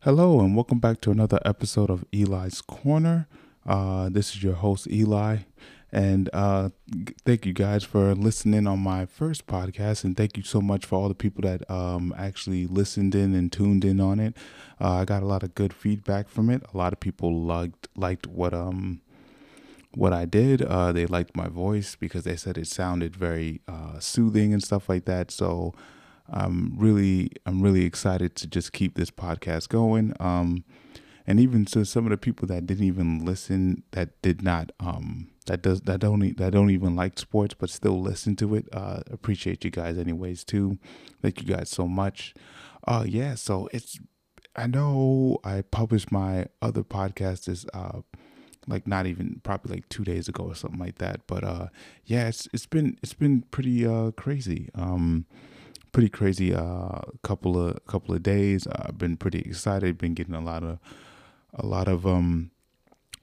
Hello, 0.00 0.40
and 0.40 0.54
welcome 0.54 0.78
back 0.78 1.00
to 1.00 1.10
another 1.10 1.40
episode 1.44 1.90
of 1.90 2.04
Eli's 2.12 2.60
Corner. 2.60 3.26
Uh, 3.66 4.08
this 4.08 4.36
is 4.36 4.42
your 4.42 4.54
host, 4.54 4.86
Eli. 4.88 5.38
And 5.90 6.30
uh, 6.32 6.70
thank 7.24 7.44
you 7.46 7.52
guys 7.52 7.82
for 7.82 8.14
listening 8.14 8.66
on 8.66 8.78
my 8.78 9.06
first 9.06 9.46
podcast. 9.46 10.04
And 10.04 10.16
thank 10.16 10.36
you 10.36 10.42
so 10.44 10.60
much 10.60 10.84
for 10.86 10.96
all 10.96 11.08
the 11.08 11.14
people 11.14 11.42
that 11.42 11.68
um, 11.70 12.14
actually 12.16 12.66
listened 12.66 13.14
in 13.14 13.34
and 13.34 13.50
tuned 13.50 13.84
in 13.84 14.00
on 14.00 14.20
it. 14.20 14.36
Uh, 14.80 14.98
I 14.98 15.04
got 15.04 15.22
a 15.22 15.26
lot 15.26 15.42
of 15.42 15.54
good 15.54 15.72
feedback 15.72 16.28
from 16.28 16.50
it. 16.50 16.62
A 16.72 16.76
lot 16.76 16.92
of 16.92 17.00
people 17.00 17.42
liked 17.42 17.88
liked 17.96 18.26
what 18.26 18.52
um 18.54 19.00
what 19.94 20.12
I 20.12 20.26
did. 20.26 20.62
Uh, 20.62 20.92
they 20.92 21.06
liked 21.06 21.34
my 21.34 21.48
voice 21.48 21.96
because 21.98 22.24
they 22.24 22.36
said 22.36 22.58
it 22.58 22.66
sounded 22.68 23.16
very 23.16 23.60
uh, 23.66 23.98
soothing 23.98 24.52
and 24.52 24.62
stuff 24.62 24.88
like 24.88 25.06
that. 25.06 25.30
So 25.30 25.74
I'm 26.30 26.74
really 26.76 27.30
I'm 27.44 27.62
really 27.62 27.84
excited 27.84 28.34
to 28.36 28.46
just 28.46 28.72
keep 28.72 28.96
this 28.96 29.10
podcast 29.10 29.68
going. 29.68 30.14
Um, 30.20 30.64
and 31.26 31.40
even 31.40 31.64
to 31.66 31.84
some 31.84 32.04
of 32.06 32.10
the 32.10 32.16
people 32.16 32.46
that 32.48 32.66
didn't 32.66 32.84
even 32.84 33.24
listen, 33.24 33.82
that 33.92 34.20
did 34.22 34.42
not 34.42 34.70
um, 34.78 35.28
that 35.46 35.62
does 35.62 35.80
that 35.82 36.00
don't 36.00 36.36
that 36.36 36.52
don't 36.52 36.70
even 36.70 36.94
like 36.94 37.18
sports, 37.18 37.54
but 37.54 37.70
still 37.70 38.00
listen 38.00 38.36
to 38.36 38.54
it. 38.54 38.68
Uh, 38.72 39.00
appreciate 39.10 39.64
you 39.64 39.70
guys 39.70 39.98
anyways 39.98 40.44
too. 40.44 40.78
Thank 41.22 41.40
you 41.40 41.46
guys 41.54 41.68
so 41.70 41.88
much. 41.88 42.34
Uh, 42.86 43.04
yeah. 43.06 43.34
So 43.34 43.68
it's 43.72 43.98
I 44.54 44.66
know 44.66 45.38
I 45.44 45.62
published 45.62 46.10
my 46.10 46.46
other 46.62 46.82
podcast 46.82 47.48
is 47.48 47.66
uh 47.74 48.00
like 48.68 48.86
not 48.86 49.06
even 49.06 49.40
probably 49.44 49.76
like 49.76 49.88
two 49.88 50.02
days 50.02 50.28
ago 50.28 50.44
or 50.44 50.54
something 50.54 50.80
like 50.80 50.98
that. 50.98 51.26
But 51.26 51.44
uh 51.44 51.66
yeah, 52.04 52.28
it's 52.28 52.48
it's 52.52 52.66
been 52.66 52.98
it's 53.02 53.14
been 53.14 53.42
pretty 53.50 53.86
uh 53.86 54.12
crazy. 54.12 54.70
Um 54.74 55.26
pretty 55.96 56.10
crazy 56.10 56.54
uh 56.54 57.00
couple 57.22 57.58
of 57.58 57.82
couple 57.86 58.14
of 58.14 58.22
days. 58.22 58.66
I've 58.66 58.98
been 58.98 59.16
pretty 59.16 59.38
excited, 59.38 59.96
been 59.96 60.12
getting 60.12 60.34
a 60.34 60.42
lot 60.42 60.62
of 60.62 60.78
a 61.54 61.64
lot 61.64 61.88
of 61.88 62.06
um 62.06 62.50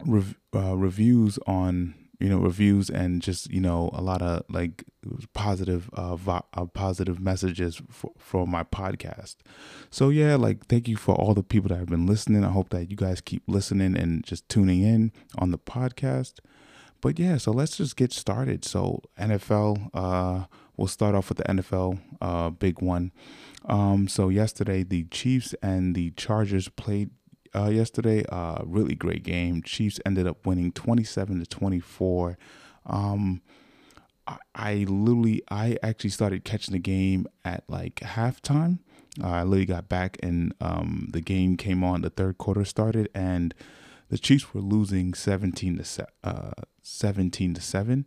rev- 0.03 0.39
uh, 0.55 0.75
reviews 0.75 1.37
on 1.45 1.93
you 2.19 2.29
know 2.29 2.39
reviews 2.39 2.89
and 2.89 3.21
just 3.21 3.51
you 3.51 3.61
know 3.61 3.91
a 3.93 4.01
lot 4.01 4.23
of 4.23 4.45
like 4.49 4.85
positive 5.33 5.87
uh, 5.95 6.17
uh 6.27 6.65
positive 6.65 7.19
messages 7.19 7.79
for, 7.91 8.11
for 8.17 8.47
my 8.47 8.63
podcast. 8.63 9.35
So 9.91 10.09
yeah 10.09 10.35
like 10.35 10.65
thank 10.65 10.87
you 10.87 10.97
for 10.97 11.13
all 11.13 11.35
the 11.35 11.43
people 11.43 11.69
that 11.69 11.77
have 11.77 11.89
been 11.89 12.07
listening. 12.07 12.43
I 12.43 12.49
hope 12.49 12.69
that 12.69 12.89
you 12.89 12.97
guys 12.97 13.21
keep 13.21 13.43
listening 13.45 13.95
and 13.95 14.23
just 14.23 14.49
tuning 14.49 14.81
in 14.81 15.11
on 15.37 15.51
the 15.51 15.59
podcast. 15.59 16.39
But 17.01 17.19
yeah 17.19 17.37
so 17.37 17.51
let's 17.51 17.77
just 17.77 17.97
get 17.97 18.11
started. 18.11 18.65
So 18.65 19.03
nfl 19.19 19.91
uh 19.93 20.45
we'll 20.77 20.87
start 20.87 21.15
off 21.15 21.29
with 21.29 21.37
the 21.37 21.43
nfl 21.45 21.99
uh 22.21 22.49
big 22.49 22.81
one 22.81 23.11
um 23.65 24.07
so 24.07 24.29
yesterday 24.29 24.83
the 24.83 25.03
chiefs 25.05 25.53
and 25.61 25.95
the 25.95 26.11
chargers 26.11 26.69
played 26.69 27.09
uh, 27.55 27.69
yesterday. 27.69 28.25
Uh, 28.29 28.63
really 28.65 28.95
great 28.95 29.23
game. 29.23 29.61
Chiefs 29.61 29.99
ended 30.05 30.27
up 30.27 30.45
winning 30.45 30.71
27 30.71 31.39
to 31.39 31.45
24. 31.45 32.37
Um, 32.85 33.41
I, 34.27 34.37
I 34.55 34.73
literally, 34.87 35.43
I 35.49 35.77
actually 35.83 36.09
started 36.09 36.43
catching 36.43 36.73
the 36.73 36.79
game 36.79 37.27
at 37.45 37.63
like 37.67 37.95
halftime. 37.95 38.79
Uh, 39.21 39.27
I 39.27 39.43
literally 39.43 39.65
got 39.65 39.87
back 39.87 40.17
and 40.23 40.53
um, 40.59 41.09
the 41.11 41.21
game 41.21 41.57
came 41.57 41.83
on. 41.83 42.01
The 42.01 42.09
third 42.09 42.37
quarter 42.37 42.65
started 42.65 43.09
and 43.13 43.53
the 44.09 44.17
Chiefs 44.17 44.53
were 44.53 44.61
losing 44.61 45.13
17 45.13 45.77
to 45.77 45.83
se- 45.83 46.05
uh, 46.23 46.51
17 46.81 47.53
to 47.53 47.61
seven 47.61 48.05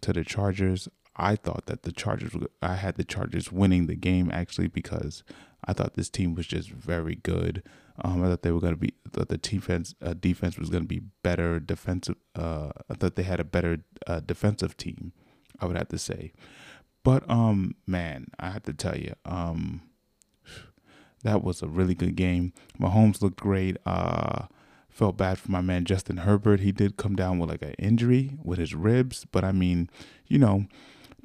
to 0.00 0.12
the 0.12 0.24
Chargers. 0.24 0.88
I 1.18 1.34
thought 1.36 1.66
that 1.66 1.82
the 1.82 1.92
Chargers, 1.92 2.32
I 2.62 2.76
had 2.76 2.96
the 2.96 3.04
Chargers 3.04 3.50
winning 3.50 3.86
the 3.86 3.96
game 3.96 4.30
actually 4.32 4.68
because 4.68 5.24
I 5.64 5.72
thought 5.72 5.94
this 5.94 6.08
team 6.08 6.34
was 6.34 6.46
just 6.46 6.70
very 6.70 7.16
good. 7.16 7.62
Um, 8.02 8.24
I 8.24 8.28
thought 8.28 8.42
they 8.42 8.52
were 8.52 8.60
going 8.60 8.74
to 8.74 8.80
be 8.80 8.94
that 9.12 9.28
the 9.28 9.38
defense 9.38 9.94
uh, 10.00 10.14
defense 10.14 10.56
was 10.56 10.70
going 10.70 10.84
to 10.84 10.88
be 10.88 11.02
better 11.22 11.58
defensive. 11.58 12.14
Uh, 12.36 12.70
I 12.88 12.94
thought 12.94 13.16
they 13.16 13.24
had 13.24 13.40
a 13.40 13.44
better 13.44 13.78
uh, 14.06 14.20
defensive 14.20 14.76
team. 14.76 15.12
I 15.60 15.66
would 15.66 15.76
have 15.76 15.88
to 15.88 15.98
say, 15.98 16.32
but 17.02 17.28
um, 17.28 17.74
man, 17.86 18.28
I 18.38 18.50
have 18.50 18.62
to 18.64 18.72
tell 18.72 18.96
you, 18.96 19.14
um, 19.24 19.82
that 21.24 21.42
was 21.42 21.60
a 21.60 21.66
really 21.66 21.94
good 21.94 22.14
game. 22.14 22.52
Mahomes 22.78 23.20
looked 23.20 23.40
great. 23.40 23.76
Uh, 23.84 24.46
felt 24.88 25.16
bad 25.16 25.38
for 25.38 25.50
my 25.50 25.60
man 25.60 25.84
Justin 25.84 26.18
Herbert. 26.18 26.60
He 26.60 26.70
did 26.70 26.96
come 26.96 27.16
down 27.16 27.38
with 27.38 27.50
like 27.50 27.62
an 27.62 27.74
injury 27.78 28.38
with 28.42 28.58
his 28.58 28.74
ribs, 28.74 29.26
but 29.30 29.44
I 29.44 29.50
mean, 29.50 29.90
you 30.26 30.38
know, 30.38 30.66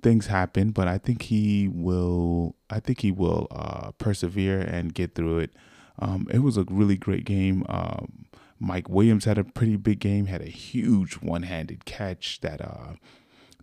things 0.03 0.28
happen. 0.28 0.72
But 0.72 0.88
I 0.88 0.97
think 0.97 1.24
he 1.24 1.68
will. 1.68 2.56
I 2.69 2.80
think 2.80 3.02
he 3.02 3.12
will 3.12 3.47
uh, 3.52 3.91
persevere 3.97 4.59
and 4.59 4.94
get 4.94 5.16
through 5.16 5.40
it. 5.40 5.52
Um, 6.00 6.28
it 6.31 6.40
was 6.40 6.58
a 6.58 6.66
really 6.69 6.97
great 6.97 7.25
game. 7.25 7.66
Um, 7.69 8.25
Mike 8.59 8.90
Williams 8.90 9.25
had 9.25 9.38
a 9.38 9.44
pretty 9.44 9.75
big 9.75 10.00
game. 10.00 10.28
Had 10.28 10.42
a 10.42 10.50
huge 10.50 11.16
one-handed 11.16 11.86
catch 11.86 12.42
that 12.42 12.62
uh, 12.62 12.94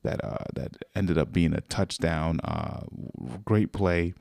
that 0.03 0.25
uh, 0.25 0.45
that 0.55 0.77
ended 0.95 1.19
up 1.19 1.33
being 1.33 1.55
a 1.55 1.61
touchdown. 1.63 2.41
Uh, 2.45 2.83
great 3.45 3.73
play. 3.73 4.15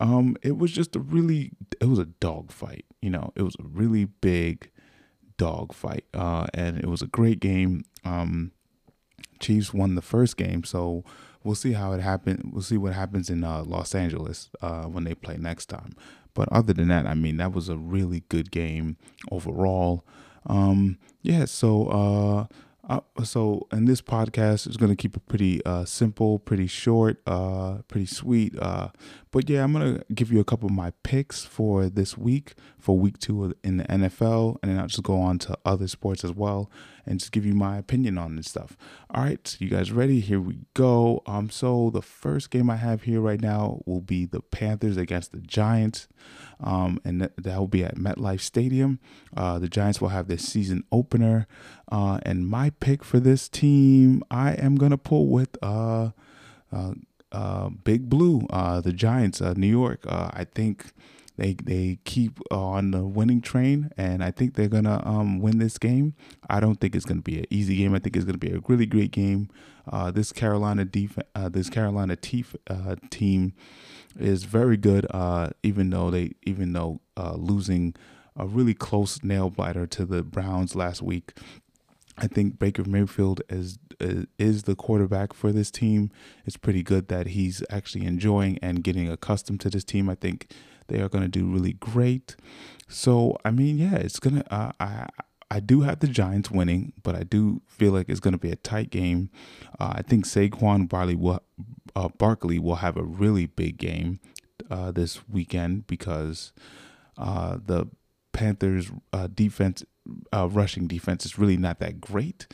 Um, 0.00 0.36
it 0.42 0.56
was 0.58 0.72
just 0.72 0.96
a 0.96 1.00
really. 1.00 1.52
It 1.80 1.86
was 1.86 1.98
a 1.98 2.06
dog 2.06 2.50
fight. 2.50 2.84
You 3.00 3.10
know, 3.10 3.32
it 3.36 3.42
was 3.42 3.56
a 3.60 3.64
really 3.64 4.06
big 4.06 4.70
dog 5.36 5.72
fight, 5.72 6.04
uh, 6.14 6.46
and 6.54 6.78
it 6.78 6.86
was 6.86 7.02
a 7.02 7.06
great 7.06 7.40
game. 7.40 7.84
Um, 8.04 8.52
Chiefs 9.40 9.74
won 9.74 9.94
the 9.94 10.02
first 10.02 10.36
game, 10.36 10.64
so 10.64 11.04
we'll 11.44 11.54
see 11.54 11.72
how 11.72 11.92
it 11.92 12.00
happened. 12.00 12.50
We'll 12.52 12.62
see 12.62 12.78
what 12.78 12.94
happens 12.94 13.30
in 13.30 13.44
uh, 13.44 13.62
Los 13.64 13.94
Angeles 13.94 14.50
uh, 14.60 14.84
when 14.84 15.04
they 15.04 15.14
play 15.14 15.36
next 15.36 15.66
time. 15.66 15.94
But 16.34 16.48
other 16.50 16.72
than 16.72 16.88
that, 16.88 17.06
I 17.06 17.14
mean, 17.14 17.36
that 17.36 17.52
was 17.52 17.68
a 17.68 17.76
really 17.76 18.24
good 18.28 18.50
game 18.50 18.96
overall. 19.30 20.04
Um, 20.46 20.98
yeah, 21.22 21.44
so 21.44 21.86
uh, 21.86 22.46
uh, 22.88 23.00
so 23.22 23.66
in 23.72 23.84
this 23.84 24.02
podcast 24.02 24.68
is 24.68 24.76
going 24.76 24.90
to 24.90 24.96
keep 24.96 25.16
it 25.16 25.26
pretty 25.26 25.64
uh, 25.64 25.84
simple, 25.84 26.38
pretty 26.38 26.66
short, 26.66 27.22
uh, 27.26 27.78
pretty 27.88 28.06
sweet. 28.06 28.54
But 29.34 29.50
yeah, 29.50 29.64
I'm 29.64 29.72
going 29.72 29.96
to 29.96 30.04
give 30.14 30.30
you 30.30 30.38
a 30.38 30.44
couple 30.44 30.68
of 30.68 30.74
my 30.76 30.92
picks 31.02 31.44
for 31.44 31.88
this 31.88 32.16
week, 32.16 32.54
for 32.78 32.96
week 32.96 33.18
two 33.18 33.52
in 33.64 33.78
the 33.78 33.84
NFL, 33.86 34.58
and 34.62 34.70
then 34.70 34.78
I'll 34.78 34.86
just 34.86 35.02
go 35.02 35.20
on 35.20 35.40
to 35.40 35.58
other 35.64 35.88
sports 35.88 36.22
as 36.22 36.30
well 36.30 36.70
and 37.04 37.18
just 37.18 37.32
give 37.32 37.44
you 37.44 37.52
my 37.52 37.76
opinion 37.76 38.16
on 38.16 38.36
this 38.36 38.48
stuff. 38.48 38.76
All 39.10 39.24
right, 39.24 39.56
you 39.58 39.68
guys 39.68 39.90
ready? 39.90 40.20
Here 40.20 40.40
we 40.40 40.60
go. 40.74 41.20
Um, 41.26 41.50
so 41.50 41.90
the 41.90 42.00
first 42.00 42.50
game 42.50 42.70
I 42.70 42.76
have 42.76 43.02
here 43.02 43.20
right 43.20 43.40
now 43.40 43.80
will 43.86 44.02
be 44.02 44.24
the 44.24 44.38
Panthers 44.38 44.96
against 44.96 45.32
the 45.32 45.40
Giants, 45.40 46.06
um, 46.62 47.00
and 47.04 47.20
that, 47.20 47.32
that 47.36 47.58
will 47.58 47.66
be 47.66 47.82
at 47.82 47.96
MetLife 47.96 48.40
Stadium. 48.40 49.00
Uh, 49.36 49.58
the 49.58 49.68
Giants 49.68 50.00
will 50.00 50.10
have 50.10 50.28
their 50.28 50.38
season 50.38 50.84
opener, 50.92 51.48
uh, 51.90 52.20
and 52.22 52.46
my 52.46 52.70
pick 52.70 53.02
for 53.02 53.18
this 53.18 53.48
team, 53.48 54.22
I 54.30 54.52
am 54.52 54.76
gonna 54.76 54.96
pull 54.96 55.26
with 55.26 55.58
uh, 55.60 56.10
uh, 56.70 56.92
uh, 57.34 57.68
Big 57.68 58.08
Blue, 58.08 58.46
uh, 58.50 58.80
the 58.80 58.92
Giants, 58.92 59.40
uh, 59.40 59.54
New 59.56 59.66
York. 59.66 60.04
Uh, 60.06 60.30
I 60.32 60.44
think 60.44 60.92
they 61.36 61.54
they 61.54 61.98
keep 62.04 62.38
on 62.52 62.92
the 62.92 63.02
winning 63.04 63.40
train, 63.40 63.90
and 63.96 64.22
I 64.22 64.30
think 64.30 64.54
they're 64.54 64.68
gonna 64.68 65.02
um, 65.04 65.40
win 65.40 65.58
this 65.58 65.76
game. 65.76 66.14
I 66.48 66.60
don't 66.60 66.76
think 66.76 66.94
it's 66.94 67.04
gonna 67.04 67.22
be 67.22 67.40
an 67.40 67.46
easy 67.50 67.76
game. 67.76 67.92
I 67.92 67.98
think 67.98 68.14
it's 68.14 68.24
gonna 68.24 68.38
be 68.38 68.52
a 68.52 68.60
really 68.68 68.86
great 68.86 69.10
game. 69.10 69.48
Uh, 69.90 70.12
this 70.12 70.32
Carolina 70.32 70.84
def- 70.84 71.18
uh, 71.34 71.48
this 71.48 71.68
Carolina 71.68 72.16
team 72.16 73.52
is 74.16 74.44
very 74.44 74.76
good. 74.76 75.06
Even 75.64 75.90
though 75.90 76.10
they 76.10 76.34
even 76.44 76.72
though 76.72 77.00
losing 77.16 77.94
a 78.36 78.46
really 78.46 78.74
close 78.74 79.22
nail 79.22 79.50
biter 79.50 79.86
to 79.86 80.04
the 80.04 80.22
Browns 80.22 80.74
last 80.74 81.02
week. 81.02 81.34
I 82.16 82.26
think 82.26 82.58
Baker 82.58 82.84
Mayfield 82.84 83.42
is 83.48 83.78
is 84.38 84.64
the 84.64 84.74
quarterback 84.74 85.32
for 85.32 85.52
this 85.52 85.70
team. 85.70 86.10
It's 86.44 86.56
pretty 86.56 86.82
good 86.82 87.08
that 87.08 87.28
he's 87.28 87.62
actually 87.70 88.06
enjoying 88.06 88.58
and 88.60 88.82
getting 88.84 89.08
accustomed 89.08 89.60
to 89.62 89.70
this 89.70 89.84
team. 89.84 90.08
I 90.08 90.14
think 90.14 90.52
they 90.88 91.00
are 91.00 91.08
going 91.08 91.24
to 91.24 91.28
do 91.28 91.46
really 91.46 91.74
great. 91.74 92.36
So 92.88 93.36
I 93.44 93.50
mean, 93.50 93.78
yeah, 93.78 93.96
it's 93.96 94.20
gonna. 94.20 94.44
Uh, 94.50 94.72
I 94.78 95.08
I 95.50 95.60
do 95.60 95.82
have 95.82 96.00
the 96.00 96.08
Giants 96.08 96.50
winning, 96.50 96.92
but 97.02 97.14
I 97.14 97.22
do 97.22 97.62
feel 97.66 97.92
like 97.92 98.08
it's 98.08 98.20
going 98.20 98.32
to 98.32 98.38
be 98.38 98.50
a 98.50 98.56
tight 98.56 98.90
game. 98.90 99.30
Uh, 99.78 99.94
I 99.96 100.02
think 100.02 100.24
Saquon 100.24 100.88
Barley 100.88 101.14
will 101.14 101.40
uh, 101.94 102.08
Barkley 102.18 102.58
will 102.58 102.76
have 102.76 102.96
a 102.96 103.04
really 103.04 103.46
big 103.46 103.78
game 103.78 104.20
uh, 104.70 104.90
this 104.90 105.28
weekend 105.28 105.86
because 105.86 106.52
uh, 107.16 107.58
the 107.64 107.88
Panthers' 108.32 108.90
uh, 109.12 109.28
defense, 109.32 109.84
uh, 110.32 110.48
rushing 110.48 110.86
defense, 110.86 111.24
is 111.24 111.38
really 111.38 111.56
not 111.56 111.78
that 111.80 112.00
great. 112.00 112.46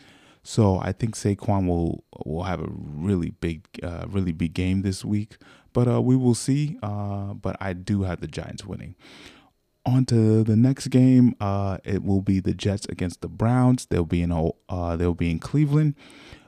So 0.43 0.79
I 0.79 0.93
think 0.93 1.17
Saquon 1.17 1.67
will 1.67 2.05
will 2.25 2.44
have 2.44 2.61
a 2.61 2.69
really 2.70 3.31
big, 3.31 3.67
uh, 3.82 4.06
really 4.08 4.32
big 4.32 4.55
game 4.55 4.82
this 4.82 5.05
week. 5.05 5.37
But 5.73 5.87
uh, 5.87 6.02
we 6.02 6.17
will 6.17 6.35
see. 6.35 6.79
Uh, 6.82 7.35
but 7.35 7.56
I 7.61 7.73
do 7.73 8.02
have 8.02 8.20
the 8.20 8.26
Giants 8.26 8.64
winning. 8.64 8.94
On 9.87 10.05
to 10.06 10.43
the 10.44 10.56
next 10.56 10.88
game. 10.88 11.35
Uh, 11.41 11.79
it 11.85 12.02
will 12.02 12.20
be 12.20 12.41
the 12.41 12.55
Jets 12.55 12.87
against 12.87 13.23
the 13.23 13.29
Browns. 13.29 13.87
They'll 13.87 14.05
be 14.05 14.23
in 14.23 14.32
uh, 14.69 14.96
they'll 14.96 15.14
be 15.14 15.31
in 15.31 15.38
Cleveland. 15.38 15.94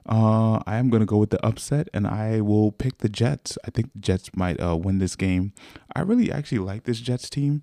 Uh, 0.09 0.61
I 0.67 0.77
am 0.77 0.91
going 0.91 1.01
to 1.01 1.07
go 1.07 1.19
with 1.19 1.31
the 1.31 1.45
upset, 1.45 1.89
and 1.95 2.07
I 2.07 2.41
will 2.41 2.73
pick 2.73 2.99
the 2.99 3.09
Jets. 3.09 3.57
I 3.65 3.71
think 3.71 3.93
the 3.93 4.01
Jets 4.01 4.31
might 4.35 4.61
uh, 4.61 4.77
win 4.77 4.99
this 4.99 5.17
game. 5.17 5.53
I 5.95 6.01
really 6.01 6.31
actually 6.33 6.59
like 6.59 6.85
this 6.85 7.01
Jets 7.01 7.31
team. 7.31 7.63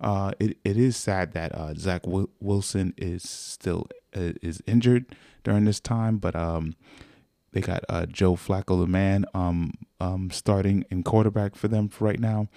Uh, 0.00 0.32
it 0.38 0.58
it 0.64 0.76
is 0.76 0.96
sad 0.96 1.32
that 1.32 1.54
uh, 1.54 1.74
Zach 1.74 2.02
Wilson 2.04 2.94
is 2.96 3.28
still 3.28 3.86
uh, 4.14 4.32
is 4.42 4.62
injured 4.66 5.06
during 5.44 5.64
this 5.64 5.80
time, 5.80 6.18
but 6.18 6.36
um, 6.36 6.74
they 7.52 7.60
got 7.60 7.84
uh, 7.88 8.06
Joe 8.06 8.34
Flacco, 8.34 8.78
the 8.80 8.86
man, 8.86 9.24
um, 9.34 9.72
um, 10.00 10.30
starting 10.30 10.84
in 10.90 11.02
quarterback 11.02 11.56
for 11.56 11.68
them 11.68 11.88
for 11.88 12.04
right 12.04 12.20
now. 12.20 12.48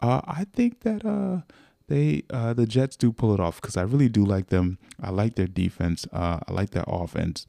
Uh, 0.00 0.20
I 0.26 0.44
think 0.52 0.80
that 0.80 1.04
uh, 1.04 1.42
they 1.88 2.22
uh, 2.30 2.54
the 2.54 2.66
Jets 2.66 2.96
do 2.96 3.12
pull 3.12 3.34
it 3.34 3.40
off 3.40 3.60
because 3.60 3.76
I 3.76 3.82
really 3.82 4.08
do 4.08 4.24
like 4.24 4.48
them. 4.48 4.78
I 5.00 5.10
like 5.10 5.34
their 5.34 5.46
defense. 5.46 6.06
Uh, 6.12 6.40
I 6.46 6.52
like 6.52 6.70
their 6.70 6.84
offense. 6.86 7.46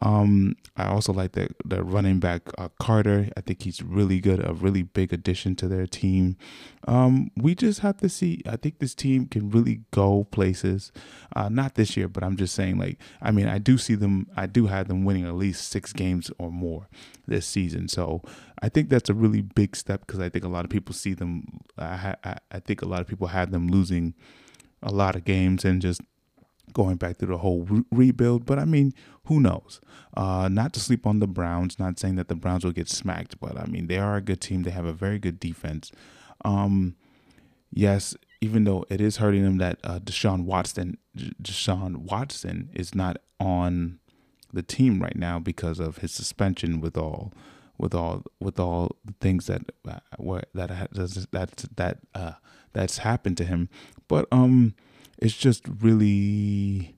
Um, 0.00 0.56
I 0.76 0.86
also 0.86 1.12
like 1.12 1.32
the 1.32 1.50
the 1.64 1.82
running 1.84 2.18
back 2.18 2.50
uh, 2.56 2.68
Carter. 2.80 3.28
I 3.36 3.40
think 3.42 3.62
he's 3.62 3.82
really 3.82 4.20
good, 4.20 4.44
a 4.44 4.54
really 4.54 4.82
big 4.82 5.12
addition 5.12 5.54
to 5.56 5.68
their 5.68 5.86
team. 5.86 6.36
Um, 6.88 7.30
we 7.36 7.54
just 7.54 7.80
have 7.80 7.98
to 7.98 8.08
see. 8.08 8.42
I 8.46 8.56
think 8.56 8.78
this 8.78 8.94
team 8.94 9.26
can 9.26 9.50
really 9.50 9.82
go 9.90 10.24
places. 10.30 10.92
Uh, 11.36 11.48
not 11.48 11.74
this 11.74 11.96
year, 11.96 12.08
but 12.08 12.24
I'm 12.24 12.36
just 12.36 12.54
saying. 12.54 12.78
Like, 12.78 12.98
I 13.20 13.30
mean, 13.30 13.48
I 13.48 13.58
do 13.58 13.76
see 13.76 13.94
them. 13.94 14.28
I 14.36 14.46
do 14.46 14.66
have 14.66 14.88
them 14.88 15.04
winning 15.04 15.26
at 15.26 15.34
least 15.34 15.68
six 15.68 15.92
games 15.92 16.30
or 16.38 16.50
more 16.50 16.88
this 17.26 17.46
season. 17.46 17.88
So 17.88 18.22
I 18.62 18.68
think 18.68 18.88
that's 18.88 19.10
a 19.10 19.14
really 19.14 19.42
big 19.42 19.76
step 19.76 20.06
because 20.06 20.20
I 20.20 20.28
think 20.28 20.44
a 20.44 20.48
lot 20.48 20.64
of 20.64 20.70
people 20.70 20.94
see 20.94 21.14
them. 21.14 21.60
I, 21.76 22.14
I, 22.24 22.36
I 22.50 22.58
think 22.60 22.82
a 22.82 22.86
lot 22.86 23.00
of 23.00 23.06
people 23.06 23.28
had 23.28 23.50
them 23.52 23.68
losing 23.68 24.14
a 24.82 24.92
lot 24.92 25.14
of 25.14 25.24
games 25.24 25.64
and 25.64 25.80
just 25.80 26.00
going 26.72 26.96
back 26.96 27.16
through 27.16 27.28
the 27.28 27.38
whole 27.38 27.62
re- 27.64 27.84
rebuild. 27.90 28.46
But 28.46 28.58
I 28.58 28.64
mean, 28.64 28.92
who 29.26 29.40
knows? 29.40 29.80
Uh, 30.16 30.48
not 30.50 30.72
to 30.74 30.80
sleep 30.80 31.06
on 31.06 31.18
the 31.18 31.26
Browns. 31.26 31.78
Not 31.78 31.98
saying 31.98 32.16
that 32.16 32.28
the 32.28 32.34
Browns 32.34 32.64
will 32.64 32.72
get 32.72 32.88
smacked, 32.88 33.38
but 33.40 33.58
I 33.58 33.66
mean, 33.66 33.86
they 33.86 33.98
are 33.98 34.16
a 34.16 34.20
good 34.20 34.40
team. 34.40 34.62
They 34.62 34.70
have 34.70 34.86
a 34.86 34.92
very 34.92 35.18
good 35.18 35.40
defense. 35.40 35.92
Um, 36.44 36.96
yes, 37.70 38.16
even 38.40 38.64
though 38.64 38.84
it 38.88 39.00
is 39.00 39.18
hurting 39.18 39.44
them 39.44 39.58
that 39.58 39.78
uh, 39.84 39.98
Deshaun 40.00 40.44
Watson, 40.44 40.98
Deshaun 41.16 41.98
Watson 41.98 42.70
is 42.74 42.94
not 42.94 43.18
on 43.38 44.00
the 44.52 44.62
team 44.62 45.00
right 45.00 45.16
now 45.16 45.38
because 45.38 45.80
of 45.80 45.98
his 45.98 46.12
suspension 46.12 46.80
with 46.80 46.96
all 46.96 47.32
with 47.78 47.94
all 47.94 48.22
with 48.38 48.60
all 48.60 48.96
the 49.04 49.14
things 49.20 49.46
that 49.46 49.62
uh, 49.88 49.98
that 50.54 50.88
that 51.32 51.66
that 51.76 51.98
uh, 52.14 52.32
that's 52.72 52.98
happened 52.98 53.36
to 53.38 53.44
him. 53.44 53.68
But 54.08 54.26
um, 54.30 54.74
it's 55.18 55.36
just 55.36 55.64
really 55.80 56.96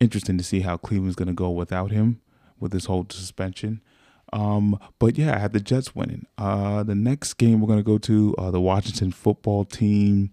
interesting 0.00 0.38
to 0.38 0.44
see 0.44 0.60
how 0.60 0.76
Cleveland's 0.76 1.16
going 1.16 1.28
to 1.28 1.34
go 1.34 1.50
without 1.50 1.90
him 1.90 2.20
with 2.60 2.72
this 2.72 2.86
whole 2.86 3.06
suspension. 3.08 3.80
Um, 4.32 4.78
but 4.98 5.16
yeah, 5.16 5.34
I 5.34 5.38
had 5.38 5.52
the 5.52 5.60
Jets 5.60 5.94
winning. 5.94 6.26
Uh, 6.36 6.82
the 6.82 6.94
next 6.94 7.34
game 7.34 7.60
we're 7.60 7.68
going 7.68 7.78
to 7.78 7.82
go 7.82 7.98
to 7.98 8.34
uh, 8.36 8.50
the 8.50 8.60
Washington 8.60 9.10
football 9.10 9.64
team 9.64 10.30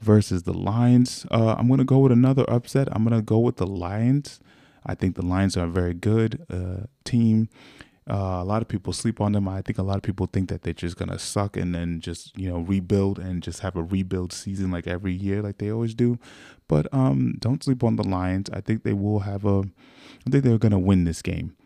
versus 0.00 0.42
the 0.42 0.52
Lions. 0.52 1.26
Uh, 1.30 1.54
I'm 1.58 1.68
going 1.68 1.78
to 1.78 1.84
go 1.84 1.98
with 1.98 2.12
another 2.12 2.44
upset. 2.48 2.88
I'm 2.90 3.04
going 3.04 3.18
to 3.18 3.24
go 3.24 3.38
with 3.38 3.56
the 3.56 3.66
Lions. 3.66 4.40
I 4.84 4.94
think 4.94 5.14
the 5.14 5.24
Lions 5.24 5.56
are 5.56 5.66
a 5.66 5.70
very 5.70 5.94
good 5.94 6.44
uh, 6.50 6.86
team. 7.04 7.48
Uh, 8.08 8.40
a 8.40 8.44
lot 8.44 8.62
of 8.62 8.68
people 8.68 8.92
sleep 8.92 9.20
on 9.20 9.32
them. 9.32 9.46
I 9.48 9.62
think 9.62 9.78
a 9.78 9.82
lot 9.82 9.96
of 9.96 10.02
people 10.02 10.26
think 10.26 10.48
that 10.48 10.62
they're 10.62 10.72
just 10.72 10.96
gonna 10.96 11.18
suck 11.18 11.56
and 11.56 11.74
then 11.74 12.00
just 12.00 12.36
you 12.36 12.48
know 12.48 12.60
rebuild 12.60 13.18
and 13.18 13.42
just 13.42 13.60
have 13.60 13.76
a 13.76 13.82
rebuild 13.82 14.32
season 14.32 14.70
like 14.70 14.86
every 14.86 15.12
year, 15.12 15.42
like 15.42 15.58
they 15.58 15.70
always 15.70 15.94
do. 15.94 16.18
But 16.66 16.92
um, 16.92 17.36
don't 17.38 17.62
sleep 17.62 17.84
on 17.84 17.96
the 17.96 18.06
Lions. 18.06 18.48
I 18.50 18.60
think 18.60 18.82
they 18.82 18.94
will 18.94 19.20
have 19.20 19.44
a. 19.44 19.64
I 20.26 20.30
think 20.30 20.44
they're 20.44 20.58
gonna 20.58 20.78
win 20.78 21.04
this 21.04 21.22
game. 21.22 21.56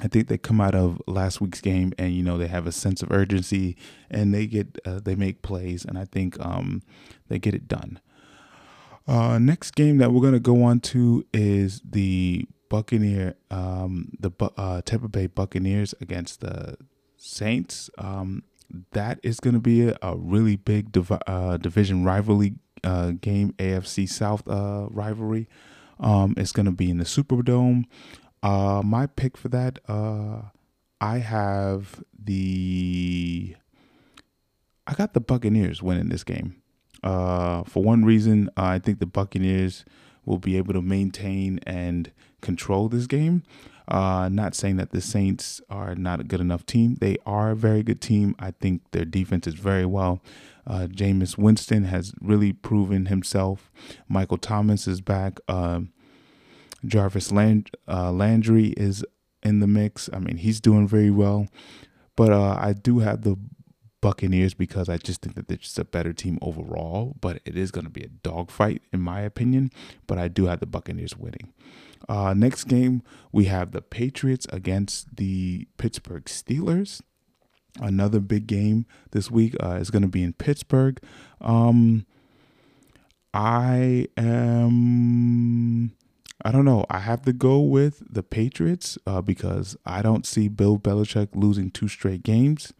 I 0.00 0.08
think 0.08 0.28
they 0.28 0.36
come 0.36 0.60
out 0.60 0.74
of 0.74 1.00
last 1.06 1.40
week's 1.40 1.60
game 1.60 1.92
and 1.98 2.14
you 2.14 2.22
know 2.22 2.36
they 2.36 2.48
have 2.48 2.66
a 2.66 2.72
sense 2.72 3.02
of 3.02 3.10
urgency 3.10 3.76
and 4.10 4.34
they 4.34 4.46
get 4.46 4.78
uh, 4.84 5.00
they 5.02 5.14
make 5.14 5.42
plays 5.42 5.84
and 5.84 5.98
I 5.98 6.04
think 6.04 6.38
um, 6.44 6.82
they 7.28 7.38
get 7.38 7.54
it 7.54 7.66
done. 7.66 8.00
Uh, 9.06 9.38
next 9.38 9.74
game 9.74 9.98
that 9.98 10.12
we're 10.12 10.22
gonna 10.22 10.40
go 10.40 10.62
on 10.64 10.80
to 10.80 11.24
is 11.32 11.80
the 11.84 12.46
Buccaneer, 12.68 13.36
um, 13.50 14.10
the 14.18 14.30
uh, 14.56 14.82
Tampa 14.84 15.08
Bay 15.08 15.26
Buccaneers 15.26 15.94
against 16.00 16.40
the 16.40 16.76
Saints. 17.16 17.88
Um, 17.98 18.42
that 18.92 19.20
is 19.22 19.40
to 19.54 19.60
be 19.60 19.88
a, 19.88 19.96
a, 20.02 20.16
really 20.16 20.56
big 20.56 20.90
div- 20.92 21.20
uh, 21.26 21.56
division 21.56 22.04
rivalry 22.04 22.54
uh, 22.82 23.12
game, 23.12 23.52
AFC 23.58 24.08
South 24.08 24.46
uh, 24.48 24.86
rivalry. 24.90 25.48
Um, 25.98 26.34
it's 26.36 26.52
to 26.66 26.72
be 26.72 26.90
in 26.90 26.98
the 26.98 27.04
Superdome. 27.04 27.84
Uh, 28.42 28.82
my 28.84 29.06
pick 29.06 29.36
for 29.36 29.48
that, 29.48 29.78
uh, 29.88 30.42
I 31.00 31.18
have 31.18 32.02
the. 32.18 33.56
I 34.86 34.94
got 34.94 35.14
the 35.14 35.20
Buccaneers 35.20 35.82
winning 35.82 36.10
this 36.10 36.22
game. 36.22 36.62
Uh, 37.06 37.62
for 37.62 37.84
one 37.84 38.04
reason, 38.04 38.50
I 38.56 38.80
think 38.80 38.98
the 38.98 39.06
Buccaneers 39.06 39.84
will 40.24 40.38
be 40.38 40.56
able 40.56 40.72
to 40.72 40.82
maintain 40.82 41.60
and 41.64 42.10
control 42.40 42.88
this 42.88 43.06
game. 43.06 43.44
Uh, 43.86 44.28
not 44.28 44.56
saying 44.56 44.76
that 44.78 44.90
the 44.90 45.00
Saints 45.00 45.60
are 45.70 45.94
not 45.94 46.18
a 46.18 46.24
good 46.24 46.40
enough 46.40 46.66
team. 46.66 46.96
They 47.00 47.16
are 47.24 47.52
a 47.52 47.56
very 47.56 47.84
good 47.84 48.00
team. 48.00 48.34
I 48.40 48.50
think 48.50 48.82
their 48.90 49.04
defense 49.04 49.46
is 49.46 49.54
very 49.54 49.86
well. 49.86 50.20
Uh, 50.66 50.88
Jameis 50.90 51.38
Winston 51.38 51.84
has 51.84 52.12
really 52.20 52.52
proven 52.52 53.06
himself. 53.06 53.70
Michael 54.08 54.38
Thomas 54.38 54.88
is 54.88 55.00
back. 55.00 55.38
Uh, 55.46 55.82
Jarvis 56.84 57.30
Land- 57.30 57.70
uh, 57.86 58.10
Landry 58.10 58.70
is 58.76 59.04
in 59.44 59.60
the 59.60 59.68
mix. 59.68 60.10
I 60.12 60.18
mean, 60.18 60.38
he's 60.38 60.60
doing 60.60 60.88
very 60.88 61.12
well. 61.12 61.46
But 62.16 62.32
uh, 62.32 62.56
I 62.58 62.72
do 62.72 62.98
have 62.98 63.22
the 63.22 63.36
Buccaneers 64.00 64.54
because 64.54 64.88
I 64.88 64.96
just 64.98 65.22
think 65.22 65.34
that 65.36 65.48
they're 65.48 65.56
just 65.56 65.78
a 65.78 65.84
better 65.84 66.12
team 66.12 66.38
overall. 66.42 67.16
But 67.20 67.40
it 67.44 67.56
is 67.56 67.70
going 67.70 67.84
to 67.84 67.90
be 67.90 68.02
a 68.02 68.08
dogfight, 68.08 68.82
in 68.92 69.00
my 69.00 69.20
opinion. 69.20 69.70
But 70.06 70.18
I 70.18 70.28
do 70.28 70.46
have 70.46 70.60
the 70.60 70.66
Buccaneers 70.66 71.16
winning. 71.16 71.52
Uh, 72.08 72.34
next 72.34 72.64
game, 72.64 73.02
we 73.32 73.46
have 73.46 73.72
the 73.72 73.82
Patriots 73.82 74.46
against 74.52 75.16
the 75.16 75.66
Pittsburgh 75.76 76.24
Steelers. 76.24 77.00
Another 77.80 78.20
big 78.20 78.46
game 78.46 78.86
this 79.10 79.30
week 79.30 79.54
uh, 79.62 79.76
is 79.80 79.90
going 79.90 80.02
to 80.02 80.08
be 80.08 80.22
in 80.22 80.32
Pittsburgh. 80.32 80.98
Um, 81.40 82.06
I 83.34 84.06
am. 84.16 85.92
I 86.44 86.52
don't 86.52 86.64
know. 86.64 86.86
I 86.88 87.00
have 87.00 87.22
to 87.22 87.32
go 87.32 87.60
with 87.60 88.02
the 88.08 88.22
Patriots 88.22 88.96
uh, 89.06 89.20
because 89.20 89.76
I 89.84 90.00
don't 90.00 90.24
see 90.26 90.48
Bill 90.48 90.78
Belichick 90.78 91.28
losing 91.34 91.70
two 91.70 91.88
straight 91.88 92.22
games. 92.22 92.72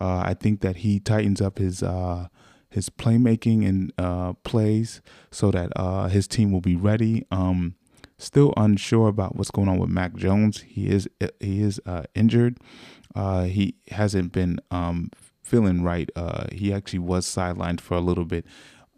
Uh, 0.00 0.22
I 0.24 0.34
think 0.34 0.60
that 0.60 0.76
he 0.76 1.00
tightens 1.00 1.40
up 1.40 1.58
his 1.58 1.82
uh, 1.82 2.28
his 2.68 2.88
playmaking 2.88 3.68
and 3.68 3.92
uh, 3.98 4.34
plays 4.44 5.02
so 5.30 5.50
that 5.50 5.72
uh, 5.76 6.08
his 6.08 6.28
team 6.28 6.52
will 6.52 6.60
be 6.60 6.76
ready. 6.76 7.26
Um, 7.30 7.74
still 8.18 8.52
unsure 8.56 9.08
about 9.08 9.36
what's 9.36 9.50
going 9.50 9.68
on 9.68 9.78
with 9.78 9.90
Mac 9.90 10.14
Jones. 10.14 10.62
He 10.62 10.88
is 10.88 11.08
he 11.40 11.62
is 11.62 11.80
uh, 11.86 12.04
injured. 12.14 12.58
Uh, 13.14 13.44
he 13.44 13.74
hasn't 13.90 14.32
been 14.32 14.60
um, 14.70 15.10
feeling 15.42 15.82
right. 15.82 16.10
he 16.52 16.72
actually 16.72 17.00
was 17.00 17.26
sidelined 17.26 17.80
for 17.80 17.94
a 17.94 18.00
little 18.00 18.24
bit 18.24 18.46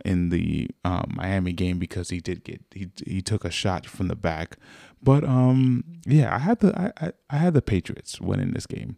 in 0.04 0.31
the 0.31 0.69
um, 0.85 1.12
Miami 1.14 1.52
game 1.52 1.78
because 1.78 2.11
he 2.11 2.21
did 2.21 2.45
get 2.45 2.62
he 2.73 2.90
he 3.07 3.23
took 3.23 3.45
a 3.45 3.50
shot 3.50 3.87
from 3.87 4.09
the 4.09 4.16
back. 4.16 4.57
But 5.02 5.25
um, 5.25 5.85
yeah, 6.07 6.35
I 6.35 6.38
had 6.38 6.61
the 6.61 6.78
I, 6.78 7.07
I, 7.07 7.12
I 7.31 7.37
had 7.37 7.54
the 7.54 7.62
Patriots 7.62 8.21
winning 8.21 8.52
this 8.52 8.66
game. 8.66 8.97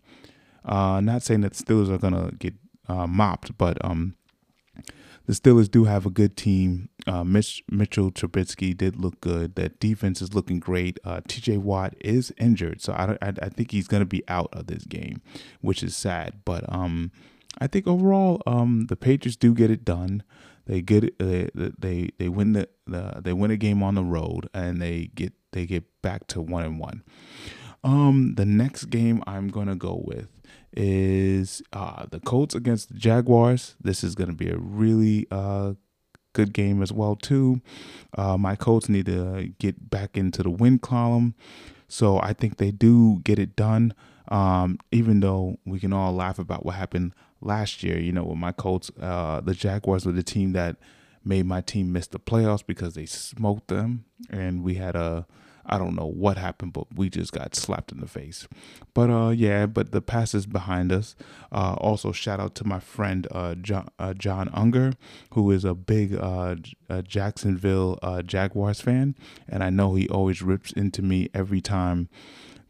Uh, 0.64 1.00
not 1.00 1.22
saying 1.22 1.42
that 1.42 1.52
the 1.52 1.62
Steelers 1.64 1.90
are 1.90 1.98
gonna 1.98 2.32
get 2.38 2.54
uh, 2.88 3.06
mopped, 3.06 3.56
but 3.58 3.82
um, 3.84 4.16
the 5.26 5.32
Steelers 5.32 5.70
do 5.70 5.84
have 5.84 6.06
a 6.06 6.10
good 6.10 6.36
team. 6.36 6.88
Uh, 7.06 7.24
Mitch, 7.24 7.62
Mitchell 7.70 8.10
Trubisky 8.10 8.76
did 8.76 8.96
look 8.96 9.20
good. 9.20 9.54
That 9.56 9.80
defense 9.80 10.20
is 10.20 10.34
looking 10.34 10.60
great. 10.60 10.98
Uh, 11.04 11.20
T.J. 11.26 11.58
Watt 11.58 11.94
is 12.00 12.32
injured, 12.38 12.80
so 12.82 12.92
I, 12.92 13.16
I, 13.22 13.32
I 13.42 13.48
think 13.48 13.70
he's 13.70 13.88
gonna 13.88 14.04
be 14.04 14.22
out 14.28 14.50
of 14.52 14.66
this 14.66 14.84
game, 14.84 15.22
which 15.60 15.82
is 15.82 15.96
sad. 15.96 16.40
But 16.44 16.64
um, 16.72 17.10
I 17.58 17.66
think 17.66 17.86
overall, 17.86 18.42
um, 18.46 18.86
the 18.88 18.96
Patriots 18.96 19.36
do 19.36 19.54
get 19.54 19.70
it 19.70 19.84
done. 19.84 20.22
They 20.66 20.80
get 20.80 21.04
it. 21.04 21.18
They 21.18 21.50
they, 21.54 22.10
they 22.18 22.28
win 22.28 22.52
the, 22.52 22.68
the 22.86 23.20
they 23.22 23.32
win 23.32 23.50
a 23.50 23.56
game 23.56 23.82
on 23.82 23.94
the 23.94 24.04
road, 24.04 24.48
and 24.54 24.80
they 24.80 25.10
get 25.14 25.32
they 25.52 25.66
get 25.66 25.84
back 26.02 26.26
to 26.28 26.40
one 26.40 26.64
and 26.64 26.78
one. 26.78 27.02
Um, 27.82 28.34
the 28.36 28.46
next 28.46 28.86
game 28.86 29.22
I'm 29.26 29.48
gonna 29.48 29.76
go 29.76 30.02
with 30.02 30.28
is 30.76 31.62
uh, 31.72 32.06
the 32.10 32.20
Colts 32.20 32.54
against 32.54 32.88
the 32.88 32.98
Jaguars. 32.98 33.76
This 33.80 34.04
is 34.04 34.14
going 34.14 34.28
to 34.30 34.34
be 34.34 34.50
a 34.50 34.56
really 34.56 35.26
uh, 35.30 35.74
good 36.32 36.52
game 36.52 36.82
as 36.82 36.92
well 36.92 37.16
too. 37.16 37.60
Uh, 38.16 38.36
my 38.36 38.56
Colts 38.56 38.88
need 38.88 39.06
to 39.06 39.52
get 39.58 39.90
back 39.90 40.16
into 40.16 40.42
the 40.42 40.50
win 40.50 40.78
column, 40.78 41.34
so 41.88 42.18
I 42.20 42.32
think 42.32 42.56
they 42.56 42.70
do 42.70 43.20
get 43.24 43.38
it 43.38 43.56
done. 43.56 43.94
Um, 44.28 44.78
even 44.90 45.20
though 45.20 45.58
we 45.66 45.78
can 45.78 45.92
all 45.92 46.12
laugh 46.12 46.38
about 46.38 46.64
what 46.64 46.76
happened 46.76 47.12
last 47.40 47.82
year, 47.82 47.98
you 47.98 48.10
know, 48.10 48.24
with 48.24 48.38
my 48.38 48.52
Colts, 48.52 48.90
uh, 49.00 49.40
the 49.40 49.54
Jaguars 49.54 50.06
were 50.06 50.12
the 50.12 50.22
team 50.22 50.52
that 50.52 50.76
made 51.24 51.46
my 51.46 51.60
team 51.60 51.92
miss 51.92 52.06
the 52.06 52.18
playoffs 52.18 52.66
because 52.66 52.94
they 52.94 53.06
smoked 53.06 53.68
them, 53.68 54.04
and 54.30 54.62
we 54.62 54.74
had 54.74 54.96
a 54.96 55.26
I 55.66 55.78
don't 55.78 55.94
know 55.94 56.06
what 56.06 56.36
happened, 56.36 56.72
but 56.72 56.86
we 56.94 57.08
just 57.08 57.32
got 57.32 57.54
slapped 57.54 57.92
in 57.92 58.00
the 58.00 58.06
face. 58.06 58.46
But 58.92 59.10
uh, 59.10 59.30
yeah, 59.30 59.66
but 59.66 59.92
the 59.92 60.02
past 60.02 60.34
is 60.34 60.46
behind 60.46 60.92
us. 60.92 61.16
Uh, 61.50 61.74
also, 61.78 62.12
shout 62.12 62.40
out 62.40 62.54
to 62.56 62.66
my 62.66 62.80
friend 62.80 63.26
uh, 63.30 63.54
John, 63.54 63.88
uh, 63.98 64.14
John 64.14 64.50
Unger, 64.52 64.92
who 65.32 65.50
is 65.50 65.64
a 65.64 65.74
big 65.74 66.14
uh, 66.14 66.56
uh 66.88 67.02
Jacksonville 67.02 67.98
uh, 68.02 68.22
Jaguars 68.22 68.80
fan, 68.80 69.14
and 69.48 69.64
I 69.64 69.70
know 69.70 69.94
he 69.94 70.08
always 70.08 70.42
rips 70.42 70.72
into 70.72 71.02
me 71.02 71.30
every 71.34 71.60
time 71.60 72.08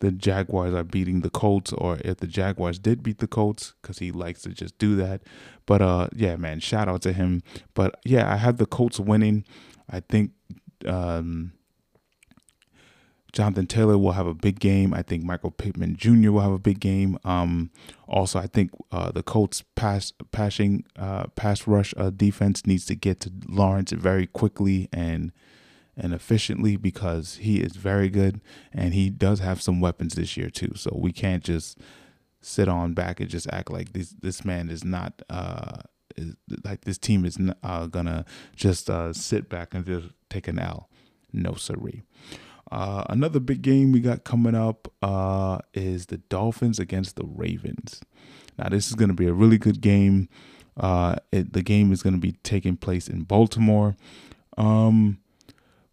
the 0.00 0.12
Jaguars 0.12 0.74
are 0.74 0.84
beating 0.84 1.20
the 1.22 1.30
Colts, 1.30 1.72
or 1.72 1.98
if 2.04 2.18
the 2.18 2.26
Jaguars 2.26 2.78
did 2.78 3.02
beat 3.02 3.18
the 3.18 3.26
Colts, 3.26 3.74
because 3.80 3.98
he 3.98 4.12
likes 4.12 4.42
to 4.42 4.50
just 4.50 4.76
do 4.78 4.96
that. 4.96 5.22
But 5.66 5.82
uh, 5.82 6.08
yeah, 6.14 6.36
man, 6.36 6.60
shout 6.60 6.88
out 6.88 7.02
to 7.02 7.12
him. 7.12 7.42
But 7.72 7.98
yeah, 8.04 8.30
I 8.32 8.36
have 8.36 8.58
the 8.58 8.66
Colts 8.66 9.00
winning. 9.00 9.44
I 9.90 10.00
think 10.00 10.32
um, 10.86 11.52
Jonathan 13.34 13.66
Taylor 13.66 13.98
will 13.98 14.12
have 14.12 14.28
a 14.28 14.32
big 14.32 14.60
game. 14.60 14.94
I 14.94 15.02
think 15.02 15.24
Michael 15.24 15.50
Pittman 15.50 15.96
Jr. 15.96 16.30
will 16.30 16.40
have 16.40 16.52
a 16.52 16.58
big 16.58 16.78
game. 16.78 17.18
Um, 17.24 17.70
also, 18.06 18.38
I 18.38 18.46
think 18.46 18.70
uh, 18.92 19.10
the 19.10 19.24
Colts 19.24 19.64
pass 19.74 20.12
passing 20.30 20.84
uh, 20.96 21.26
pass 21.34 21.66
rush 21.66 21.92
uh, 21.96 22.10
defense 22.10 22.64
needs 22.64 22.86
to 22.86 22.94
get 22.94 23.18
to 23.20 23.32
Lawrence 23.48 23.90
very 23.90 24.28
quickly 24.28 24.88
and 24.92 25.32
and 25.96 26.14
efficiently 26.14 26.76
because 26.76 27.36
he 27.36 27.58
is 27.58 27.74
very 27.74 28.08
good 28.08 28.40
and 28.72 28.94
he 28.94 29.10
does 29.10 29.40
have 29.40 29.60
some 29.60 29.80
weapons 29.80 30.14
this 30.14 30.36
year 30.36 30.48
too. 30.48 30.72
So 30.76 30.92
we 30.94 31.10
can't 31.12 31.42
just 31.42 31.78
sit 32.40 32.68
on 32.68 32.94
back 32.94 33.18
and 33.18 33.28
just 33.28 33.48
act 33.52 33.68
like 33.68 33.94
this 33.94 34.10
this 34.22 34.44
man 34.44 34.70
is 34.70 34.84
not 34.84 35.22
uh 35.28 35.78
is, 36.16 36.36
like 36.62 36.82
this 36.82 36.98
team 36.98 37.24
is 37.24 37.36
uh, 37.64 37.86
gonna 37.86 38.24
just 38.54 38.88
uh, 38.88 39.12
sit 39.12 39.48
back 39.48 39.74
and 39.74 39.84
just 39.84 40.06
take 40.30 40.46
an 40.46 40.60
L. 40.60 40.88
No 41.32 41.54
siree. 41.54 42.04
Uh, 42.70 43.04
another 43.08 43.40
big 43.40 43.62
game 43.62 43.92
we 43.92 44.00
got 44.00 44.24
coming 44.24 44.54
up 44.54 44.92
uh, 45.02 45.58
is 45.74 46.06
the 46.06 46.18
Dolphins 46.18 46.78
against 46.78 47.16
the 47.16 47.24
Ravens. 47.24 48.00
Now 48.58 48.68
this 48.68 48.88
is 48.88 48.94
going 48.94 49.08
to 49.08 49.14
be 49.14 49.26
a 49.26 49.32
really 49.32 49.58
good 49.58 49.80
game. 49.80 50.28
Uh, 50.76 51.16
it, 51.30 51.52
the 51.52 51.62
game 51.62 51.92
is 51.92 52.02
going 52.02 52.14
to 52.14 52.20
be 52.20 52.32
taking 52.42 52.76
place 52.76 53.08
in 53.08 53.22
Baltimore. 53.22 53.96
Um, 54.56 55.18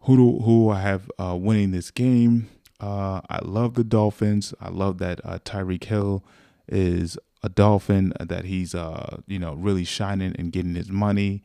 who 0.01 0.17
do, 0.17 0.43
who 0.43 0.69
I 0.69 0.81
have 0.81 1.11
uh, 1.19 1.35
winning 1.39 1.71
this 1.71 1.91
game? 1.91 2.49
Uh, 2.79 3.21
I 3.29 3.39
love 3.43 3.75
the 3.75 3.83
Dolphins. 3.83 4.53
I 4.59 4.69
love 4.69 4.97
that 4.99 5.23
Tyreek 5.45 5.83
Hill 5.83 6.23
is 6.67 7.17
a 7.43 7.49
Dolphin. 7.49 8.11
That 8.19 8.45
he's 8.45 8.73
you 9.27 9.37
know 9.37 9.53
really 9.53 9.83
shining 9.83 10.35
and 10.39 10.51
getting 10.51 10.73
his 10.73 10.89
money. 10.89 11.43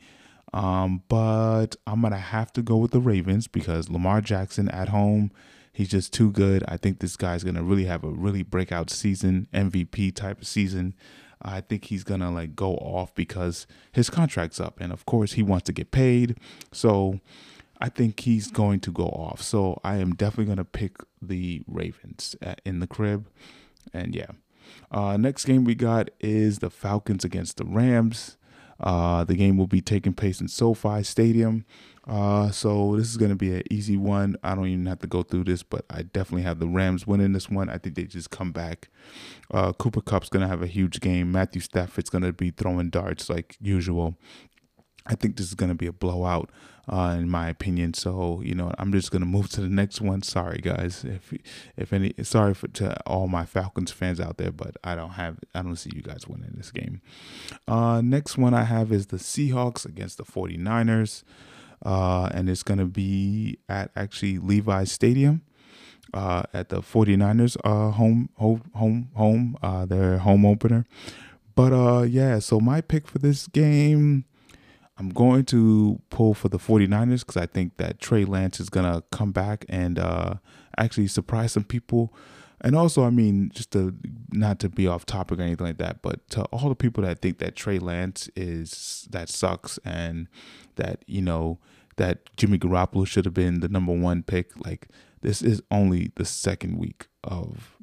Um, 0.53 1.03
but 1.09 1.77
I'm 1.87 2.01
gonna 2.03 2.17
have 2.17 2.53
to 2.55 2.63
go 2.63 2.77
with 2.77 2.93
the 2.93 3.01
Ravens 3.01 3.47
because 3.47 3.91
Lamar 3.91 4.21
Jackson 4.21 4.69
at 4.69 4.89
home, 4.89 5.31
he's 5.73 5.89
just 5.89 6.13
too 6.13 6.31
good. 6.31 6.65
I 6.69 6.77
think 6.77 7.01
this 7.01 7.17
guy's 7.17 7.45
gonna 7.45 7.63
really 7.63 7.85
have 7.85 8.05
a 8.05 8.11
really 8.11 8.43
breakout 8.43 8.91
season, 8.91 9.49
MVP 9.53 10.15
type 10.15 10.41
of 10.41 10.47
season. 10.47 10.95
I 11.43 11.61
think 11.61 11.87
he's 11.87 12.05
gonna 12.05 12.31
like 12.31 12.57
go 12.57 12.77
off 12.77 13.15
because 13.15 13.67
his 13.93 14.09
contract's 14.09 14.61
up, 14.61 14.81
and 14.81 14.93
of 14.93 15.05
course 15.05 15.33
he 15.33 15.43
wants 15.43 15.67
to 15.67 15.73
get 15.73 15.91
paid. 15.91 16.39
So 16.73 17.21
I 17.81 17.89
think 17.89 18.21
he's 18.21 18.51
going 18.51 18.81
to 18.81 18.93
go 18.93 19.05
off. 19.05 19.43
So 19.43 19.81
I 19.85 19.97
am 19.97 20.15
definitely 20.15 20.55
to 20.57 20.65
pick 20.65 20.97
the 21.21 21.63
Ravens 21.67 22.37
in 22.65 22.81
the 22.81 22.87
crib. 22.87 23.29
And 23.93 24.15
yeah. 24.15 24.31
Uh, 24.91 25.17
next 25.17 25.45
game 25.45 25.65
we 25.65 25.75
got 25.75 26.11
is 26.21 26.59
the 26.59 26.71
Falcons 26.71 27.25
against 27.25 27.57
the 27.57 27.65
Rams. 27.65 28.37
Uh, 28.81 29.25
the 29.25 29.35
game 29.35 29.57
will 29.57 29.67
be 29.67 29.81
taking 29.81 30.13
place 30.13 30.41
in 30.41 30.49
SoFi 30.49 31.03
Stadium. 31.03 31.65
Uh, 32.07 32.51
so 32.51 32.95
this 32.97 33.09
is 33.09 33.17
going 33.17 33.31
to 33.31 33.37
be 33.37 33.53
an 33.53 33.63
easy 33.71 33.97
one. 33.97 34.37
I 34.45 34.55
don't 34.55 34.69
even 34.69 34.87
have 34.87 35.01
to 35.01 35.09
go 35.09 35.23
through 35.23 35.45
this, 35.45 35.63
but 35.65 35.85
I 35.91 36.03
definitely 36.03 36.43
have 36.43 36.61
the 36.61 36.69
Rams 36.69 37.07
winning 37.07 37.33
this 37.33 37.51
one. 37.51 37.69
I 37.69 37.79
think 37.79 37.97
they 37.97 38.05
just 38.05 38.31
come 38.31 38.53
back. 38.53 38.89
Uh, 39.51 39.73
Cooper 39.73 40.01
Kupp's 40.01 40.29
going 40.29 40.43
to 40.43 40.49
have 40.49 40.63
a 40.63 40.69
huge 40.69 41.01
game. 41.01 41.33
Matthew 41.33 41.61
Stafford's 41.61 42.11
going 42.11 42.23
to 42.23 42.33
be 42.33 42.51
throwing 42.51 42.91
darts 42.91 43.29
like 43.29 43.57
usual. 43.61 44.17
I 45.07 45.15
think 45.15 45.37
this 45.37 45.47
is 45.47 45.55
going 45.55 45.71
to 45.71 45.77
be 45.77 45.87
a 45.87 45.93
blowout, 45.93 46.51
uh, 46.89 47.17
in 47.19 47.29
my 47.29 47.49
opinion. 47.49 47.95
So 47.95 48.41
you 48.45 48.55
know, 48.55 48.73
I'm 48.79 48.93
just 48.93 49.11
to 49.21 49.27
move 49.27 49.49
to 49.51 49.61
the 49.61 49.69
next 49.69 50.01
one. 50.01 50.23
Sorry, 50.23 50.59
guys, 50.59 51.05
if 51.05 51.33
if 51.77 51.93
any, 51.93 52.15
sorry 52.23 52.55
for 52.55 52.69
to 52.69 52.97
all 53.07 53.27
my 53.27 53.45
Falcons 53.45 53.91
fans 53.91 54.21
out 54.21 54.37
there, 54.37 54.53
but 54.53 54.77
I 54.85 54.95
don't 54.95 55.11
have, 55.11 55.39
I 55.55 55.63
don't 55.63 55.77
see 55.77 55.91
you 55.95 56.03
guys 56.03 56.27
winning 56.27 56.55
this 56.57 56.71
game. 56.71 57.01
Uh, 57.67 58.01
next 58.03 58.39
one 58.39 58.55
I 58.55 58.65
have 58.65 58.93
is 58.93 59.07
the 59.07 59.17
Seahawks 59.17 59.85
against 59.85 60.19
the 60.19 60.25
49ers, 60.25 61.25
uh, 61.85 62.31
and 62.33 62.49
it's 62.49 62.63
to 62.79 62.87
be 62.87 63.59
at 63.69 63.91
actually 63.97 64.39
Levi's 64.39 64.93
Stadium. 64.93 65.43
Uh, 66.15 66.45
at 66.55 66.69
the 66.69 66.81
49ers 66.81 67.57
uh, 67.65 67.91
home 67.91 68.31
home 68.37 68.63
home 68.75 69.11
home 69.17 69.59
uh, 69.61 69.85
their 69.85 70.19
home 70.19 70.47
opener 70.47 70.87
but 71.57 71.73
uh 71.73 72.03
yeah 72.03 72.39
so 72.39 72.61
my 72.61 72.81
pick 72.81 73.09
for 73.09 73.19
this 73.19 73.49
game 73.49 74.25
I'm 74.99 75.11
going 75.11 75.45
to 75.47 76.01
pull 76.11 76.35
for 76.35 76.49
the 76.49 76.59
49ers 76.59 77.21
because 77.21 77.37
I 77.37 77.47
think 77.47 77.77
that 77.77 78.01
Trey 78.01 78.25
Lance 78.25 78.61
is 78.61 78.71
going 78.71 78.91
to 78.91 79.03
come 79.13 79.31
back 79.31 79.67
and 79.69 79.99
uh, 79.99 80.35
actually 80.79 81.09
surprise 81.09 81.53
some 81.53 81.65
people. 81.65 82.15
And 82.63 82.75
also, 82.75 83.05
I 83.05 83.11
mean, 83.11 83.51
just 83.53 83.73
to 83.73 83.95
not 84.33 84.59
to 84.61 84.71
be 84.71 84.87
off 84.87 85.05
topic 85.05 85.39
or 85.39 85.43
anything 85.43 85.67
like 85.67 85.77
that, 85.79 86.01
but 86.01 86.27
to 86.31 86.45
all 86.45 86.71
the 86.71 86.75
people 86.75 87.05
that 87.05 87.21
think 87.21 87.39
that 87.39 87.55
Trey 87.55 87.79
Lance 87.79 88.31
is 88.35 89.07
that 89.11 89.29
sucks 89.29 89.79
and 89.85 90.29
that, 90.77 91.05
you 91.07 91.21
know, 91.21 91.59
that 91.97 92.35
Jimmy 92.37 92.59
Garoppolo 92.59 93.07
should 93.07 93.27
have 93.27 93.35
been 93.35 93.61
the 93.61 93.69
number 93.69 93.93
one 93.93 94.23
pick, 94.23 94.53
like, 94.65 94.89
this 95.21 95.43
is 95.43 95.63
only 95.71 96.13
the 96.15 96.25
second 96.25 96.79
week 96.79 97.09
of 97.25 97.77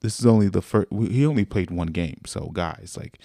this 0.00 0.18
is 0.18 0.26
only 0.26 0.48
the 0.48 0.62
first 0.62 0.88
he 0.92 1.24
only 1.24 1.44
played 1.44 1.70
one 1.70 1.88
game 1.88 2.20
so 2.26 2.50
guys 2.52 2.96
like 2.98 3.18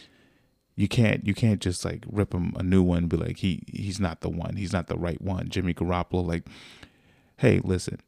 you 0.75 0.87
can't 0.87 1.25
you 1.25 1.33
can't 1.33 1.61
just 1.61 1.85
like 1.85 2.03
rip 2.11 2.33
him 2.33 2.53
a 2.57 2.63
new 2.63 2.83
one 2.83 3.07
be 3.07 3.17
like 3.17 3.37
he 3.37 3.63
he's 3.67 3.99
not 3.99 4.21
the 4.21 4.29
one 4.29 4.55
he's 4.57 4.73
not 4.73 4.87
the 4.87 4.97
right 4.97 5.21
one. 5.21 5.49
Jimmy 5.49 5.73
garoppolo 5.73 6.25
like 6.25 6.43
hey 7.37 7.61
listen 7.63 7.99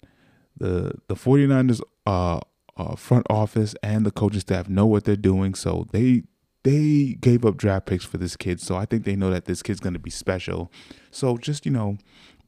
the 0.58 0.94
the 1.08 1.16
49ers 1.16 1.82
uh, 2.06 2.40
uh 2.78 2.96
front 2.96 3.26
office 3.30 3.76
and 3.84 4.06
the 4.06 4.12
coaching 4.12 4.40
staff 4.40 4.68
know 4.68 4.86
what 4.86 5.06
they're 5.06 5.16
doing 5.16 5.54
so 5.54 5.88
they 5.92 6.24
they 6.64 7.18
gave 7.22 7.46
up 7.46 7.58
draft 7.58 7.86
picks 7.86 8.04
for 8.04 8.18
this 8.18 8.36
kid 8.36 8.60
so 8.60 8.76
i 8.76 8.86
think 8.86 9.06
they 9.06 9.16
know 9.16 9.30
that 9.30 9.46
this 9.46 9.62
kid's 9.62 9.80
going 9.80 9.94
to 9.94 10.00
be 10.00 10.10
special. 10.10 10.72
So 11.12 11.38
just 11.38 11.66
you 11.66 11.72
know 11.72 11.98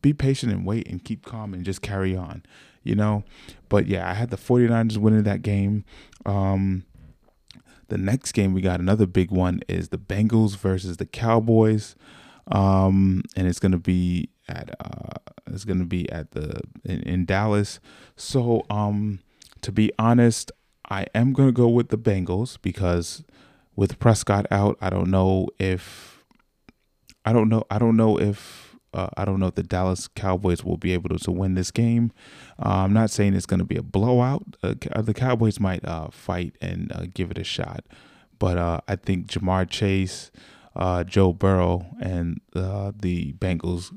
be 0.02 0.14
patient 0.14 0.52
and 0.52 0.66
wait 0.66 0.88
and 0.88 1.04
keep 1.04 1.26
calm 1.26 1.54
and 1.54 1.64
just 1.64 1.82
carry 1.82 2.16
on 2.16 2.44
you 2.84 2.96
know? 2.96 3.24
But 3.70 3.88
yeah 3.88 4.10
i 4.10 4.14
had 4.14 4.30
the 4.30 4.38
49ers 4.38 4.98
winning 4.98 5.24
that 5.24 5.42
game. 5.42 5.86
Um 6.26 6.84
the 7.90 7.98
next 7.98 8.32
game 8.32 8.54
we 8.54 8.62
got 8.62 8.80
another 8.80 9.06
big 9.06 9.32
one 9.32 9.62
is 9.68 9.90
the 9.90 9.98
Bengals 9.98 10.56
versus 10.58 10.98
the 10.98 11.06
Cowboys, 11.06 11.96
um, 12.48 13.24
and 13.36 13.48
it's 13.48 13.60
gonna 13.60 13.78
be 13.78 14.30
at 14.48 14.70
uh, 14.80 15.34
it's 15.48 15.66
gonna 15.66 15.86
be 15.86 16.10
at 16.12 16.32
the 16.32 16.62
in, 16.84 17.02
in 17.02 17.26
Dallas. 17.26 17.80
So 18.16 18.66
um, 18.70 19.20
to 19.62 19.72
be 19.72 19.92
honest, 20.00 20.52
I 20.90 21.06
am 21.14 21.34
gonna 21.34 21.52
go 21.52 21.68
with 21.68 21.90
the 21.90 21.98
Bengals 21.98 22.58
because 22.62 23.24
with 23.76 24.00
Prescott 24.00 24.46
out, 24.52 24.78
I 24.82 24.90
don't 24.90 25.10
know 25.10 25.48
if 25.60 26.24
I 27.26 27.34
don't 27.34 27.50
know 27.50 27.64
I 27.70 27.78
don't 27.78 27.98
know 27.98 28.20
if 28.20 28.69
uh, 28.94 29.10
I 29.18 29.26
don't 29.26 29.40
know 29.40 29.48
if 29.48 29.56
the 29.56 29.64
Dallas 29.64 30.08
Cowboys 30.08 30.64
will 30.64 30.78
be 30.78 30.94
able 30.94 31.10
to, 31.10 31.18
to 31.20 31.32
win 31.32 31.56
this 31.56 31.72
game. 31.72 32.12
Uh, 32.58 32.70
I'm 32.70 32.94
not 32.94 33.10
saying 33.10 33.34
it's 33.34 33.46
going 33.46 33.60
to 33.60 33.66
be 33.66 33.78
a 33.78 33.84
blowout. 33.84 34.44
Uh, 34.64 34.74
the 35.02 35.14
Cowboys 35.14 35.60
might 35.60 35.86
uh, 35.86 36.10
fight 36.10 36.56
and 36.62 36.92
uh, 36.94 37.06
give 37.14 37.32
it 37.32 37.38
a 37.38 37.44
shot, 37.44 37.84
but 38.40 38.58
uh, 38.58 38.82
I 38.88 38.96
think 38.96 39.28
Ja'Marr 39.28 39.70
Chase, 39.70 40.32
Joe 41.06 41.34
Burrow, 41.34 41.86
and 42.02 42.42
the 42.54 43.34
Bengals 43.40 43.92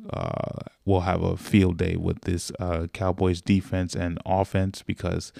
will 0.84 1.00
have 1.02 1.22
a 1.22 1.36
field 1.36 1.78
day 1.78 1.96
with 1.96 2.22
this 2.22 2.50
Cowboys 2.92 3.40
defense 3.40 3.94
and 3.94 4.18
offense 4.26 4.82
because 4.82 5.32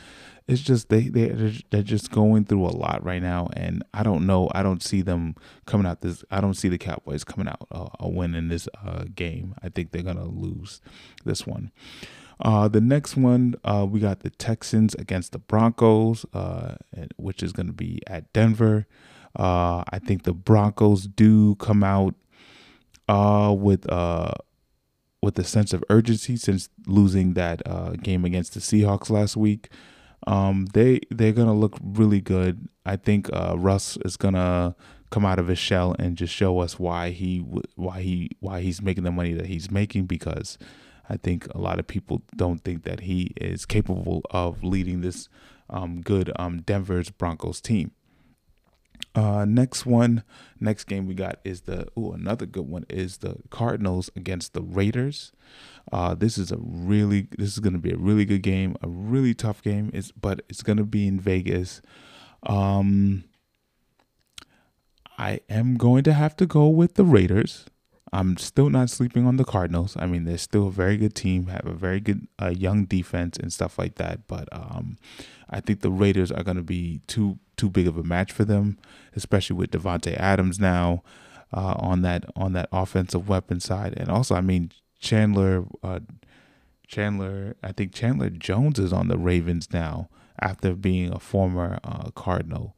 it's 0.49 0.63
just 0.63 0.89
they 0.89 1.03
they 1.03 1.29
they're 1.71 1.83
just 1.83 2.11
going 2.11 2.45
through 2.45 2.67
a 2.67 2.75
lot 2.77 3.03
right 3.05 3.23
now, 3.23 3.49
and 3.55 3.85
I 3.95 4.03
don't 4.03 4.27
know. 4.27 4.51
I 4.55 4.63
don't 4.63 4.83
see 4.83 5.03
them 5.03 5.37
coming 5.67 5.87
out 5.87 6.01
this. 6.01 6.25
I 6.31 6.41
don't 6.41 6.55
see 6.55 6.69
the 6.69 6.79
Cowboys 6.79 7.25
coming 7.25 7.49
out 7.49 7.67
uh, 7.71 7.89
a 8.01 8.09
win 8.09 8.35
in 8.35 8.49
this 8.49 8.69
uh, 8.85 9.05
game. 9.15 9.55
I 9.63 9.69
think 9.69 9.93
they're 9.93 10.03
gonna 10.03 10.27
lose 10.27 10.81
this 11.25 11.47
one. 11.47 11.71
Uh, 12.41 12.67
the 12.67 12.81
next 12.81 13.17
one, 13.17 13.55
uh, 13.63 13.87
we 13.89 14.01
got 14.01 14.21
the 14.21 14.31
Texans 14.31 14.95
against 14.97 15.31
the 15.31 15.39
Broncos, 15.39 16.27
uh, 16.33 16.75
which 17.17 17.41
is 17.41 17.53
going 17.53 17.69
to 17.69 17.73
be 17.73 18.01
at 18.09 18.33
Denver. 18.33 18.89
Uh, 19.39 19.83
I 19.91 19.99
think 19.99 20.25
the 20.25 20.33
Broncos 20.33 21.07
do 21.07 21.55
come 21.57 21.83
out 21.83 22.15
uh, 23.09 23.55
with 23.57 23.91
uh, 23.91 24.33
with 25.23 25.39
a 25.39 25.45
sense 25.45 25.73
of 25.73 25.85
urgency 25.89 26.37
since 26.37 26.69
losing 26.87 27.35
that 27.35 27.63
uh, 27.67 27.91
game 27.91 28.25
against 28.25 28.55
the 28.55 28.61
Seahawks 28.61 29.11
last 29.11 29.37
week. 29.37 29.69
Um, 30.27 30.67
they 30.73 31.01
they're 31.11 31.33
gonna 31.33 31.55
look 31.55 31.79
really 31.83 32.21
good. 32.21 32.69
I 32.85 32.97
think 32.97 33.29
uh, 33.33 33.57
Russ 33.59 33.97
is 34.05 34.17
gonna 34.17 34.77
come 35.11 35.25
out 35.25 35.39
of 35.39 35.49
his 35.49 35.59
shell 35.59 35.95
and 35.99 36.17
just 36.17 36.33
show 36.33 36.61
us 36.61 36.79
why 36.79 37.11
he 37.11 37.39
why 37.77 38.03
he 38.03 38.31
why 38.41 38.61
he's 38.61 38.83
making 38.83 39.05
the 39.05 39.13
money 39.13 39.33
that 39.33 39.47
he's 39.47 39.71
making 39.71 40.07
because 40.07 40.59
I 41.09 41.17
think 41.17 41.47
a 41.55 41.59
lot 41.59 41.79
of 41.79 41.87
people 41.87 42.23
don't 42.37 42.63
think 42.65 42.85
that 42.85 43.01
he 43.01 43.33
is 43.37 43.67
capable 43.67 44.23
of 44.31 44.63
leading 44.63 45.01
this 45.01 45.29
um, 45.69 46.01
good 46.01 46.33
um, 46.37 46.63
Denver's 46.63 47.11
Broncos 47.11 47.61
team. 47.61 47.93
Uh, 49.15 49.45
next 49.47 49.85
one, 49.85 50.25
next 50.59 50.85
game 50.85 51.07
we 51.07 51.15
got 51.15 51.39
is 51.45 51.63
the 51.63 51.87
oh 51.97 52.13
another 52.13 52.47
good 52.47 52.67
one 52.67 52.87
is 52.89 53.19
the 53.19 53.37
Cardinals 53.51 54.11
against 54.17 54.55
the 54.55 54.63
Raiders. 54.63 55.33
Uh, 55.93 56.15
this 56.15 56.39
is 56.39 56.51
a 56.51 56.57
really 56.59 57.29
this 57.37 57.53
is 57.53 57.59
going 57.59 57.75
to 57.75 57.79
be 57.79 57.93
a 57.93 57.97
really 57.97 58.25
good 58.25 58.43
game, 58.43 58.75
a 58.83 58.89
really 58.89 59.35
tough 59.35 59.63
game. 59.63 59.91
It's 59.93 60.13
but 60.13 60.43
it's 60.49 60.63
going 60.63 60.79
to 60.79 60.85
be 60.85 61.07
in 61.07 61.21
Vegas. 61.21 61.83
Um, 62.45 63.25
I 65.19 65.41
am 65.51 65.77
going 65.77 66.05
to 66.05 66.15
have 66.15 66.35
to 66.37 66.47
go 66.47 66.69
with 66.69 66.95
the 66.95 67.05
Raiders. 67.05 67.67
I'm 68.13 68.37
still 68.37 68.69
not 68.69 68.91
sleeping 68.91 69.27
on 69.27 69.37
the 69.37 69.45
Cardinals. 69.45 69.97
I 69.99 70.07
mean, 70.07 70.25
they're 70.25 70.37
still 70.37 70.69
a 70.69 70.73
very 70.73 70.99
good 70.99 71.15
team, 71.15 71.47
have 71.47 71.67
a 71.67 71.73
very 71.73 71.99
good 71.99 72.29
uh, 72.41 72.49
young 72.51 72.85
defense 72.85 73.39
and 73.39 73.53
stuff 73.53 73.79
like 73.79 73.95
that. 73.95 74.27
But 74.29 74.49
um, 74.53 74.99
I 75.49 75.61
think 75.61 75.81
the 75.81 75.91
Raiders 75.91 76.31
are 76.31 76.43
going 76.43 76.59
to 76.59 76.63
be 76.63 77.01
too 77.07 77.39
too 77.57 77.71
big 77.71 77.87
of 77.87 77.97
a 77.97 78.03
match 78.03 78.33
for 78.33 78.45
them, 78.45 78.79
especially 79.15 79.57
with 79.57 79.71
Davante 79.71 80.17
Adams 80.17 80.59
now 80.59 81.03
uh, 81.53 81.75
on 81.79 82.03
that 82.03 82.25
on 82.37 82.53
that 82.53 82.69
offensive 82.73 83.29
weapon 83.29 83.61
side, 83.61 83.95
and 83.97 84.09
also 84.09 84.35
I 84.35 84.41
mean 84.41 84.73
Chandler 84.99 85.65
uh, 85.83 86.01
Chandler. 86.87 87.57
I 87.63 87.73
think 87.73 87.95
Chandler 87.95 88.31
Jones 88.31 88.79
is 88.79 88.93
on 88.93 89.09
the 89.09 89.19
Ravens 89.19 89.69
now 89.73 90.09
after 90.41 90.75
being 90.75 91.13
a 91.13 91.19
former 91.19 91.79
uh, 91.85 92.11
Cardinal. 92.15 92.75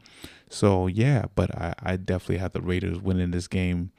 So 0.48 0.86
yeah, 0.86 1.26
but 1.34 1.54
I, 1.56 1.74
I 1.82 1.96
definitely 1.96 2.38
have 2.38 2.52
the 2.52 2.60
Raiders 2.60 3.00
winning 3.00 3.30
this 3.30 3.48
game. 3.48 3.92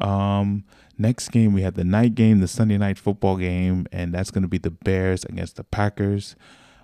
Um, 0.00 0.64
next 0.98 1.30
game 1.30 1.52
we 1.52 1.62
have 1.62 1.74
the 1.74 1.84
night 1.84 2.14
game, 2.14 2.40
the 2.40 2.48
Sunday 2.48 2.78
night 2.78 2.98
football 2.98 3.36
game, 3.36 3.86
and 3.92 4.12
that's 4.12 4.30
going 4.30 4.42
to 4.42 4.48
be 4.48 4.58
the 4.58 4.70
Bears 4.70 5.24
against 5.24 5.56
the 5.56 5.64
Packers. 5.64 6.36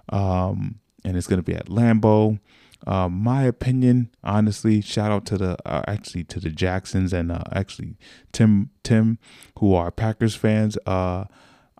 Um, 0.09 0.81
and 1.05 1.17
it's 1.17 1.27
going 1.27 1.39
to 1.39 1.45
be 1.45 1.55
at 1.55 1.67
Lambeau. 1.67 2.39
Uh, 2.87 3.09
my 3.09 3.45
opinion, 3.45 4.11
honestly, 4.25 4.81
shout 4.81 5.13
out 5.13 5.25
to 5.27 5.39
the 5.39 5.57
uh, 5.65 5.83
actually 5.87 6.25
to 6.25 6.41
the 6.41 6.51
Jacksons 6.51 7.13
and 7.13 7.31
uh, 7.31 7.43
actually 7.53 7.97
Tim 8.33 8.71
Tim, 8.83 9.19
who 9.59 9.75
are 9.75 9.91
Packers 9.91 10.35
fans. 10.35 10.77
Uh, 10.85 11.25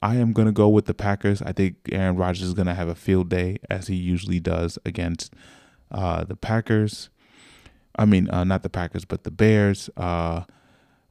I 0.01 0.17
am 0.17 0.33
gonna 0.33 0.53
go 0.53 0.69
with 0.69 0.87
the 0.87 0.95
Packers. 0.95 1.43
I 1.43 1.53
think 1.53 1.77
Aaron 1.91 2.17
Rodgers 2.17 2.43
is 2.43 2.55
gonna 2.55 2.75
have 2.75 2.89
a 2.89 2.95
field 2.95 3.29
day 3.31 3.59
as 3.69 3.89
he 3.89 3.97
usually 3.97 4.39
does 4.39 4.79
against 4.85 5.35
uh, 5.91 6.23
the 6.25 6.37
Packers. 6.37 7.11
I 7.99 8.05
mean, 8.05 8.31
uh, 8.31 8.45
not 8.45 8.63
the 8.63 8.71
Packers, 8.71 9.05
but 9.05 9.25
the 9.25 9.31
Bears. 9.33 9.91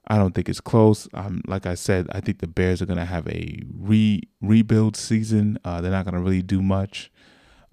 I 0.07 0.17
don't 0.17 0.33
think 0.33 0.49
it's 0.49 0.61
close. 0.61 1.07
Um, 1.13 1.41
like 1.47 1.65
I 1.65 1.75
said, 1.75 2.07
I 2.11 2.19
think 2.19 2.39
the 2.39 2.47
Bears 2.47 2.81
are 2.81 2.85
gonna 2.85 3.05
have 3.05 3.27
a 3.27 3.61
re 3.73 4.21
rebuild 4.41 4.95
season. 4.97 5.59
Uh, 5.63 5.81
they're 5.81 5.91
not 5.91 6.05
gonna 6.05 6.21
really 6.21 6.41
do 6.41 6.61
much 6.61 7.11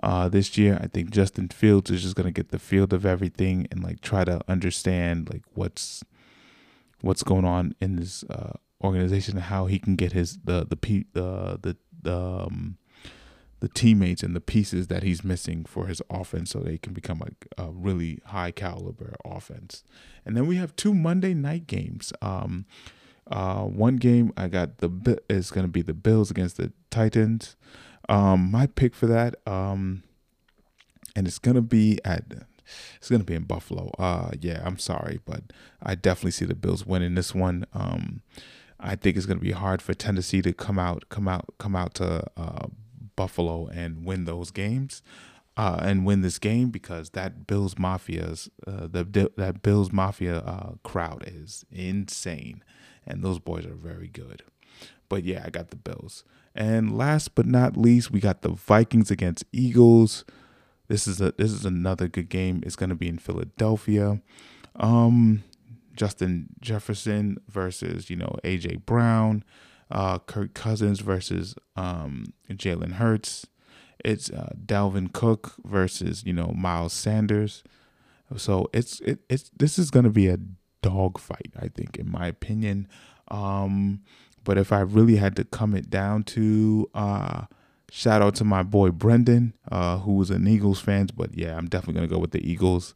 uh, 0.02 0.28
this 0.28 0.56
year. 0.56 0.78
I 0.80 0.86
think 0.86 1.10
Justin 1.10 1.48
Fields 1.48 1.90
is 1.90 2.02
just 2.02 2.16
gonna 2.16 2.30
get 2.30 2.50
the 2.50 2.58
field 2.58 2.92
of 2.92 3.06
everything 3.06 3.66
and 3.70 3.82
like 3.82 4.00
try 4.00 4.24
to 4.24 4.40
understand 4.48 5.28
like 5.30 5.42
what's 5.54 6.04
what's 7.00 7.22
going 7.22 7.44
on 7.44 7.74
in 7.80 7.96
this 7.96 8.24
uh, 8.24 8.52
organization 8.82 9.36
and 9.36 9.44
how 9.44 9.66
he 9.66 9.78
can 9.78 9.96
get 9.96 10.12
his 10.12 10.38
the 10.44 10.66
the 10.68 10.76
the 11.12 11.58
the 11.62 11.76
the 12.02 12.16
um, 12.16 12.77
the 13.60 13.68
teammates 13.68 14.22
and 14.22 14.36
the 14.36 14.40
pieces 14.40 14.86
that 14.86 15.02
he's 15.02 15.24
missing 15.24 15.64
for 15.64 15.86
his 15.86 16.00
offense 16.10 16.50
so 16.50 16.60
they 16.60 16.78
can 16.78 16.92
become 16.92 17.22
a, 17.22 17.62
a 17.62 17.70
really 17.70 18.20
high 18.26 18.50
caliber 18.50 19.14
offense. 19.24 19.82
And 20.24 20.36
then 20.36 20.46
we 20.46 20.56
have 20.56 20.76
two 20.76 20.94
Monday 20.94 21.34
night 21.34 21.66
games. 21.66 22.12
Um, 22.22 22.66
uh, 23.30 23.62
one 23.64 23.96
game 23.96 24.32
I 24.36 24.48
got 24.48 24.78
the 24.78 25.20
is 25.28 25.50
going 25.50 25.66
to 25.66 25.72
be 25.72 25.82
the 25.82 25.94
Bills 25.94 26.30
against 26.30 26.56
the 26.56 26.72
Titans. 26.90 27.56
Um, 28.08 28.50
my 28.50 28.66
pick 28.66 28.94
for 28.94 29.06
that, 29.06 29.36
um, 29.46 30.02
and 31.14 31.26
it's 31.26 31.38
going 31.38 31.56
to 31.56 31.62
be 31.62 31.98
at 32.04 32.24
it's 32.96 33.08
going 33.08 33.20
to 33.20 33.26
be 33.26 33.34
in 33.34 33.44
Buffalo. 33.44 33.90
Uh, 33.98 34.30
yeah, 34.40 34.62
I'm 34.64 34.78
sorry, 34.78 35.20
but 35.24 35.42
I 35.82 35.94
definitely 35.94 36.32
see 36.32 36.44
the 36.44 36.54
Bills 36.54 36.86
winning 36.86 37.14
this 37.14 37.34
one. 37.34 37.66
Um, 37.72 38.22
I 38.80 38.94
think 38.94 39.16
it's 39.16 39.26
going 39.26 39.38
to 39.38 39.44
be 39.44 39.52
hard 39.52 39.82
for 39.82 39.94
Tennessee 39.94 40.42
to 40.42 40.52
come 40.52 40.78
out, 40.78 41.08
come 41.08 41.28
out, 41.28 41.54
come 41.58 41.74
out 41.74 41.94
to 41.94 42.24
uh, 42.36 42.66
Buffalo 43.18 43.66
and 43.66 44.04
win 44.04 44.24
those 44.24 44.52
games. 44.52 45.02
Uh, 45.56 45.80
and 45.82 46.06
win 46.06 46.20
this 46.20 46.38
game 46.38 46.70
because 46.70 47.10
that 47.10 47.48
Bills 47.48 47.74
Mafia's 47.74 48.48
uh, 48.64 48.86
the 48.86 49.28
that 49.36 49.60
Bills 49.60 49.90
Mafia 49.90 50.38
uh, 50.38 50.74
crowd 50.84 51.24
is 51.26 51.66
insane, 51.72 52.62
and 53.04 53.24
those 53.24 53.40
boys 53.40 53.66
are 53.66 53.74
very 53.74 54.06
good. 54.06 54.44
But 55.08 55.24
yeah, 55.24 55.42
I 55.44 55.50
got 55.50 55.70
the 55.70 55.76
Bills. 55.76 56.22
And 56.54 56.96
last 56.96 57.34
but 57.34 57.44
not 57.44 57.76
least, 57.76 58.12
we 58.12 58.20
got 58.20 58.42
the 58.42 58.50
Vikings 58.50 59.10
against 59.10 59.44
Eagles. 59.52 60.24
This 60.86 61.08
is 61.08 61.20
a 61.20 61.32
this 61.36 61.50
is 61.50 61.64
another 61.64 62.06
good 62.06 62.28
game. 62.28 62.62
It's 62.64 62.76
going 62.76 62.90
to 62.90 62.94
be 62.94 63.08
in 63.08 63.18
Philadelphia. 63.18 64.20
Um, 64.76 65.42
Justin 65.96 66.50
Jefferson 66.60 67.38
versus 67.48 68.10
you 68.10 68.16
know 68.16 68.36
AJ 68.44 68.86
Brown 68.86 69.42
uh, 69.90 70.18
Kirk 70.20 70.54
Cousins 70.54 71.00
versus 71.00 71.54
um, 71.76 72.32
Jalen 72.50 72.94
Hurts. 72.94 73.46
It's 74.04 74.30
uh, 74.30 74.52
Dalvin 74.64 75.12
Cook 75.12 75.54
versus 75.64 76.24
you 76.24 76.32
know 76.32 76.52
Miles 76.56 76.92
Sanders. 76.92 77.64
So 78.36 78.68
it's 78.72 79.00
it, 79.00 79.20
it's 79.28 79.50
this 79.56 79.78
is 79.78 79.90
gonna 79.90 80.10
be 80.10 80.28
a 80.28 80.38
dog 80.82 81.18
fight, 81.18 81.52
I 81.58 81.68
think, 81.68 81.96
in 81.96 82.10
my 82.10 82.26
opinion. 82.26 82.88
Um, 83.28 84.00
but 84.44 84.56
if 84.56 84.72
I 84.72 84.80
really 84.80 85.16
had 85.16 85.36
to 85.36 85.44
come 85.44 85.74
it 85.74 85.90
down 85.90 86.22
to 86.24 86.88
uh, 86.94 87.42
shout 87.90 88.22
out 88.22 88.34
to 88.36 88.44
my 88.44 88.62
boy 88.62 88.90
Brendan, 88.90 89.54
uh, 89.70 89.98
who 89.98 90.14
was 90.14 90.30
an 90.30 90.46
Eagles 90.46 90.80
fan. 90.80 91.08
But 91.16 91.36
yeah, 91.36 91.56
I'm 91.56 91.66
definitely 91.66 91.94
gonna 91.94 92.08
go 92.08 92.18
with 92.18 92.32
the 92.32 92.48
Eagles 92.48 92.94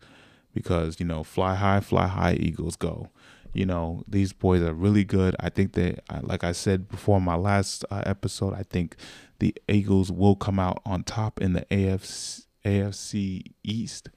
because 0.54 1.00
you 1.00 1.06
know, 1.06 1.24
fly 1.24 1.54
high, 1.56 1.80
fly 1.80 2.06
high, 2.06 2.34
Eagles 2.34 2.76
go. 2.76 3.10
You 3.52 3.66
know, 3.66 4.02
these 4.08 4.32
boys 4.32 4.62
are 4.62 4.72
really 4.72 5.04
good. 5.04 5.36
I 5.38 5.50
think 5.50 5.72
that, 5.72 6.00
like 6.22 6.42
I 6.42 6.52
said 6.52 6.88
before 6.88 7.20
my 7.20 7.34
last 7.34 7.84
uh, 7.90 8.02
episode, 8.06 8.54
I 8.54 8.62
think 8.62 8.96
the 9.38 9.54
Eagles 9.68 10.10
will 10.10 10.36
come 10.36 10.58
out 10.58 10.80
on 10.86 11.04
top 11.04 11.40
in 11.40 11.52
the 11.52 11.66
AFC, 11.70 12.46
AFC 12.64 13.52
East 13.62 14.08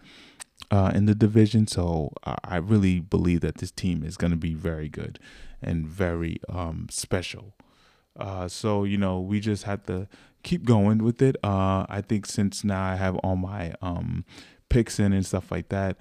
uh, 0.72 0.92
in 0.94 1.06
the 1.06 1.16
division. 1.16 1.68
So 1.68 2.14
uh, 2.24 2.36
I 2.44 2.58
really 2.58 3.00
believe 3.00 3.42
that 3.42 3.58
this 3.58 3.72
team 3.72 4.04
is 4.04 4.18
going 4.18 4.32
to 4.32 4.38
be 4.38 4.54
very 4.54 4.90
good 4.90 5.20
and 5.62 5.88
very 5.88 6.40
um, 6.50 6.88
special. 6.90 7.56
Uh, 8.18 8.48
so 8.48 8.84
you 8.84 8.98
know, 8.98 9.20
we 9.20 9.40
just 9.40 9.64
have 9.64 9.86
to 9.88 10.08
keep 10.44 10.64
going 10.64 11.00
with 11.00 11.22
it. 11.22 11.36
Uh, 11.44 11.86
I 11.90 12.02
think 12.02 12.26
since 12.26 12.64
now 12.64 12.84
I 12.84 12.96
have 12.96 13.16
all 13.18 13.36
my 13.36 13.74
um, 13.82 14.26
picks 14.70 15.00
in 15.00 15.12
and 15.12 15.26
stuff 15.26 15.52
like 15.52 15.70
that. 15.70 15.98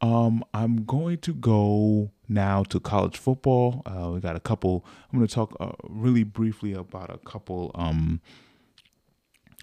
Um, 0.00 0.44
I'm 0.52 0.84
going 0.84 1.18
to 1.18 1.32
go 1.32 2.10
now 2.28 2.64
to 2.64 2.80
college 2.80 3.16
football. 3.16 3.82
Uh, 3.86 4.10
we 4.10 4.20
got 4.20 4.36
a 4.36 4.40
couple. 4.40 4.84
I'm 5.10 5.18
going 5.18 5.26
to 5.26 5.34
talk 5.34 5.56
uh, 5.58 5.72
really 5.84 6.22
briefly 6.22 6.74
about 6.74 7.10
a 7.10 7.18
couple, 7.18 7.70
um, 7.74 8.20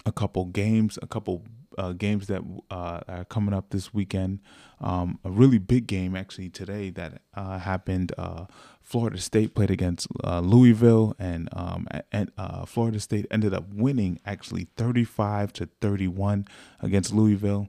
a 0.04 0.12
couple 0.12 0.46
games, 0.46 0.98
a 1.00 1.06
couple 1.06 1.44
uh, 1.78 1.92
games 1.92 2.26
that 2.26 2.42
uh, 2.70 3.00
are 3.06 3.24
coming 3.24 3.54
up 3.54 3.70
this 3.70 3.94
weekend. 3.94 4.40
Um, 4.80 5.18
a 5.24 5.30
really 5.30 5.58
big 5.58 5.86
game 5.86 6.16
actually 6.16 6.50
today 6.50 6.90
that 6.90 7.22
uh, 7.34 7.58
happened. 7.58 8.12
Uh, 8.18 8.46
Florida 8.82 9.18
State 9.18 9.54
played 9.54 9.70
against 9.70 10.08
Louisville, 10.22 11.14
and 11.18 11.48
um, 11.52 11.86
and 12.12 12.30
Florida 12.66 13.00
State 13.00 13.26
ended 13.30 13.54
up 13.54 13.72
winning 13.72 14.20
actually 14.26 14.66
35 14.76 15.54
to 15.54 15.68
31 15.80 16.46
against 16.82 17.14
Louisville. 17.14 17.68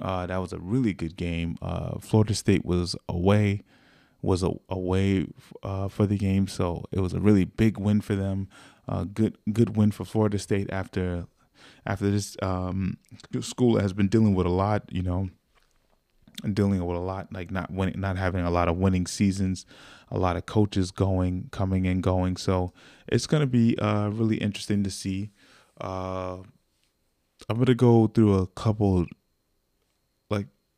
Uh, 0.00 0.26
that 0.26 0.38
was 0.38 0.52
a 0.52 0.58
really 0.58 0.92
good 0.92 1.16
game. 1.16 1.56
Uh, 1.62 1.98
Florida 1.98 2.34
State 2.34 2.64
was 2.64 2.96
away, 3.08 3.62
was 4.22 4.42
a, 4.42 4.50
away 4.68 5.26
uh, 5.62 5.88
for 5.88 6.06
the 6.06 6.18
game, 6.18 6.46
so 6.48 6.84
it 6.92 7.00
was 7.00 7.14
a 7.14 7.20
really 7.20 7.44
big 7.44 7.78
win 7.78 8.00
for 8.00 8.14
them. 8.14 8.48
Uh, 8.88 9.04
good 9.04 9.36
good 9.52 9.76
win 9.76 9.90
for 9.90 10.04
Florida 10.04 10.38
State 10.38 10.68
after 10.70 11.26
after 11.84 12.10
this 12.10 12.36
um, 12.42 12.98
school 13.40 13.78
has 13.80 13.92
been 13.92 14.08
dealing 14.08 14.34
with 14.34 14.46
a 14.46 14.50
lot, 14.50 14.84
you 14.90 15.02
know, 15.02 15.30
dealing 16.52 16.84
with 16.84 16.96
a 16.96 17.00
lot 17.00 17.32
like 17.32 17.50
not 17.50 17.70
winning, 17.70 17.98
not 18.00 18.16
having 18.16 18.44
a 18.44 18.50
lot 18.50 18.68
of 18.68 18.76
winning 18.76 19.06
seasons, 19.06 19.64
a 20.10 20.18
lot 20.18 20.36
of 20.36 20.46
coaches 20.46 20.90
going, 20.90 21.48
coming 21.52 21.86
and 21.86 22.02
going. 22.02 22.36
So 22.36 22.72
it's 23.08 23.26
gonna 23.26 23.46
be 23.46 23.78
uh, 23.78 24.10
really 24.10 24.36
interesting 24.36 24.84
to 24.84 24.90
see. 24.90 25.30
Uh, 25.80 26.38
I'm 27.48 27.58
gonna 27.58 27.74
go 27.74 28.06
through 28.08 28.34
a 28.34 28.46
couple 28.48 29.06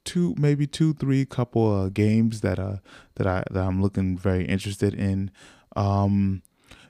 two, 0.08 0.34
maybe 0.38 0.66
two, 0.66 0.94
three 0.94 1.26
couple 1.26 1.70
uh, 1.70 1.88
games 1.90 2.40
that 2.40 2.58
uh 2.58 2.78
that 3.16 3.26
I 3.26 3.44
that 3.50 3.62
I'm 3.62 3.82
looking 3.82 4.16
very 4.16 4.46
interested 4.46 4.94
in. 4.94 5.30
Um, 5.76 6.42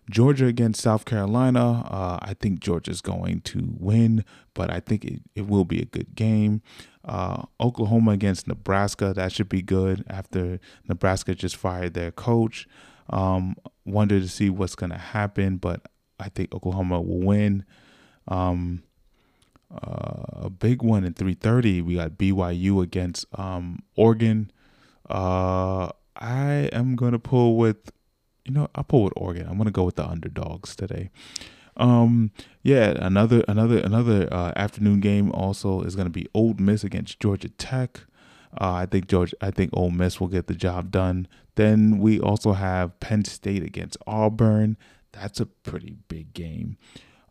Georgia 0.08 0.46
against 0.46 0.80
South 0.80 1.04
Carolina. 1.04 1.82
Uh, 1.82 2.18
I 2.22 2.32
think 2.32 2.60
Georgia's 2.60 3.02
going 3.02 3.40
to 3.42 3.74
win, 3.78 4.24
but 4.54 4.70
I 4.70 4.80
think 4.80 5.04
it, 5.04 5.20
it 5.34 5.46
will 5.46 5.66
be 5.66 5.82
a 5.82 5.84
good 5.84 6.14
game. 6.14 6.62
Uh, 7.04 7.42
Oklahoma 7.60 8.12
against 8.12 8.46
Nebraska. 8.46 9.12
That 9.12 9.32
should 9.32 9.48
be 9.50 9.60
good 9.60 10.04
after 10.08 10.60
Nebraska 10.88 11.34
just 11.34 11.56
fired 11.56 11.92
their 11.92 12.10
coach. 12.12 12.66
Um, 13.10 13.56
wonder 13.84 14.18
to 14.20 14.28
see 14.28 14.48
what's 14.48 14.74
going 14.76 14.92
to 14.92 14.98
happen, 14.98 15.56
but 15.56 15.82
I 16.18 16.30
think 16.30 16.54
Oklahoma 16.54 17.02
will 17.02 17.20
win. 17.20 17.64
Um, 18.28 18.84
uh, 19.70 20.44
a 20.46 20.50
big 20.50 20.82
one 20.82 21.04
in 21.04 21.14
3:30. 21.14 21.82
We 21.82 21.96
got 21.96 22.12
BYU 22.12 22.82
against 22.82 23.26
um, 23.38 23.82
Oregon. 23.96 24.50
Uh, 25.08 25.90
I 26.16 26.68
am 26.72 26.96
gonna 26.96 27.18
pull 27.18 27.56
with, 27.56 27.92
you 28.44 28.52
know, 28.52 28.68
I'll 28.74 28.84
pull 28.84 29.04
with 29.04 29.12
Oregon. 29.16 29.46
I'm 29.48 29.58
gonna 29.58 29.70
go 29.70 29.84
with 29.84 29.96
the 29.96 30.06
underdogs 30.06 30.74
today. 30.74 31.10
Um, 31.76 32.32
yeah, 32.62 32.94
another 32.96 33.44
another 33.46 33.78
another 33.78 34.28
uh, 34.32 34.52
afternoon 34.56 35.00
game 35.00 35.30
also 35.32 35.82
is 35.82 35.94
gonna 35.94 36.10
be 36.10 36.26
Ole 36.34 36.54
Miss 36.54 36.82
against 36.82 37.20
Georgia 37.20 37.48
Tech. 37.50 38.00
Uh, 38.58 38.72
I 38.72 38.86
think 38.86 39.06
George. 39.06 39.34
I 39.40 39.50
think 39.50 39.70
Ole 39.74 39.90
Miss 39.90 40.18
will 40.18 40.28
get 40.28 40.46
the 40.46 40.54
job 40.54 40.90
done. 40.90 41.28
Then 41.54 41.98
we 41.98 42.18
also 42.18 42.52
have 42.52 42.98
Penn 43.00 43.24
State 43.24 43.62
against 43.62 43.98
Auburn. 44.06 44.76
That's 45.12 45.40
a 45.40 45.46
pretty 45.46 45.96
big 46.08 46.32
game. 46.32 46.78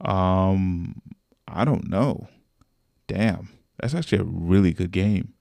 Um, 0.01 1.01
I 1.47 1.65
don't 1.65 1.89
know. 1.89 2.27
Damn, 3.07 3.49
that's 3.79 3.95
actually 3.95 4.19
a 4.19 4.25
really 4.25 4.73
good 4.73 4.91
game. 4.91 5.33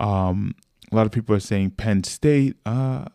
Um, 0.00 0.54
a 0.90 0.96
lot 0.96 1.06
of 1.06 1.12
people 1.12 1.34
are 1.34 1.40
saying 1.40 1.72
Penn 1.72 2.04
State. 2.04 2.56
Uh, 2.66 3.06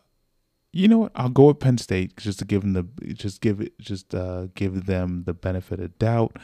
you 0.72 0.88
know 0.88 0.98
what? 0.98 1.12
I'll 1.14 1.28
go 1.28 1.46
with 1.46 1.60
Penn 1.60 1.78
State 1.78 2.16
just 2.16 2.38
to 2.40 2.44
give 2.44 2.62
them 2.62 2.72
the 2.72 3.14
just 3.14 3.40
give 3.40 3.60
it 3.60 3.78
just 3.78 4.14
uh 4.14 4.46
give 4.54 4.86
them 4.86 5.24
the 5.24 5.34
benefit 5.34 5.80
of 5.80 5.98
doubt. 5.98 6.36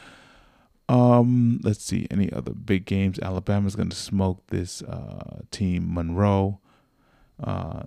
Um, 0.87 1.59
let's 1.63 1.83
see 1.83 2.07
any 2.11 2.31
other 2.31 2.53
big 2.53 2.85
games. 2.85 3.19
Alabama's 3.19 3.75
going 3.75 3.89
to 3.89 3.95
smoke 3.95 4.43
this 4.47 4.81
uh 4.83 5.41
team 5.51 5.93
Monroe. 5.93 6.59
Uh, 7.41 7.83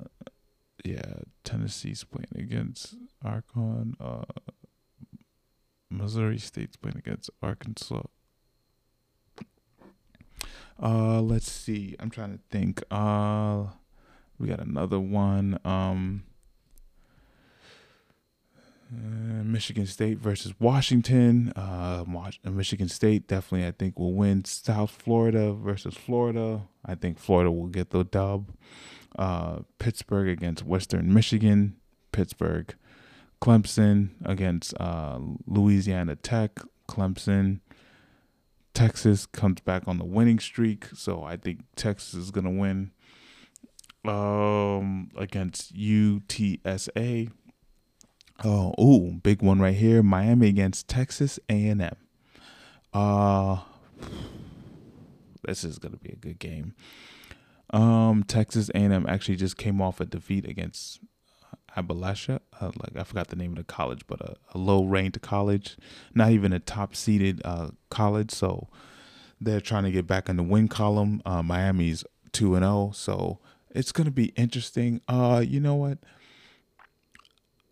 yeah, 0.85 1.15
Tennessee's 1.45 2.05
playing 2.05 2.45
against 2.47 2.97
Akron. 3.25 3.95
Uh, 4.01 4.25
Missouri 5.97 6.39
State's 6.39 6.77
playing 6.77 6.99
against 6.99 7.31
Arkansas. 7.43 8.03
Uh, 10.83 11.21
let's 11.21 11.51
see. 11.51 11.95
I'm 12.01 12.11
trying 12.11 12.33
to 12.33 12.41
think. 12.51 12.83
Uh, 12.91 13.67
we 14.39 14.49
got 14.49 14.61
another 14.61 14.99
one. 14.99 15.59
Um, 15.65 16.25
uh, 18.93 19.43
Michigan 19.45 19.87
State 19.87 20.19
versus 20.19 20.55
Washington. 20.59 21.53
Uh, 21.57 22.05
Michigan 22.45 22.89
State 22.89 23.29
definitely, 23.29 23.67
I 23.67 23.73
think, 23.73 23.99
will 23.99 24.15
win. 24.15 24.45
South 24.45 24.91
Florida 24.91 25.53
versus 25.53 25.95
Florida. 25.95 26.63
I 26.85 26.95
think 26.95 27.19
Florida 27.19 27.51
will 27.51 27.69
get 27.69 27.91
the 27.91 28.05
dub. 28.05 28.51
Uh, 29.17 29.61
Pittsburgh 29.79 30.29
against 30.29 30.65
Western 30.65 31.13
Michigan. 31.15 31.77
Pittsburgh. 32.13 32.75
Clemson 33.45 34.09
against 34.25 34.73
uh, 34.81 35.19
Louisiana 35.47 36.17
Tech. 36.17 36.61
Clemson. 36.89 37.61
Texas 38.73 39.27
comes 39.27 39.61
back 39.61 39.87
on 39.87 39.99
the 39.99 40.05
winning 40.05 40.39
streak, 40.39 40.87
so 40.95 41.23
I 41.23 41.37
think 41.37 41.61
Texas 41.77 42.15
is 42.15 42.31
gonna 42.31 42.51
win. 42.51 42.93
Um, 44.03 45.11
against 45.15 45.77
UTSA. 45.77 47.31
Oh, 48.43 48.75
ooh, 48.81 49.21
big 49.23 49.43
one 49.43 49.61
right 49.61 49.75
here. 49.75 50.03
Miami 50.03 50.49
against 50.49 50.89
Texas 50.89 51.39
A&M. 51.51 51.97
Uh 52.95 53.61
this 55.47 55.65
is 55.65 55.79
gonna 55.79 55.99
be 55.99 56.13
a 56.13 56.17
good 56.17 56.39
game. 56.39 56.75
Um, 57.69 58.25
Texas 58.25 58.71
A&M 58.75 59.05
actually 59.07 59.37
just 59.37 59.59
came 59.59 59.83
off 59.83 60.01
a 60.01 60.07
defeat 60.07 60.49
against 60.49 61.01
Appalachia. 61.77 62.41
Uh, 62.61 62.71
like 62.77 62.97
I 62.97 63.05
forgot 63.05 63.29
the 63.29 63.37
name 63.37 63.53
of 63.53 63.59
the 63.59 63.65
college, 63.65 64.03
but 64.07 64.21
a, 64.21 64.37
a 64.55 64.59
low 64.59 64.85
ranked 64.85 65.21
college, 65.21 65.77
not 66.15 66.31
even 66.31 66.53
a 66.53 66.61
top 66.61 66.95
seeded 66.95 67.41
uh, 67.45 67.71
college. 67.91 68.31
So 68.31 68.69
they're 69.41 69.61
trying 69.61 69.85
to 69.85 69.91
get 69.91 70.07
back 70.07 70.29
in 70.29 70.37
the 70.37 70.43
win 70.43 70.69
column. 70.69 71.23
Uh, 71.25 71.43
Miami's 71.43 72.05
two 72.33 72.55
and 72.55 72.65
zero, 72.65 72.89
oh, 72.89 72.93
so 72.93 73.39
it's 73.71 73.93
gonna 73.93 74.11
be 74.11 74.27
interesting. 74.37 75.01
Uh, 75.09 75.45
you 75.47 75.61
know 75.61 75.75
what? 75.75 75.99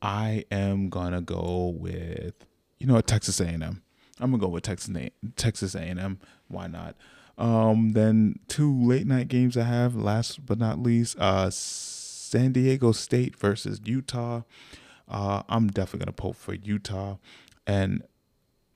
I 0.00 0.44
am 0.50 0.88
gonna 0.88 1.22
go 1.22 1.74
with 1.78 2.34
you 2.78 2.86
know 2.86 2.94
what 2.94 3.06
Texas 3.06 3.40
A 3.40 3.46
and 3.46 3.62
M. 3.62 3.82
I'm 4.20 4.30
gonna 4.30 4.40
go 4.40 4.48
with 4.48 4.64
Texas 4.64 4.94
A 4.96 5.10
Texas 5.36 5.74
A 5.74 5.80
and 5.80 6.00
M. 6.00 6.20
Why 6.48 6.66
not? 6.66 6.96
Um, 7.38 7.92
then 7.92 8.38
two 8.48 8.86
late 8.86 9.06
night 9.06 9.28
games 9.28 9.56
I 9.56 9.64
have. 9.64 9.94
Last 9.94 10.44
but 10.44 10.58
not 10.58 10.80
least, 10.80 11.16
uh, 11.18 11.50
San 12.32 12.52
Diego 12.52 12.92
State 12.92 13.36
versus 13.36 13.78
Utah. 13.84 14.40
Uh, 15.06 15.42
I'm 15.50 15.68
definitely 15.68 16.06
gonna 16.06 16.12
pull 16.12 16.32
for 16.32 16.54
Utah, 16.54 17.18
and 17.66 18.02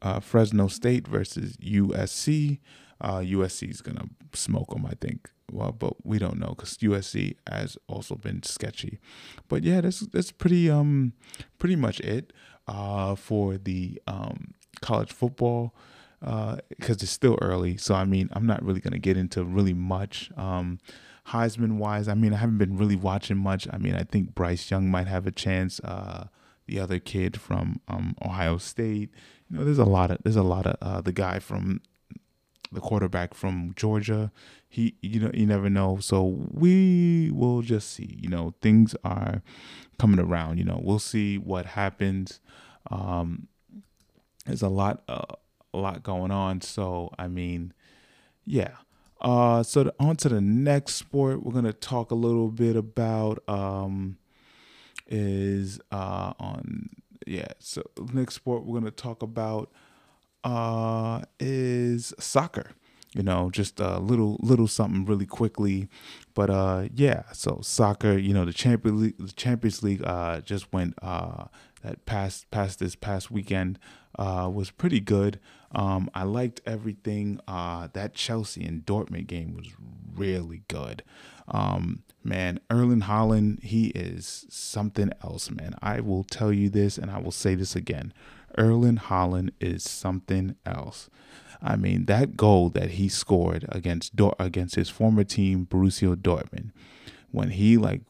uh, 0.02 0.20
Fresno 0.20 0.68
State 0.68 1.08
versus 1.08 1.56
USC. 1.56 2.58
Uh, 3.00 3.18
USC 3.18 3.70
is 3.70 3.80
gonna 3.80 4.08
smoke 4.34 4.74
them, 4.74 4.84
I 4.84 4.92
think. 5.00 5.30
Well, 5.50 5.72
but 5.72 6.04
we 6.04 6.18
don't 6.18 6.38
know 6.38 6.48
because 6.48 6.76
USC 6.78 7.36
has 7.46 7.78
also 7.88 8.16
been 8.16 8.42
sketchy. 8.42 8.98
But 9.48 9.64
yeah, 9.64 9.80
that's 9.80 10.00
that's 10.00 10.32
pretty 10.32 10.68
um 10.68 11.14
pretty 11.58 11.76
much 11.76 11.98
it 12.00 12.34
uh 12.68 13.14
for 13.14 13.56
the 13.56 14.02
um 14.06 14.52
college 14.82 15.12
football 15.12 15.74
because 16.20 16.58
uh, 16.58 17.02
it's 17.02 17.10
still 17.10 17.38
early. 17.40 17.78
So 17.78 17.94
I 17.94 18.04
mean, 18.04 18.28
I'm 18.32 18.46
not 18.46 18.62
really 18.62 18.80
gonna 18.80 18.98
get 18.98 19.16
into 19.16 19.44
really 19.44 19.74
much. 19.74 20.30
Um, 20.36 20.78
Heisman 21.28 21.76
wise, 21.78 22.08
I 22.08 22.14
mean, 22.14 22.32
I 22.32 22.36
haven't 22.36 22.58
been 22.58 22.76
really 22.76 22.96
watching 22.96 23.36
much. 23.36 23.66
I 23.72 23.78
mean, 23.78 23.94
I 23.94 24.04
think 24.04 24.34
Bryce 24.34 24.70
Young 24.70 24.90
might 24.90 25.08
have 25.08 25.26
a 25.26 25.32
chance. 25.32 25.80
Uh, 25.80 26.26
the 26.66 26.80
other 26.80 26.98
kid 26.98 27.40
from 27.40 27.80
um, 27.88 28.16
Ohio 28.24 28.58
State. 28.58 29.10
You 29.48 29.58
know, 29.58 29.64
there's 29.64 29.78
a 29.78 29.84
lot 29.84 30.10
of 30.10 30.18
there's 30.22 30.36
a 30.36 30.42
lot 30.42 30.66
of 30.66 30.76
uh, 30.82 31.00
the 31.00 31.12
guy 31.12 31.38
from 31.38 31.80
the 32.72 32.80
quarterback 32.80 33.34
from 33.34 33.72
Georgia. 33.76 34.32
He, 34.68 34.96
you 35.00 35.20
know, 35.20 35.30
you 35.32 35.46
never 35.46 35.70
know. 35.70 35.98
So 36.00 36.24
we 36.24 37.30
will 37.32 37.62
just 37.62 37.92
see. 37.92 38.18
You 38.20 38.28
know, 38.28 38.54
things 38.60 38.94
are 39.04 39.42
coming 39.98 40.20
around. 40.20 40.58
You 40.58 40.64
know, 40.64 40.80
we'll 40.82 40.98
see 40.98 41.38
what 41.38 41.66
happens. 41.66 42.40
Um, 42.90 43.48
there's 44.44 44.62
a 44.62 44.68
lot, 44.68 45.02
uh, 45.08 45.34
a 45.72 45.78
lot 45.78 46.02
going 46.02 46.30
on. 46.30 46.60
So 46.60 47.12
I 47.18 47.28
mean, 47.28 47.72
yeah. 48.44 48.76
Uh, 49.20 49.62
so 49.62 49.84
the, 49.84 49.94
on 49.98 50.16
to 50.16 50.28
the 50.28 50.40
next 50.40 50.94
sport, 50.94 51.42
we're 51.42 51.52
gonna 51.52 51.72
talk 51.72 52.10
a 52.10 52.14
little 52.14 52.50
bit 52.50 52.76
about 52.76 53.42
um, 53.48 54.18
is 55.08 55.80
uh 55.90 56.32
on 56.38 56.90
yeah. 57.26 57.48
So 57.58 57.82
next 58.12 58.34
sport 58.34 58.64
we're 58.64 58.78
gonna 58.78 58.90
talk 58.90 59.22
about 59.22 59.70
uh, 60.44 61.22
is 61.40 62.14
soccer. 62.18 62.72
You 63.14 63.22
know, 63.22 63.50
just 63.50 63.80
a 63.80 63.98
little 63.98 64.36
little 64.40 64.68
something 64.68 65.06
really 65.06 65.24
quickly, 65.24 65.88
but 66.34 66.50
uh, 66.50 66.88
yeah. 66.94 67.22
So 67.32 67.60
soccer, 67.62 68.18
you 68.18 68.34
know, 68.34 68.44
the 68.44 68.52
Champions 68.52 69.00
League, 69.00 69.14
the 69.18 69.32
Champions 69.32 69.82
League 69.82 70.02
uh, 70.04 70.42
just 70.42 70.70
went 70.72 70.94
uh, 71.00 71.44
that 71.82 72.04
past 72.04 72.50
past 72.50 72.78
this 72.78 72.94
past 72.94 73.30
weekend 73.30 73.78
uh, 74.18 74.50
was 74.52 74.70
pretty 74.70 75.00
good. 75.00 75.40
Um, 75.76 76.10
I 76.14 76.24
liked 76.24 76.62
everything. 76.66 77.38
Uh, 77.46 77.88
that 77.92 78.14
Chelsea 78.14 78.64
and 78.64 78.84
Dortmund 78.84 79.26
game 79.26 79.54
was 79.54 79.68
really 80.16 80.62
good. 80.68 81.02
Um, 81.48 82.02
man, 82.24 82.58
Erling 82.70 83.02
Haaland, 83.02 83.62
he 83.62 83.88
is 83.88 84.46
something 84.48 85.12
else, 85.22 85.50
man. 85.50 85.74
I 85.82 86.00
will 86.00 86.24
tell 86.24 86.50
you 86.50 86.70
this, 86.70 86.96
and 86.96 87.10
I 87.10 87.18
will 87.18 87.30
say 87.30 87.54
this 87.54 87.76
again. 87.76 88.14
Erling 88.56 88.96
Haaland 88.96 89.50
is 89.60 89.84
something 89.84 90.56
else. 90.64 91.10
I 91.62 91.76
mean, 91.76 92.06
that 92.06 92.36
goal 92.36 92.70
that 92.70 92.92
he 92.92 93.08
scored 93.08 93.66
against 93.68 94.16
Dor- 94.16 94.34
against 94.38 94.76
his 94.76 94.88
former 94.88 95.24
team, 95.24 95.66
Borussia 95.66 96.16
Dortmund, 96.16 96.70
when 97.32 97.50
he 97.50 97.76
like 97.76 98.00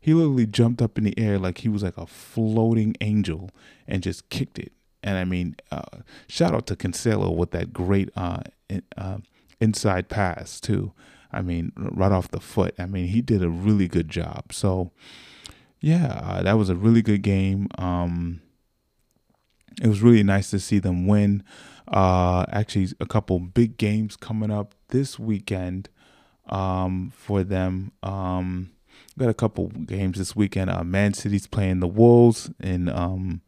he 0.00 0.14
literally 0.14 0.46
jumped 0.46 0.80
up 0.80 0.98
in 0.98 1.04
the 1.04 1.18
air 1.18 1.38
like 1.38 1.58
he 1.58 1.68
was 1.68 1.82
like 1.82 1.96
a 1.96 2.06
floating 2.06 2.94
angel 3.00 3.50
and 3.88 4.02
just 4.04 4.28
kicked 4.30 4.58
it. 4.58 4.72
And 5.08 5.16
I 5.16 5.24
mean, 5.24 5.56
uh, 5.72 6.02
shout 6.28 6.54
out 6.54 6.66
to 6.66 6.76
Cancelo 6.76 7.34
with 7.34 7.52
that 7.52 7.72
great 7.72 8.10
uh, 8.14 8.42
in, 8.68 8.82
uh, 8.98 9.16
inside 9.58 10.10
pass 10.10 10.60
too. 10.60 10.92
I 11.32 11.40
mean, 11.40 11.72
right 11.76 12.12
off 12.12 12.30
the 12.30 12.40
foot. 12.40 12.74
I 12.78 12.84
mean, 12.84 13.06
he 13.06 13.22
did 13.22 13.42
a 13.42 13.48
really 13.48 13.88
good 13.88 14.10
job. 14.10 14.52
So, 14.52 14.92
yeah, 15.80 16.20
uh, 16.22 16.42
that 16.42 16.58
was 16.58 16.68
a 16.68 16.76
really 16.76 17.00
good 17.00 17.22
game. 17.22 17.68
Um, 17.78 18.42
it 19.80 19.88
was 19.88 20.02
really 20.02 20.22
nice 20.22 20.50
to 20.50 20.60
see 20.60 20.78
them 20.78 21.06
win. 21.06 21.42
Uh, 21.90 22.44
actually, 22.52 22.88
a 23.00 23.06
couple 23.06 23.38
big 23.38 23.78
games 23.78 24.14
coming 24.14 24.50
up 24.50 24.74
this 24.88 25.18
weekend 25.18 25.88
um, 26.50 27.14
for 27.16 27.42
them. 27.42 27.92
Um, 28.02 28.72
got 29.18 29.30
a 29.30 29.34
couple 29.34 29.68
games 29.68 30.18
this 30.18 30.36
weekend. 30.36 30.68
Uh, 30.68 30.84
Man 30.84 31.14
City's 31.14 31.46
playing 31.46 31.80
the 31.80 31.88
Wolves 31.88 32.50
in 32.60 32.90
um, 32.90 33.40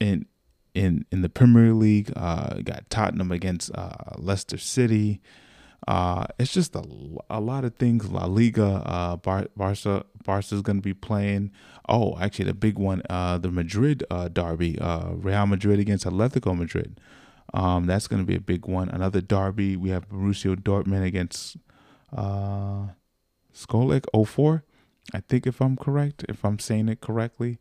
in 0.00 0.26
in 0.74 1.04
in 1.12 1.22
the 1.22 1.28
Premier 1.28 1.72
League. 1.72 2.12
Uh, 2.16 2.60
got 2.62 2.88
Tottenham 2.90 3.30
against 3.30 3.70
uh, 3.74 3.92
Leicester 4.16 4.58
City. 4.58 5.20
Uh, 5.88 6.26
it's 6.38 6.52
just 6.52 6.74
a, 6.76 6.84
a 7.30 7.40
lot 7.40 7.64
of 7.64 7.74
things. 7.76 8.10
La 8.10 8.26
Liga, 8.26 8.82
uh, 8.84 9.16
Bar- 9.16 9.48
Barca, 9.56 10.04
Barca's 10.24 10.62
going 10.62 10.76
to 10.76 10.82
be 10.82 10.94
playing. 10.94 11.50
Oh, 11.88 12.18
actually, 12.20 12.44
the 12.46 12.54
big 12.54 12.78
one, 12.78 13.02
uh, 13.08 13.38
the 13.38 13.50
Madrid 13.50 14.04
uh, 14.10 14.28
derby, 14.28 14.78
uh, 14.78 15.12
Real 15.12 15.46
Madrid 15.46 15.80
against 15.80 16.04
Atletico 16.04 16.56
Madrid. 16.56 17.00
Um, 17.54 17.86
that's 17.86 18.06
going 18.06 18.22
to 18.22 18.26
be 18.26 18.36
a 18.36 18.40
big 18.40 18.66
one. 18.66 18.88
Another 18.88 19.20
derby. 19.20 19.76
We 19.76 19.90
have 19.90 20.08
Borussia 20.08 20.54
Dortmund 20.54 21.04
against 21.04 21.56
uh, 22.16 22.88
Skolek 23.54 24.04
04. 24.26 24.64
I 25.12 25.20
think 25.20 25.46
if 25.46 25.60
I'm 25.60 25.76
correct, 25.76 26.24
if 26.28 26.44
I'm 26.44 26.58
saying 26.58 26.88
it 26.88 27.00
correctly. 27.00 27.58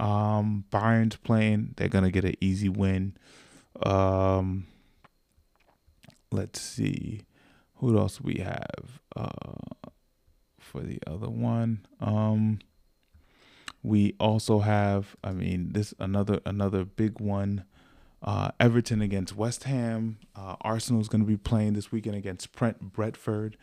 Um, 0.00 0.64
Bayern's 0.70 1.16
playing. 1.16 1.74
They're 1.76 1.88
gonna 1.88 2.10
get 2.10 2.24
an 2.24 2.34
easy 2.40 2.68
win. 2.68 3.16
Um, 3.82 4.66
let's 6.30 6.60
see, 6.60 7.22
who 7.76 7.98
else 7.98 8.20
we 8.20 8.36
have 8.36 9.00
uh, 9.16 9.88
for 10.58 10.80
the 10.80 10.98
other 11.06 11.30
one. 11.30 11.86
Um, 12.00 12.58
we 13.82 14.14
also 14.18 14.60
have, 14.60 15.14
I 15.22 15.32
mean, 15.32 15.72
this 15.72 15.94
another 15.98 16.40
another 16.44 16.84
big 16.84 17.20
one. 17.20 17.64
Uh, 18.22 18.50
Everton 18.58 19.02
against 19.02 19.36
West 19.36 19.64
Ham. 19.64 20.16
Uh, 20.34 20.56
Arsenal's 20.62 21.08
going 21.08 21.20
to 21.20 21.26
be 21.26 21.36
playing 21.36 21.74
this 21.74 21.92
weekend 21.92 22.16
against 22.16 22.50
Brent 22.52 22.80
Brentford. 22.92 23.58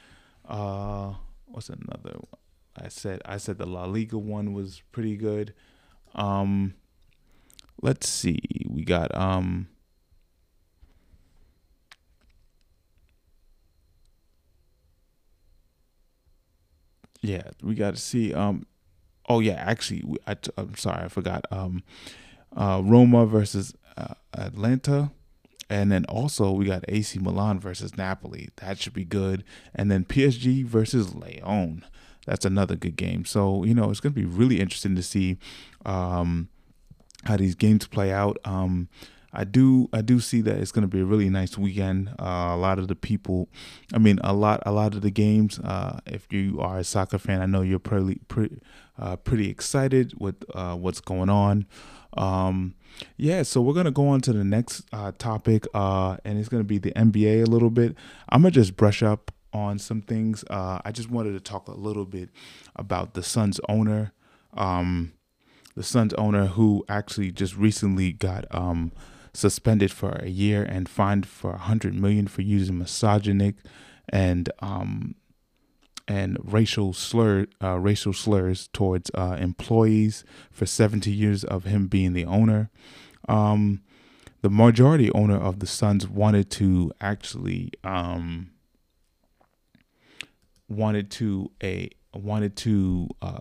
Uh, 0.48 1.16
what's 1.46 1.70
another? 1.70 2.14
One? 2.14 2.40
I 2.78 2.88
said 2.88 3.22
I 3.26 3.38
said 3.38 3.58
the 3.58 3.66
La 3.66 3.86
Liga 3.86 4.18
one 4.18 4.54
was 4.54 4.84
pretty 4.92 5.18
good. 5.18 5.54
Um, 6.16 6.74
let's 7.82 8.08
see. 8.08 8.40
We 8.70 8.84
got 8.84 9.16
um. 9.16 9.68
Yeah, 17.22 17.52
we 17.62 17.76
got 17.76 17.96
to 17.96 18.02
see. 18.02 18.34
Um, 18.34 18.66
oh 19.30 19.40
yeah, 19.40 19.54
actually, 19.54 20.04
I, 20.26 20.36
am 20.58 20.76
sorry, 20.76 21.04
I 21.04 21.08
forgot. 21.08 21.46
Um, 21.52 21.84
uh, 22.56 22.82
Roma 22.84 23.26
versus 23.28 23.76
uh, 23.96 24.16
Atalanta, 24.36 25.12
and 25.70 25.92
then 25.92 26.04
also 26.06 26.52
we 26.52 26.66
got 26.66 26.84
AC 26.88 27.20
Milan 27.20 27.60
versus 27.60 27.96
Napoli. 27.96 28.50
That 28.58 28.80
should 28.80 28.94
be 28.94 29.06
good. 29.06 29.44
And 29.76 29.92
then 29.92 30.04
PSG 30.04 30.66
versus 30.66 31.14
Lyon 31.14 31.86
that's 32.26 32.46
another 32.46 32.76
good 32.76 32.96
game. 32.96 33.26
So 33.26 33.64
you 33.64 33.74
know 33.74 33.90
it's 33.90 34.00
going 34.00 34.14
to 34.14 34.20
be 34.20 34.26
really 34.26 34.60
interesting 34.60 34.96
to 34.96 35.04
see 35.04 35.38
um, 35.86 36.50
how 37.26 37.38
these 37.38 37.56
games 37.56 37.88
play 37.88 38.12
out. 38.12 38.38
Um, 38.46 38.90
I 39.34 39.44
do 39.44 39.90
I 39.94 40.02
do 40.02 40.20
see 40.20 40.42
that 40.42 40.58
it's 40.58 40.72
going 40.72 40.84
to 40.84 40.88
be 40.88 41.00
a 41.00 41.06
really 41.06 41.30
nice 41.30 41.58
weekend. 41.58 42.10
Uh, 42.20 42.50
a 42.52 42.58
lot 42.58 42.80
of 42.80 42.88
the 42.88 42.96
people, 42.96 43.50
I 43.94 43.98
mean, 43.98 44.20
a 44.24 44.34
lot 44.34 44.62
a 44.66 44.72
lot 44.72 44.94
of 44.94 45.02
the 45.02 45.12
games. 45.12 45.60
Uh, 45.60 46.00
if 46.06 46.28
you 46.32 46.60
are 46.60 46.80
a 46.80 46.84
soccer 46.84 47.18
fan, 47.18 47.42
I 47.42 47.46
know 47.46 47.62
you're 47.62 47.80
pretty 47.80 48.20
pretty 48.28 48.60
uh, 49.00 49.16
pretty 49.18 49.50
excited 49.50 50.14
with 50.20 50.44
uh, 50.54 50.76
what's 50.76 51.00
going 51.00 51.30
on. 51.30 51.66
Um, 52.18 52.76
yeah, 53.16 53.44
so 53.44 53.62
we're 53.62 53.74
gonna 53.74 53.92
go 53.92 54.10
on 54.10 54.20
to 54.22 54.34
the 54.34 54.44
next 54.44 54.84
uh, 54.92 55.14
topic, 55.18 55.66
uh, 55.74 56.18
and 56.26 56.38
it's 56.38 56.50
gonna 56.50 56.66
be 56.66 56.78
the 56.78 56.92
NBA 56.92 57.44
a 57.44 57.50
little 57.50 57.70
bit. 57.70 57.96
I'm 58.28 58.42
gonna 58.42 58.52
just 58.52 58.76
brush 58.76 59.02
up 59.02 59.32
on 59.54 59.80
some 59.80 60.02
things. 60.02 60.44
Uh, 60.50 60.80
I 60.84 60.92
just 60.92 61.10
wanted 61.10 61.34
to 61.34 61.40
talk 61.40 61.68
a 61.68 61.74
little 61.74 62.06
bit 62.06 62.30
about 62.76 63.14
the 63.14 63.24
Suns 63.24 63.60
owner, 63.68 64.14
um, 64.54 65.14
the 65.76 65.84
Suns 65.84 66.14
owner 66.16 66.48
who 66.48 66.84
actually 66.90 67.32
just 67.32 67.56
recently 67.56 68.12
got 68.12 68.46
um, 68.52 68.92
suspended 69.34 69.92
for 69.92 70.12
a 70.22 70.30
year 70.30 70.64
and 70.64 70.90
fined 70.90 71.26
for 71.26 71.54
a 71.54 71.58
hundred 71.58 71.94
million 71.94 72.28
for 72.28 72.42
using 72.42 72.78
misogynic 72.78 73.56
and 74.10 74.50
um, 74.60 75.16
and 76.08 76.38
racial 76.44 76.94
slur 76.94 77.46
uh, 77.64 77.78
racial 77.78 78.14
slurs 78.14 78.70
towards 78.74 79.10
uh, 79.14 79.38
employees 79.40 80.24
for 80.52 80.66
70 80.66 81.12
years 81.12 81.44
of 81.44 81.64
him 81.64 81.88
being 81.88 82.14
the 82.14 82.26
owner. 82.26 82.70
Um, 83.30 83.82
the 84.42 84.50
majority 84.50 85.12
owner 85.12 85.38
of 85.38 85.60
the 85.60 85.68
Suns 85.68 86.08
wanted 86.08 86.50
to 86.52 86.92
actually 87.00 87.72
um, 87.84 88.50
wanted 90.72 91.12
to 91.12 91.52
a 91.64 91.90
wanted 92.14 92.56
to 92.58 93.10
uh, 93.22 93.40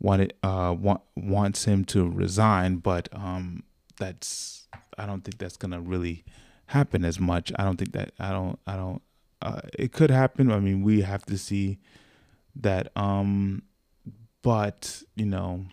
wanted 0.00 0.34
uh 0.42 0.74
want, 0.78 1.00
wants 1.16 1.64
him 1.64 1.84
to 1.86 2.08
resign, 2.08 2.76
but 2.76 3.08
um 3.12 3.62
that's 3.98 4.68
I 4.98 5.06
don't 5.06 5.22
think 5.22 5.38
that's 5.38 5.56
gonna 5.56 5.80
really 5.80 6.24
happen 6.66 7.04
as 7.04 7.18
much. 7.20 7.52
I 7.56 7.64
don't 7.64 7.76
think 7.76 7.92
that 7.92 8.12
I 8.18 8.30
don't 8.30 8.58
I 8.66 8.76
don't 8.76 9.02
uh, 9.42 9.60
it 9.78 9.92
could 9.92 10.10
happen. 10.10 10.50
I 10.50 10.58
mean, 10.60 10.82
we 10.82 11.02
have 11.02 11.24
to 11.26 11.38
see 11.38 11.78
that. 12.54 12.90
Um, 12.96 13.62
but 14.42 15.02
you 15.14 15.26
know, 15.26 15.66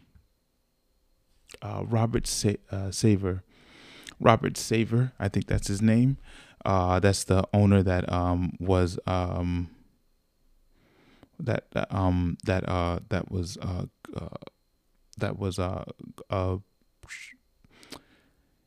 uh, 1.61 1.83
Robert 1.87 2.27
Sa- 2.27 2.49
uh, 2.71 2.89
Sarver, 2.89 3.41
Robert 4.19 4.53
Sarver, 4.53 5.11
I 5.19 5.29
think 5.29 5.47
that's 5.47 5.67
his 5.67 5.81
name. 5.81 6.17
Uh, 6.65 6.99
that's 6.99 7.23
the 7.25 7.47
owner 7.53 7.83
that 7.83 8.11
um 8.11 8.53
was 8.59 8.97
um 9.05 9.69
that 11.39 11.65
um 11.89 12.37
that 12.43 12.67
uh 12.69 12.99
that 13.09 13.31
was 13.31 13.57
uh, 13.61 13.85
uh 14.15 14.27
that 15.17 15.37
was 15.37 15.59
uh 15.59 15.83
uh 16.29 16.57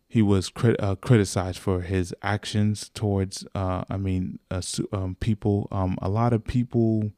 he 0.09 0.23
was 0.23 0.49
crit- 0.49 0.81
uh, 0.83 0.95
criticized 0.95 1.59
for 1.59 1.83
his 1.83 2.15
actions 2.23 2.91
towards 2.95 3.47
uh 3.55 3.85
I 3.91 3.97
mean 3.97 4.39
uh, 4.51 4.63
um, 4.93 5.17
people. 5.21 5.69
Um 5.71 5.99
a 6.01 6.09
lot 6.09 6.33
of 6.33 6.45
people 6.45 7.11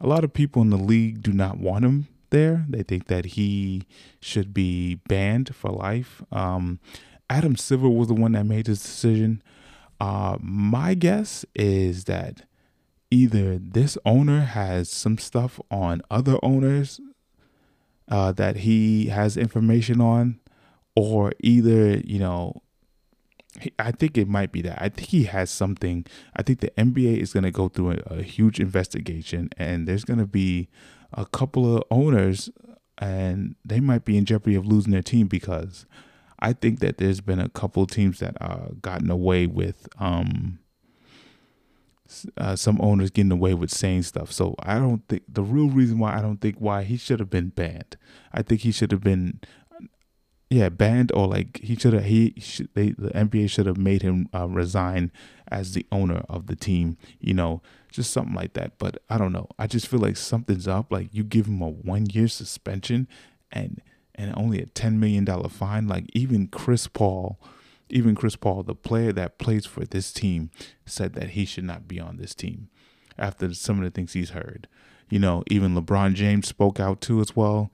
a 0.00 0.06
lot 0.06 0.24
of 0.24 0.32
people 0.32 0.62
in 0.62 0.70
the 0.70 0.76
league 0.76 1.22
do 1.22 1.32
not 1.32 1.58
want 1.58 1.84
him 1.84 2.08
there. 2.30 2.66
They 2.68 2.82
think 2.82 3.06
that 3.06 3.24
he 3.24 3.84
should 4.20 4.52
be 4.52 4.96
banned 5.08 5.54
for 5.54 5.70
life. 5.70 6.22
Um 6.32 6.80
Adam 7.30 7.56
Silver 7.56 7.88
was 7.88 8.08
the 8.08 8.14
one 8.14 8.32
that 8.32 8.44
made 8.44 8.66
this 8.66 8.82
decision. 8.82 9.42
Uh 10.00 10.36
my 10.40 10.94
guess 10.94 11.44
is 11.54 12.04
that 12.04 12.42
either 13.10 13.58
this 13.58 13.96
owner 14.04 14.40
has 14.40 14.90
some 14.90 15.18
stuff 15.18 15.60
on 15.70 16.02
other 16.10 16.38
owners 16.42 17.00
uh, 18.08 18.32
that 18.32 18.58
he 18.58 19.06
has 19.06 19.36
information 19.36 20.00
on, 20.00 20.40
or 20.94 21.32
either, 21.40 21.98
you 21.98 22.18
know, 22.18 22.62
I 23.78 23.90
think 23.90 24.18
it 24.18 24.28
might 24.28 24.52
be 24.52 24.62
that. 24.62 24.80
I 24.80 24.88
think 24.88 25.08
he 25.08 25.24
has 25.24 25.50
something. 25.50 26.04
I 26.36 26.42
think 26.42 26.60
the 26.60 26.70
NBA 26.72 27.18
is 27.18 27.32
going 27.32 27.44
to 27.44 27.50
go 27.50 27.68
through 27.68 27.92
a, 27.92 28.18
a 28.18 28.22
huge 28.22 28.60
investigation, 28.60 29.50
and 29.56 29.86
there's 29.88 30.04
going 30.04 30.20
to 30.20 30.26
be 30.26 30.68
a 31.12 31.26
couple 31.26 31.76
of 31.76 31.82
owners, 31.90 32.50
and 32.98 33.56
they 33.64 33.80
might 33.80 34.04
be 34.04 34.16
in 34.16 34.24
jeopardy 34.24 34.56
of 34.56 34.66
losing 34.66 34.92
their 34.92 35.02
team 35.02 35.26
because 35.26 35.86
I 36.38 36.52
think 36.52 36.80
that 36.80 36.98
there's 36.98 37.20
been 37.20 37.40
a 37.40 37.48
couple 37.48 37.82
of 37.82 37.90
teams 37.90 38.20
that 38.20 38.36
uh 38.40 38.68
gotten 38.80 39.10
away 39.10 39.46
with 39.46 39.88
um 39.98 40.58
uh, 42.36 42.56
some 42.56 42.80
owners 42.80 43.10
getting 43.10 43.32
away 43.32 43.54
with 43.54 43.70
saying 43.70 44.02
stuff. 44.02 44.32
So 44.32 44.54
I 44.60 44.78
don't 44.78 45.06
think 45.08 45.22
the 45.28 45.42
real 45.42 45.68
reason 45.68 45.98
why 45.98 46.16
I 46.16 46.20
don't 46.20 46.40
think 46.40 46.56
why 46.58 46.82
he 46.82 46.96
should 46.96 47.20
have 47.20 47.30
been 47.30 47.48
banned. 47.48 47.96
I 48.32 48.42
think 48.42 48.62
he 48.62 48.72
should 48.72 48.92
have 48.92 49.02
been, 49.02 49.40
yeah, 50.50 50.68
banned 50.68 51.12
or 51.12 51.26
like 51.26 51.58
he 51.62 51.76
should 51.76 51.92
have 51.92 52.04
he 52.04 52.34
should 52.38 52.68
they 52.74 52.90
the 52.90 53.10
NBA 53.10 53.50
should 53.50 53.66
have 53.66 53.76
made 53.76 54.02
him 54.02 54.28
uh, 54.34 54.48
resign 54.48 55.10
as 55.48 55.72
the 55.72 55.86
owner 55.90 56.22
of 56.28 56.46
the 56.46 56.56
team. 56.56 56.96
You 57.20 57.34
know, 57.34 57.62
just 57.90 58.12
something 58.12 58.34
like 58.34 58.54
that. 58.54 58.78
But 58.78 59.02
I 59.08 59.18
don't 59.18 59.32
know. 59.32 59.48
I 59.58 59.66
just 59.66 59.88
feel 59.88 60.00
like 60.00 60.16
something's 60.16 60.68
up. 60.68 60.92
Like 60.92 61.08
you 61.12 61.24
give 61.24 61.46
him 61.46 61.62
a 61.62 61.68
one 61.68 62.06
year 62.06 62.28
suspension 62.28 63.08
and 63.50 63.80
and 64.14 64.32
only 64.36 64.60
a 64.60 64.66
ten 64.66 65.00
million 65.00 65.24
dollar 65.24 65.48
fine. 65.48 65.88
Like 65.88 66.06
even 66.12 66.48
Chris 66.48 66.86
Paul 66.86 67.38
even 67.88 68.14
Chris 68.14 68.36
Paul, 68.36 68.62
the 68.62 68.74
player 68.74 69.12
that 69.12 69.38
plays 69.38 69.66
for 69.66 69.84
this 69.84 70.12
team, 70.12 70.50
said 70.84 71.14
that 71.14 71.30
he 71.30 71.44
should 71.44 71.64
not 71.64 71.86
be 71.86 72.00
on 72.00 72.16
this 72.16 72.34
team 72.34 72.68
after 73.18 73.52
some 73.54 73.78
of 73.78 73.84
the 73.84 73.90
things 73.90 74.12
he's 74.12 74.30
heard. 74.30 74.68
You 75.08 75.18
know, 75.18 75.44
even 75.48 75.74
LeBron 75.74 76.14
James 76.14 76.48
spoke 76.48 76.80
out 76.80 77.00
too 77.00 77.20
as 77.20 77.36
well. 77.36 77.70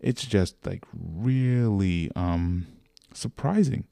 It's 0.00 0.24
just 0.24 0.54
like 0.64 0.84
really 0.92 2.10
um 2.16 2.66
surprising 3.12 3.86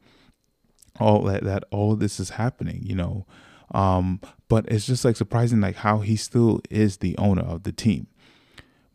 all 0.99 1.23
that 1.25 1.45
that 1.45 1.65
all 1.71 1.93
of 1.93 2.01
this 2.01 2.19
is 2.19 2.31
happening, 2.31 2.81
you 2.83 2.95
know. 2.95 3.27
Um 3.73 4.21
but 4.49 4.65
it's 4.69 4.87
just 4.87 5.05
like 5.05 5.17
surprising 5.17 5.61
like 5.61 5.77
how 5.77 5.99
he 5.99 6.17
still 6.17 6.61
is 6.71 6.99
the 6.99 7.17
owner 7.19 7.43
of 7.43 7.65
the 7.65 7.73
team 7.73 8.07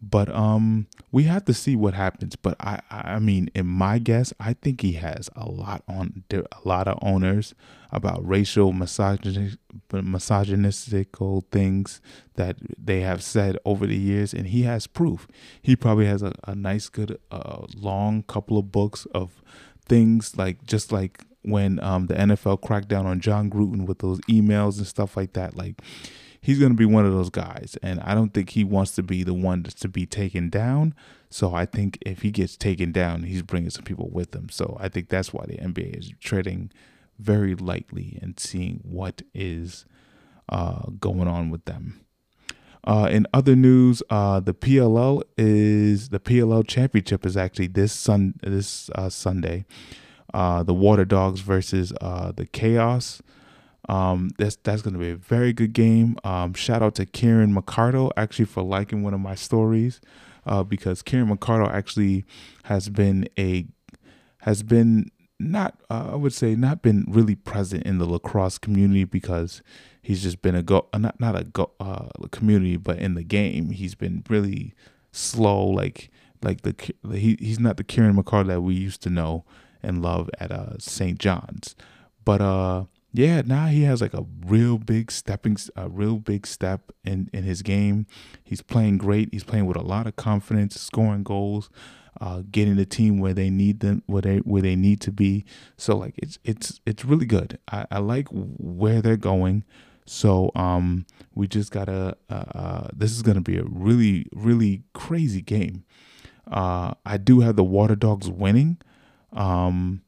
but 0.09 0.33
um 0.35 0.87
we 1.11 1.23
have 1.23 1.45
to 1.45 1.53
see 1.53 1.75
what 1.75 1.93
happens 1.93 2.35
but 2.35 2.55
i 2.59 2.79
i 2.91 3.19
mean 3.19 3.49
in 3.55 3.65
my 3.65 3.97
guess 3.97 4.33
i 4.39 4.53
think 4.53 4.81
he 4.81 4.93
has 4.93 5.29
a 5.35 5.49
lot 5.49 5.83
on 5.87 6.23
a 6.31 6.43
lot 6.65 6.87
of 6.87 6.97
owners 7.01 7.55
about 7.91 8.27
racial 8.27 8.73
misogynistic 8.73 9.59
misogynistical 9.91 11.43
things 11.51 12.01
that 12.35 12.57
they 12.77 13.01
have 13.01 13.23
said 13.23 13.57
over 13.65 13.85
the 13.87 13.95
years 13.95 14.33
and 14.33 14.47
he 14.47 14.63
has 14.63 14.87
proof 14.87 15.27
he 15.61 15.75
probably 15.75 16.05
has 16.05 16.21
a, 16.21 16.33
a 16.47 16.55
nice 16.55 16.89
good 16.89 17.17
uh, 17.31 17.65
long 17.75 18.23
couple 18.23 18.57
of 18.57 18.71
books 18.71 19.05
of 19.13 19.41
things 19.87 20.37
like 20.37 20.63
just 20.65 20.91
like 20.91 21.23
when 21.43 21.79
um, 21.83 22.07
the 22.07 22.13
NFL 22.15 22.61
cracked 22.61 22.87
down 22.87 23.05
on 23.05 23.19
Jon 23.19 23.49
Gruden 23.49 23.85
with 23.85 23.99
those 23.99 24.19
emails 24.21 24.77
and 24.77 24.87
stuff 24.87 25.15
like 25.15 25.33
that. 25.33 25.55
Like 25.55 25.81
he's 26.43 26.59
going 26.59 26.73
to 26.73 26.77
be 26.77 26.85
one 26.85 27.05
of 27.05 27.13
those 27.13 27.29
guys, 27.29 27.77
and 27.81 28.01
I 28.01 28.13
don't 28.13 28.33
think 28.33 28.49
he 28.49 28.65
wants 28.65 28.91
to 28.95 29.01
be 29.01 29.23
the 29.23 29.33
one 29.33 29.63
to 29.63 29.87
be 29.87 30.05
taken 30.05 30.49
down. 30.49 30.93
So 31.29 31.55
I 31.55 31.65
think 31.65 31.97
if 32.01 32.21
he 32.21 32.31
gets 32.31 32.57
taken 32.57 32.91
down, 32.91 33.23
he's 33.23 33.41
bringing 33.41 33.69
some 33.69 33.85
people 33.85 34.09
with 34.11 34.35
him. 34.35 34.49
So 34.49 34.77
I 34.79 34.89
think 34.89 35.07
that's 35.07 35.33
why 35.33 35.45
the 35.47 35.57
NBA 35.57 35.97
is 35.97 36.11
treading 36.19 36.69
very 37.17 37.55
lightly 37.55 38.19
and 38.21 38.37
seeing 38.37 38.81
what 38.83 39.21
is 39.33 39.85
uh, 40.49 40.87
going 40.99 41.27
on 41.29 41.49
with 41.49 41.63
them. 41.63 42.01
Uh, 42.85 43.07
in 43.09 43.25
other 43.33 43.55
news, 43.55 44.03
uh, 44.09 44.41
the 44.41 44.53
PLL 44.53 45.23
is 45.37 46.09
the 46.09 46.19
PLL 46.19 46.67
championship 46.67 47.25
is 47.25 47.37
actually 47.37 47.67
this 47.67 47.93
sun 47.93 48.33
this 48.43 48.89
uh, 48.95 49.07
Sunday. 49.07 49.65
Uh, 50.33 50.63
the 50.63 50.73
Waterdogs 50.73 51.39
versus 51.39 51.93
uh, 52.01 52.33
the 52.33 52.45
Chaos. 52.45 53.21
Um, 53.89 54.29
that's 54.37 54.55
that's 54.63 54.81
to 54.83 54.91
be 54.91 55.09
a 55.09 55.15
very 55.15 55.53
good 55.53 55.73
game. 55.73 56.17
Um, 56.23 56.53
shout 56.53 56.81
out 56.81 56.95
to 56.95 57.05
Kieran 57.05 57.53
McArdle 57.53 58.11
actually 58.15 58.45
for 58.45 58.63
liking 58.63 59.03
one 59.03 59.13
of 59.13 59.19
my 59.19 59.35
stories, 59.35 59.99
uh, 60.45 60.63
because 60.63 61.01
Kieran 61.01 61.35
McArdle 61.35 61.71
actually 61.71 62.25
has 62.63 62.89
been 62.89 63.27
a 63.37 63.65
has 64.39 64.63
been 64.63 65.11
not 65.39 65.77
I 65.89 66.15
would 66.15 66.33
say 66.33 66.55
not 66.55 66.81
been 66.81 67.05
really 67.07 67.35
present 67.35 67.83
in 67.83 67.97
the 67.97 68.05
lacrosse 68.05 68.57
community 68.57 69.03
because 69.03 69.61
he's 70.01 70.23
just 70.23 70.41
been 70.41 70.55
a 70.55 70.63
go 70.63 70.87
uh, 70.93 70.97
not 70.97 71.19
not 71.19 71.39
a 71.39 71.43
go 71.43 71.71
uh, 71.79 72.07
community, 72.31 72.77
but 72.77 72.99
in 72.99 73.15
the 73.15 73.23
game 73.23 73.71
he's 73.71 73.95
been 73.95 74.23
really 74.29 74.73
slow. 75.11 75.65
Like 75.65 76.09
like 76.41 76.61
the 76.61 76.75
he 77.11 77.37
he's 77.39 77.59
not 77.59 77.77
the 77.77 77.83
Kieran 77.83 78.15
McCarr 78.15 78.47
that 78.47 78.61
we 78.61 78.75
used 78.75 79.01
to 79.03 79.09
know 79.09 79.45
and 79.81 80.01
love 80.01 80.29
at 80.39 80.51
uh 80.51 80.77
St. 80.77 81.19
John's, 81.19 81.75
but 82.23 82.41
uh 82.41 82.85
yeah 83.13 83.41
now 83.45 83.67
he 83.67 83.83
has 83.83 84.01
like 84.01 84.13
a 84.13 84.25
real 84.45 84.77
big 84.77 85.11
stepping 85.11 85.57
a 85.75 85.87
real 85.89 86.17
big 86.17 86.45
step 86.45 86.91
in 87.05 87.29
in 87.33 87.43
his 87.43 87.61
game. 87.61 88.05
He's 88.43 88.61
playing 88.61 88.97
great. 88.97 89.29
He's 89.31 89.43
playing 89.43 89.65
with 89.65 89.77
a 89.77 89.81
lot 89.81 90.07
of 90.07 90.15
confidence, 90.15 90.79
scoring 90.79 91.23
goals. 91.23 91.69
Uh, 92.21 92.43
getting 92.51 92.75
the 92.75 92.85
team 92.85 93.17
where 93.17 93.33
they 93.33 93.49
need 93.49 93.79
them, 93.79 94.03
where 94.05 94.21
they 94.21 94.37
where 94.37 94.61
they 94.61 94.75
need 94.75 95.01
to 95.01 95.11
be. 95.11 95.43
So 95.77 95.97
like 95.97 96.13
it's 96.17 96.37
it's 96.43 96.79
it's 96.85 97.03
really 97.03 97.25
good. 97.25 97.57
I, 97.71 97.87
I 97.89 97.99
like 97.99 98.27
where 98.31 99.01
they're 99.01 99.17
going. 99.17 99.63
So 100.05 100.51
um, 100.55 101.05
we 101.33 101.47
just 101.47 101.71
gotta. 101.71 102.15
Uh, 102.29 102.45
uh, 102.53 102.87
this 102.95 103.11
is 103.11 103.23
gonna 103.23 103.41
be 103.41 103.57
a 103.57 103.63
really, 103.63 104.27
really 104.31 104.83
crazy 104.93 105.41
game. 105.41 105.85
Uh, 106.49 106.93
I 107.05 107.17
do 107.17 107.39
have 107.39 107.55
the 107.55 107.63
Waterdogs 107.63 108.29
winning, 108.29 108.77
um, 109.31 110.01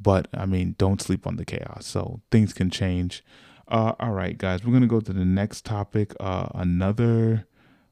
but 0.00 0.28
I 0.32 0.46
mean, 0.46 0.74
don't 0.78 1.02
sleep 1.02 1.26
on 1.26 1.36
the 1.36 1.44
chaos. 1.44 1.86
So 1.86 2.20
things 2.30 2.52
can 2.52 2.70
change. 2.70 3.24
Uh, 3.66 3.92
all 4.00 4.12
right, 4.12 4.38
guys, 4.38 4.64
we're 4.64 4.72
gonna 4.72 4.86
go 4.86 5.00
to 5.00 5.12
the 5.12 5.24
next 5.24 5.64
topic. 5.64 6.14
Uh, 6.18 6.48
another 6.54 7.46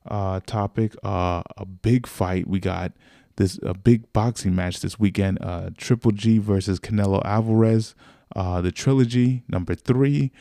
uh, 0.09 0.41
topic. 0.47 0.95
Uh, 1.05 1.43
a 1.57 1.67
big 1.67 2.07
fight. 2.07 2.47
We 2.47 2.61
got 2.61 2.93
this 3.37 3.59
a 3.63 3.75
big 3.75 4.13
boxing 4.13 4.55
match 4.55 4.81
this 4.81 4.99
weekend. 4.99 5.39
Uh, 5.43 5.71
Triple 5.77 6.13
G 6.13 6.39
versus 6.39 6.81
Canelo 6.81 7.23
Alvarez. 7.25 7.95
Uh, 8.35 8.61
the 8.61 8.73
trilogy 8.73 9.43
number 9.49 9.75
three. 9.75 10.33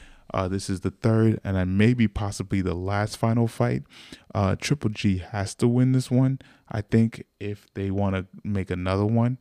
This 0.50 0.70
is 0.70 0.82
the 0.82 0.92
third 0.92 1.40
and 1.46 1.56
then 1.56 1.78
maybe 1.78 2.10
possibly 2.10 2.62
the 2.62 2.74
last 2.74 3.16
final 3.16 3.48
fight. 3.48 3.84
Triple 4.60 4.90
G 4.90 5.20
has 5.20 5.56
to 5.56 5.68
win 5.68 5.94
this 5.94 6.12
one, 6.12 6.40
I 6.70 6.82
think, 6.82 7.24
if 7.40 7.74
they 7.74 7.90
want 7.90 8.16
to 8.16 8.26
make 8.44 8.70
another 8.70 9.06
one. 9.06 9.40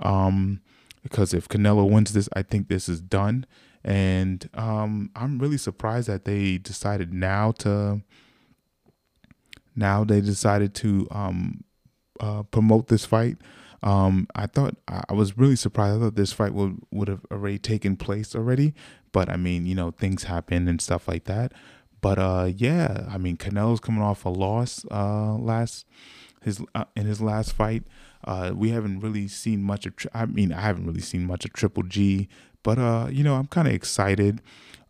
Um, 0.00 0.60
because 1.04 1.32
if 1.32 1.48
Canelo 1.48 1.88
wins 1.88 2.12
this, 2.12 2.28
I 2.32 2.42
think 2.42 2.68
this 2.68 2.88
is 2.88 3.00
done. 3.00 3.46
And 3.84 4.48
um, 4.54 5.10
I'm 5.14 5.38
really 5.38 5.58
surprised 5.58 6.08
that 6.08 6.24
they 6.24 6.58
decided 6.58 7.12
now 7.12 7.52
to. 7.58 8.00
Now 9.76 10.02
they 10.04 10.20
decided 10.20 10.74
to 10.76 11.06
um, 11.10 11.64
uh, 12.18 12.44
promote 12.44 12.88
this 12.88 13.04
fight. 13.04 13.36
Um, 13.82 14.28
I 14.34 14.46
thought 14.46 14.76
I 14.88 15.12
was 15.12 15.36
really 15.36 15.56
surprised. 15.56 15.98
I 15.98 16.00
thought 16.00 16.16
this 16.16 16.32
fight 16.32 16.54
would 16.54 16.78
would 16.90 17.08
have 17.08 17.20
already 17.30 17.58
taken 17.58 17.96
place 17.96 18.34
already, 18.34 18.72
but 19.12 19.28
I 19.28 19.36
mean, 19.36 19.66
you 19.66 19.74
know, 19.74 19.90
things 19.90 20.24
happen 20.24 20.66
and 20.68 20.80
stuff 20.80 21.06
like 21.06 21.24
that. 21.24 21.52
But 22.00 22.18
uh, 22.18 22.50
yeah, 22.56 23.06
I 23.10 23.18
mean, 23.18 23.36
Canelo's 23.36 23.80
coming 23.80 24.02
off 24.02 24.24
a 24.24 24.30
loss 24.30 24.86
uh, 24.90 25.34
last 25.34 25.84
his 26.42 26.62
uh, 26.74 26.84
in 26.96 27.04
his 27.04 27.20
last 27.20 27.52
fight. 27.52 27.82
Uh, 28.24 28.52
we 28.54 28.70
haven't 28.70 29.00
really 29.00 29.28
seen 29.28 29.62
much 29.62 29.86
of. 29.86 29.94
I 30.12 30.26
mean, 30.26 30.52
I 30.52 30.60
haven't 30.60 30.86
really 30.86 31.00
seen 31.00 31.26
much 31.26 31.44
of 31.44 31.52
Triple 31.52 31.82
G, 31.82 32.28
but 32.62 32.78
uh, 32.78 33.08
you 33.10 33.22
know, 33.22 33.34
I'm 33.34 33.46
kind 33.46 33.68
of 33.68 33.74
excited, 33.74 34.40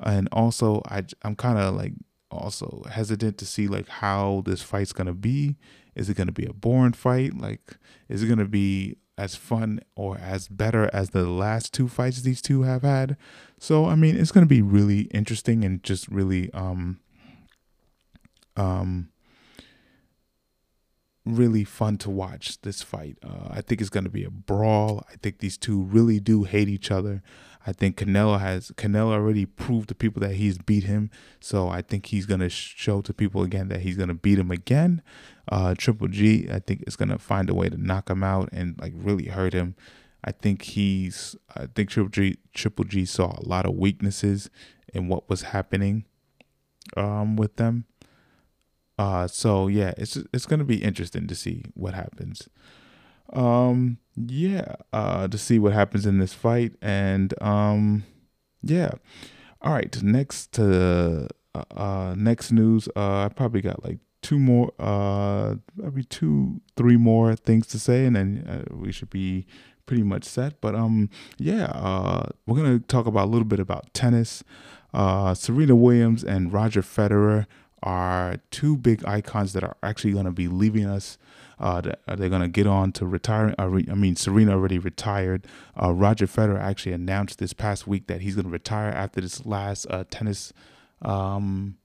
and 0.01 0.29
also 0.33 0.83
I 0.87 1.05
I'm 1.23 1.37
kind 1.37 1.59
of 1.59 1.75
like 1.75 1.93
also 2.31 2.83
hesitant 2.91 3.39
to 3.39 3.47
see 3.47 3.69
like 3.69 3.89
how 3.89 4.43
this 4.47 4.63
fight's 4.63 4.93
gonna 4.93 5.15
be. 5.15 5.57
Is 5.95 6.09
it 6.09 6.17
gonna 6.17 6.33
be 6.33 6.47
a 6.47 6.53
boring 6.53 6.93
fight? 6.93 7.37
Like, 7.37 7.77
is 8.09 8.23
it 8.23 8.27
gonna 8.27 8.47
be 8.47 8.97
as 9.17 9.37
fun 9.37 9.81
or 9.95 10.19
as 10.19 10.49
better 10.49 10.91
as 10.93 11.11
the 11.11 11.29
last 11.29 11.73
two 11.73 11.89
fights 11.89 12.23
these 12.23 12.43
two 12.43 12.63
have 12.63 12.83
had. 12.83 13.17
So 13.59 13.87
I 13.87 13.95
mean, 13.95 14.17
it's 14.17 14.33
to 14.33 14.47
be 14.47 14.63
really 14.63 15.03
interesting 15.03 15.65
and 15.65 15.83
just 15.83 16.09
really 16.09 16.53
um 16.53 17.01
um 18.57 19.11
really 21.25 21.65
fun 21.65 21.97
to 21.99 22.11
watch 22.11 22.61
this 22.63 22.83
fight. 22.83 23.19
Uh, 23.23 23.49
I 23.51 23.61
think 23.61 23.81
it's 23.81 23.91
going 23.91 24.05
to 24.05 24.11
be 24.11 24.25
a 24.25 24.31
brawl. 24.31 25.07
I 25.11 25.17
think 25.17 25.39
these 25.39 25.57
two 25.57 25.83
really 25.83 26.21
do 26.21 26.45
hate 26.45 26.69
each 26.69 26.91
other. 26.91 27.23
I 27.67 27.73
think 27.73 27.97
Canelo 27.97 28.39
has 28.41 28.71
Canelo 28.73 29.13
already 29.13 29.47
proved 29.47 29.89
to 29.89 29.95
people 29.95 30.21
that 30.21 30.35
he's 30.35 30.59
beat 30.59 30.85
him. 30.85 31.11
So 31.41 31.69
I 31.69 31.81
think 31.81 32.07
he's 32.07 32.27
gonna 32.27 32.51
show 32.51 33.01
to 33.01 33.15
people 33.15 33.43
again 33.43 33.69
that 33.69 33.81
he's 33.81 33.97
gonna 33.97 34.15
beat 34.15 34.39
him 34.39 34.51
again. 34.51 35.03
Uh, 35.51 35.75
Triple 35.77 36.09
G, 36.09 36.47
I 36.51 36.59
think 36.59 36.85
is 36.87 36.97
gonna 36.97 37.19
find 37.19 37.49
a 37.49 37.55
way 37.55 37.69
to 37.71 37.79
knock 37.79 38.11
him 38.11 38.23
out 38.23 38.51
and 38.53 38.79
like 38.79 38.93
really 38.95 39.27
hurt 39.27 39.55
him. 39.55 39.77
I 40.23 40.33
think 40.33 40.63
he's 40.63 41.37
I 41.57 41.67
think 41.75 41.91
Triple 41.91 42.11
G 42.11 42.37
Triple 42.53 42.85
G 42.85 43.07
saw 43.07 43.35
a 43.39 43.49
lot 43.49 43.65
of 43.65 43.75
weaknesses 43.75 44.51
in 44.93 45.09
what 45.09 45.29
was 45.31 45.43
happening 45.43 46.05
um, 46.97 47.37
with 47.37 47.57
them. 47.57 47.87
Uh, 48.99 49.27
so 49.27 49.67
yeah, 49.67 49.93
it's 49.97 50.17
it's 50.33 50.47
gonna 50.47 50.65
be 50.65 50.83
interesting 50.83 51.27
to 51.27 51.35
see 51.35 51.65
what 51.75 51.95
happens. 51.95 52.49
Um 53.33 53.99
yeah 54.17 54.77
uh 54.93 55.27
to 55.27 55.37
see 55.39 55.59
what 55.59 55.73
happens 55.73 56.07
in 56.07 56.19
this 56.19 56.33
fight 56.35 56.73
and 56.81 57.35
um 57.43 58.05
yeah. 58.63 58.93
All 59.63 59.73
right 59.73 60.01
next 60.03 60.53
to 60.53 61.27
uh, 61.55 61.65
uh 61.75 62.15
next 62.17 62.53
news 62.53 62.87
uh 62.95 63.25
i 63.25 63.29
probably 63.35 63.61
got 63.63 63.83
like 63.83 63.99
two 64.23 64.39
more 64.39 64.73
uh 64.79 65.55
maybe 65.77 66.05
two 66.05 66.61
three 66.77 66.97
more 66.97 67.35
things 67.35 67.67
to 67.69 67.79
say 67.79 68.05
and 68.05 68.15
then 68.15 68.45
uh, 68.49 68.75
we 68.75 68.93
should 68.93 69.11
be 69.11 69.47
pretty 69.87 70.03
much 70.03 70.25
set. 70.25 70.61
But 70.61 70.75
um 70.75 71.09
yeah 71.39 71.65
uh 71.75 72.27
we're 72.47 72.57
gonna 72.57 72.79
talk 72.79 73.07
about 73.07 73.25
a 73.25 73.31
little 73.31 73.47
bit 73.49 73.59
about 73.59 73.93
tennis. 73.95 74.45
Uh 74.93 75.35
serena 75.35 75.75
williams 75.75 76.23
and 76.23 76.53
roger 76.53 76.83
federer 76.83 77.47
are 77.85 78.37
two 78.51 78.77
big 78.77 79.05
icons 79.07 79.53
that 79.53 79.63
are 79.63 79.77
actually 79.83 80.13
going 80.13 80.25
to 80.25 80.33
be 80.33 80.49
leaving 80.49 80.87
us 80.87 81.19
uh, 81.59 81.81
they're 81.81 82.29
going 82.29 82.43
to 82.43 82.49
get 82.49 82.67
on 82.67 82.93
to 82.93 83.07
retiring. 83.07 83.55
Uh, 83.59 83.71
I 83.91 83.95
mean, 83.95 84.17
Serena 84.17 84.53
already 84.53 84.79
retired. 84.79 85.47
Uh, 85.81 85.93
Roger 85.93 86.27
Federer 86.27 86.61
actually 86.61 86.93
announced 86.93 87.39
this 87.39 87.53
past 87.53 87.87
week 87.87 88.07
that 88.07 88.21
he's 88.21 88.35
going 88.35 88.47
to 88.47 88.51
retire 88.51 88.91
after 88.91 89.21
this 89.21 89.47
last 89.47 89.87
uh, 89.91 90.05
tennis, 90.11 90.53
um, 91.03 91.77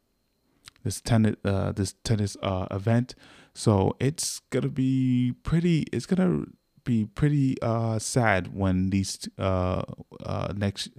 this 0.84 1.02
tennis, 1.02 1.36
uh, 1.46 1.72
this 1.72 1.96
tennis 2.04 2.36
uh, 2.42 2.68
event. 2.72 3.16
So 3.54 3.96
it's 4.00 4.40
gonna 4.52 4.70
be 4.70 5.34
pretty. 5.44 5.86
It's 5.92 6.06
gonna 6.06 6.46
be 6.86 7.06
pretty 7.06 7.58
sad 7.98 8.56
when 8.56 8.90
these 8.90 9.28
next 10.56 10.90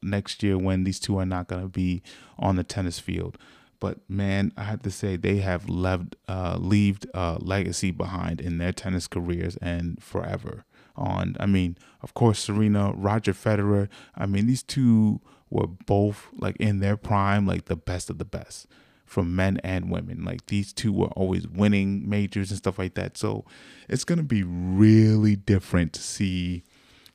next 0.00 0.42
year 0.42 0.56
when 0.56 0.84
these 0.84 1.00
two 1.00 1.18
are 1.18 1.26
not 1.26 1.48
gonna 1.48 1.66
be 1.66 2.02
on 2.38 2.54
the 2.54 2.62
tennis 2.62 3.00
field. 3.00 3.36
But 3.80 3.98
man, 4.08 4.52
I 4.56 4.64
have 4.64 4.82
to 4.82 4.90
say 4.90 5.16
they 5.16 5.38
have 5.38 5.68
left 5.68 6.16
uh, 6.28 6.58
left 6.58 7.06
a 7.14 7.38
legacy 7.40 7.90
behind 7.90 8.40
in 8.40 8.58
their 8.58 8.72
tennis 8.72 9.06
careers 9.06 9.56
and 9.56 10.02
forever. 10.02 10.64
On, 10.96 11.36
I 11.40 11.46
mean, 11.46 11.76
of 12.02 12.14
course, 12.14 12.38
Serena, 12.38 12.92
Roger 12.94 13.32
Federer. 13.32 13.88
I 14.14 14.26
mean, 14.26 14.46
these 14.46 14.62
two 14.62 15.20
were 15.50 15.66
both 15.66 16.28
like 16.36 16.56
in 16.56 16.80
their 16.80 16.96
prime, 16.96 17.46
like 17.46 17.64
the 17.66 17.76
best 17.76 18.10
of 18.10 18.18
the 18.18 18.24
best 18.24 18.66
from 19.04 19.34
men 19.36 19.58
and 19.62 19.90
women. 19.90 20.24
Like 20.24 20.46
these 20.46 20.72
two 20.72 20.92
were 20.92 21.08
always 21.08 21.46
winning 21.46 22.08
majors 22.08 22.50
and 22.50 22.58
stuff 22.58 22.78
like 22.78 22.94
that. 22.94 23.16
So 23.16 23.44
it's 23.88 24.04
gonna 24.04 24.22
be 24.22 24.42
really 24.42 25.36
different 25.36 25.92
to 25.94 26.02
see 26.02 26.64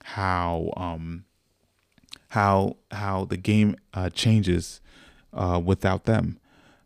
how 0.03 0.71
um 0.77 1.25
how 2.29 2.77
how 2.91 3.25
the 3.25 3.37
game 3.37 3.75
uh, 3.93 4.09
changes 4.09 4.81
uh, 5.33 5.61
without 5.63 6.05
them 6.05 6.39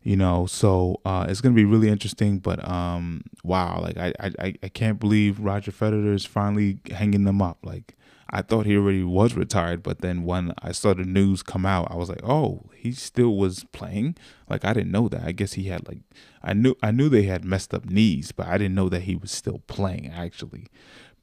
you 0.04 0.18
know 0.18 0.46
so 0.46 1.00
uh, 1.06 1.26
it's 1.28 1.42
gonna 1.42 1.56
be 1.56 1.66
really 1.66 1.90
interesting 1.90 2.38
but 2.38 2.66
um 2.68 3.24
wow 3.44 3.80
like 3.82 3.98
I, 3.98 4.14
I 4.20 4.54
i 4.62 4.68
can't 4.68 5.00
believe 5.00 5.40
roger 5.40 5.72
federer 5.72 6.14
is 6.14 6.26
finally 6.26 6.80
hanging 6.92 7.24
them 7.24 7.42
up. 7.42 7.58
Like 7.64 7.96
i 8.30 8.42
thought 8.42 8.66
he 8.66 8.76
already 8.76 9.04
was 9.04 9.36
retired 9.36 9.82
but 9.82 10.02
then 10.02 10.24
when 10.24 10.54
i 10.62 10.72
saw 10.72 10.94
the 10.94 11.04
news 11.04 11.42
come 11.42 11.66
out 11.66 11.90
i 11.92 11.96
was 11.96 12.10
like 12.10 12.24
oh 12.24 12.64
he 12.76 12.92
still 12.92 13.38
was 13.38 13.64
playing? 13.72 14.18
Like 14.50 14.66
i 14.66 14.74
didn't 14.74 14.92
know 14.92 15.08
that. 15.08 15.24
I 15.24 15.32
guess 15.32 15.54
he 15.54 15.64
had 15.64 15.88
like 15.88 16.00
i 16.44 16.54
knew 16.54 16.76
i 16.84 16.92
knew 16.92 17.08
they 17.08 17.24
had 17.24 17.46
messed 17.46 17.74
up 17.74 17.86
knees 17.86 18.32
but 18.34 18.48
i 18.48 18.58
didn't 18.58 18.76
know 18.76 18.90
that 18.90 19.04
he 19.04 19.16
was 19.16 19.32
still 19.32 19.60
playing 19.68 20.12
actually. 20.12 20.68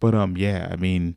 But 0.00 0.14
um 0.14 0.36
yeah 0.36 0.68
i 0.70 0.76
mean 0.76 1.16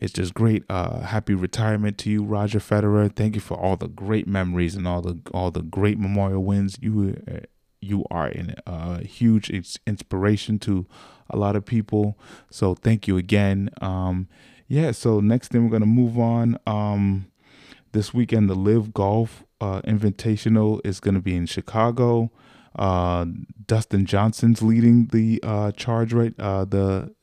it's 0.00 0.14
just 0.14 0.32
great. 0.32 0.64
Uh, 0.70 1.00
happy 1.00 1.34
retirement 1.34 1.98
to 1.98 2.10
you, 2.10 2.24
Roger 2.24 2.58
Federer. 2.58 3.14
Thank 3.14 3.34
you 3.34 3.40
for 3.42 3.58
all 3.58 3.76
the 3.76 3.86
great 3.86 4.26
memories 4.26 4.74
and 4.74 4.88
all 4.88 5.02
the 5.02 5.20
all 5.32 5.50
the 5.50 5.62
great 5.62 5.98
memorial 5.98 6.42
wins. 6.42 6.78
You 6.80 7.22
uh, 7.30 7.40
you 7.82 8.04
are 8.10 8.28
a 8.28 8.54
uh, 8.66 8.98
huge 9.00 9.50
inspiration 9.86 10.58
to 10.60 10.86
a 11.28 11.36
lot 11.36 11.54
of 11.54 11.66
people. 11.66 12.18
So 12.50 12.74
thank 12.74 13.06
you 13.06 13.18
again. 13.18 13.68
Um, 13.82 14.26
yeah. 14.68 14.92
So 14.92 15.20
next 15.20 15.48
thing 15.48 15.64
we're 15.64 15.70
gonna 15.70 15.84
move 15.84 16.18
on. 16.18 16.58
Um, 16.66 17.30
this 17.92 18.14
weekend, 18.14 18.48
the 18.48 18.54
LIV 18.54 18.94
Golf 18.94 19.44
uh, 19.60 19.82
Invitational 19.82 20.80
is 20.82 20.98
gonna 21.00 21.20
be 21.20 21.36
in 21.36 21.44
Chicago. 21.44 22.32
Uh, 22.74 23.26
Dustin 23.66 24.06
Johnson's 24.06 24.62
leading 24.62 25.08
the 25.08 25.40
uh, 25.42 25.72
charge 25.72 26.14
right. 26.14 26.32
Uh, 26.38 26.64
the 26.64 27.14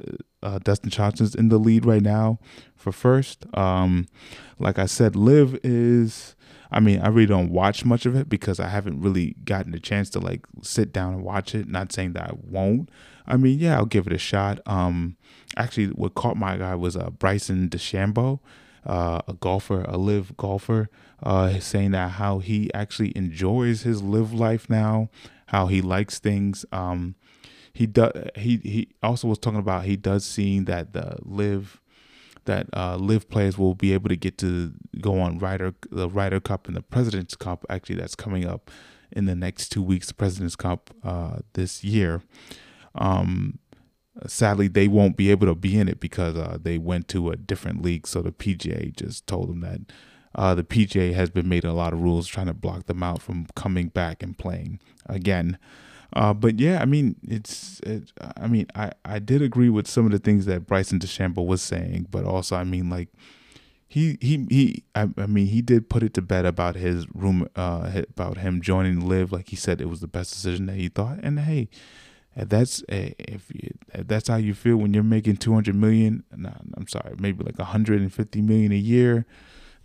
uh, 0.44 0.60
Dustin 0.60 0.90
Johnson's 0.90 1.34
in 1.34 1.50
the 1.50 1.58
lead 1.58 1.86
right 1.86 2.02
now 2.02 2.40
for 2.78 2.92
first. 2.92 3.46
Um, 3.56 4.08
like 4.60 4.80
I 4.80 4.86
said, 4.86 5.16
LIV 5.16 5.60
is. 5.64 6.36
I 6.70 6.82
mean, 6.82 7.00
I 7.00 7.08
really 7.08 7.28
don't 7.28 7.52
watch 7.52 7.86
much 7.86 8.06
of 8.06 8.14
it 8.14 8.28
because 8.28 8.60
I 8.60 8.68
haven't 8.68 9.00
really 9.00 9.38
gotten 9.46 9.74
a 9.74 9.80
chance 9.80 10.10
to 10.12 10.20
like 10.20 10.46
sit 10.62 10.92
down 10.92 11.14
and 11.14 11.24
watch 11.24 11.56
it. 11.56 11.68
Not 11.68 11.94
saying 11.94 12.14
that 12.14 12.32
I 12.32 12.34
won't. 12.44 12.90
I 13.26 13.38
mean, 13.38 13.60
yeah, 13.60 13.78
I'll 13.78 13.86
give 13.86 14.06
it 14.08 14.14
a 14.14 14.18
shot. 14.18 14.60
Um, 14.66 15.16
actually, 15.56 15.88
what 15.88 16.16
caught 16.16 16.36
my 16.38 16.62
eye 16.62 16.76
was 16.76 16.98
uh, 16.98 17.10
Bryson 17.10 17.70
DeChambeau, 17.70 18.40
uh, 18.86 19.22
a 19.28 19.34
golfer, 19.34 19.84
a 19.88 19.98
LIV 19.98 20.36
golfer, 20.36 20.90
uh, 21.24 21.60
saying 21.60 21.92
that 21.92 22.12
how 22.12 22.40
he 22.40 22.74
actually 22.74 23.16
enjoys 23.16 23.84
his 23.84 24.02
LIV 24.02 24.34
life 24.34 24.70
now, 24.70 25.10
how 25.48 25.68
he 25.68 25.82
likes 25.82 26.20
things. 26.20 26.66
Um, 26.72 27.16
he 27.78 27.86
does. 27.86 28.12
He 28.36 28.58
he 28.58 28.90
also 29.04 29.28
was 29.28 29.38
talking 29.38 29.60
about 29.60 29.86
he 29.86 29.96
does 29.96 30.26
seeing 30.26 30.66
that 30.66 30.94
the 30.94 31.18
LIV 31.24 31.80
that 32.48 32.68
uh, 32.74 32.98
LIV 32.98 33.30
players 33.30 33.58
will 33.58 33.76
be 33.76 33.94
able 33.94 34.10
to 34.10 34.16
get 34.16 34.38
to 34.40 34.74
go 35.00 35.20
on 35.20 35.38
Ryder 35.38 35.76
the 35.92 36.10
Ryder 36.10 36.40
Cup 36.40 36.68
and 36.68 36.76
the 36.76 36.82
President's 36.82 37.36
Cup. 37.36 37.66
Actually, 37.70 37.96
that's 37.96 38.16
coming 38.16 38.46
up 38.46 38.72
in 39.12 39.26
the 39.26 39.36
next 39.36 39.70
two 39.70 39.84
weeks. 39.84 40.08
The 40.08 40.16
President's 40.16 40.56
Cup 40.56 40.90
uh, 41.04 41.40
this 41.54 41.84
year. 41.84 42.24
Um, 42.96 43.60
sadly, 44.26 44.68
they 44.68 44.88
won't 44.88 45.16
be 45.16 45.30
able 45.30 45.48
to 45.48 45.56
be 45.56 45.78
in 45.78 45.88
it 45.88 46.00
because 46.00 46.36
uh, 46.36 46.58
they 46.60 46.78
went 46.78 47.08
to 47.10 47.30
a 47.30 47.36
different 47.36 47.82
league. 47.84 48.08
So 48.08 48.22
the 48.22 48.32
PGA 48.32 48.96
just 48.96 49.28
told 49.28 49.50
them 49.50 49.62
that 49.62 49.82
uh, 50.36 50.56
the 50.56 50.64
PGA 50.64 51.14
has 51.14 51.30
been 51.30 51.48
made 51.48 51.66
a 51.66 51.74
lot 51.74 51.94
of 51.94 52.02
rules 52.02 52.28
trying 52.28 52.48
to 52.48 52.54
block 52.54 52.86
them 52.86 53.04
out 53.04 53.22
from 53.22 53.48
coming 53.56 53.88
back 53.88 54.24
and 54.24 54.38
playing 54.38 54.80
again. 55.06 55.58
Uh, 56.14 56.34
but 56.34 56.60
yeah, 56.60 56.82
I 56.82 56.86
mean, 56.86 57.16
it's, 57.28 57.80
it, 57.82 58.12
I 58.38 58.48
mean, 58.48 58.68
I, 58.76 58.92
I 59.04 59.20
did 59.20 59.42
agree 59.42 59.70
with 59.70 59.88
some 59.88 60.06
of 60.06 60.12
the 60.12 60.20
things 60.20 60.46
that 60.46 60.66
Bryson 60.66 61.00
DeChambeau 61.00 61.46
was 61.46 61.62
saying, 61.62 62.08
but 62.10 62.26
also, 62.26 62.56
I 62.56 62.64
mean, 62.64 62.90
like, 62.90 63.10
he, 63.90 64.18
he, 64.20 64.46
he, 64.50 64.84
I, 64.96 65.10
I 65.18 65.26
mean, 65.28 65.48
he 65.48 65.62
did 65.62 65.90
put 65.90 66.04
it 66.04 66.14
to 66.16 66.22
bed 66.22 66.46
about 66.46 66.76
his 66.76 67.08
room, 67.14 67.48
uh, 67.56 68.04
about 68.10 68.38
him 68.38 68.62
joining 68.62 69.08
LIV. 69.08 69.32
Like 69.32 69.50
he 69.50 69.56
said, 69.56 69.80
it 69.80 69.90
was 69.90 70.02
the 70.02 70.08
best 70.08 70.34
decision 70.34 70.66
that 70.66 70.76
he 70.76 70.90
thought. 70.90 71.20
And 71.24 71.40
hey, 71.40 71.70
that's 72.36 72.84
if, 72.90 73.50
you, 73.54 73.74
that's 73.94 74.28
how 74.28 74.36
you 74.36 74.54
feel 74.54 74.78
when 74.78 74.94
you're 74.94 75.04
making 75.04 75.38
200 75.38 75.74
million, 75.74 76.24
nah, 76.36 76.52
I'm 76.76 76.88
sorry, 76.88 77.16
maybe 77.18 77.44
like 77.44 77.58
150 77.58 78.42
million 78.42 78.72
a 78.72 78.76
year, 78.76 79.26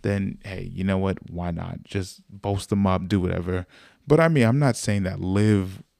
then 0.01 0.37
hey, 0.43 0.69
you 0.71 0.83
know 0.83 0.97
what? 0.97 1.17
Why 1.31 1.51
not 1.51 1.83
just 1.83 2.21
boast 2.29 2.69
them 2.69 2.85
up, 2.85 3.07
do 3.07 3.21
whatever. 3.21 3.65
But 4.05 4.19
I 4.19 4.27
mean, 4.27 4.43
I'm 4.43 4.59
not 4.59 4.75
saying 4.75 5.03
that 5.03 5.19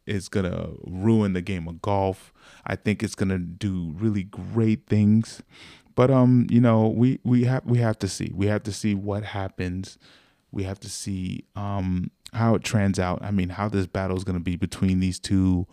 Is 0.06 0.28
gonna 0.28 0.70
ruin 0.86 1.34
the 1.34 1.42
game 1.42 1.68
of 1.68 1.82
golf. 1.82 2.34
I 2.66 2.76
think 2.76 3.04
it's 3.04 3.16
gonna 3.16 3.40
do 3.40 3.94
really 3.98 4.24
great 4.24 4.86
things. 4.88 5.42
But 5.96 6.12
um, 6.12 6.48
you 6.50 6.60
know, 6.60 6.88
we 6.88 7.20
we 7.24 7.46
have 7.46 7.66
we 7.66 7.78
have 7.80 8.00
to 8.00 8.08
see. 8.08 8.32
We 8.34 8.48
have 8.48 8.64
to 8.64 8.74
see 8.74 8.96
what 8.96 9.24
happens. 9.24 9.98
We 10.52 10.64
have 10.64 10.80
to 10.82 10.90
see 10.90 11.46
um 11.56 12.12
how 12.34 12.56
it 12.56 12.64
trans 12.64 13.00
out. 13.00 13.24
I 13.24 13.32
mean, 13.32 13.50
how 13.50 13.70
this 13.70 13.88
battle 13.88 14.18
is 14.18 14.24
gonna 14.24 14.40
be 14.40 14.56
between 14.56 15.00
these 15.00 15.20
two 15.20 15.68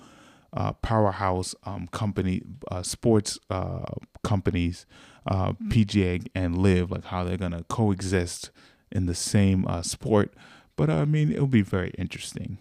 uh, 0.53 0.73
powerhouse 0.75 1.55
um, 1.65 1.89
company 1.89 2.43
uh, 2.71 2.83
sports 2.83 3.39
uh, 3.51 3.85
companies, 4.23 4.87
uh, 5.27 5.53
PGA 5.69 6.27
and 6.35 6.59
LIV, 6.59 6.91
like 6.91 7.05
how 7.05 7.25
they're 7.25 7.37
gonna 7.37 7.65
coexist 7.65 8.51
in 8.91 9.07
the 9.07 9.15
same 9.15 9.67
uh, 9.67 9.83
sport. 9.83 10.35
But 10.77 10.91
I 10.91 11.05
mean, 11.05 11.33
it'll 11.33 11.47
be 11.47 11.63
very 11.63 11.91
interesting. 11.99 12.59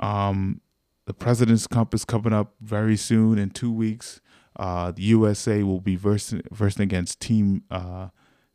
Um, 0.00 0.60
the 1.08 1.14
President's 1.14 1.66
Cup 1.66 1.94
is 1.94 2.04
coming 2.04 2.34
up 2.34 2.52
very 2.60 2.94
soon 2.94 3.38
in 3.38 3.48
two 3.48 3.72
weeks. 3.72 4.20
Uh, 4.56 4.90
the 4.90 5.00
USA 5.04 5.62
will 5.62 5.80
be 5.80 5.96
versing, 5.96 6.42
versing 6.52 6.82
against 6.82 7.18
Team 7.18 7.62
uh, 7.70 8.08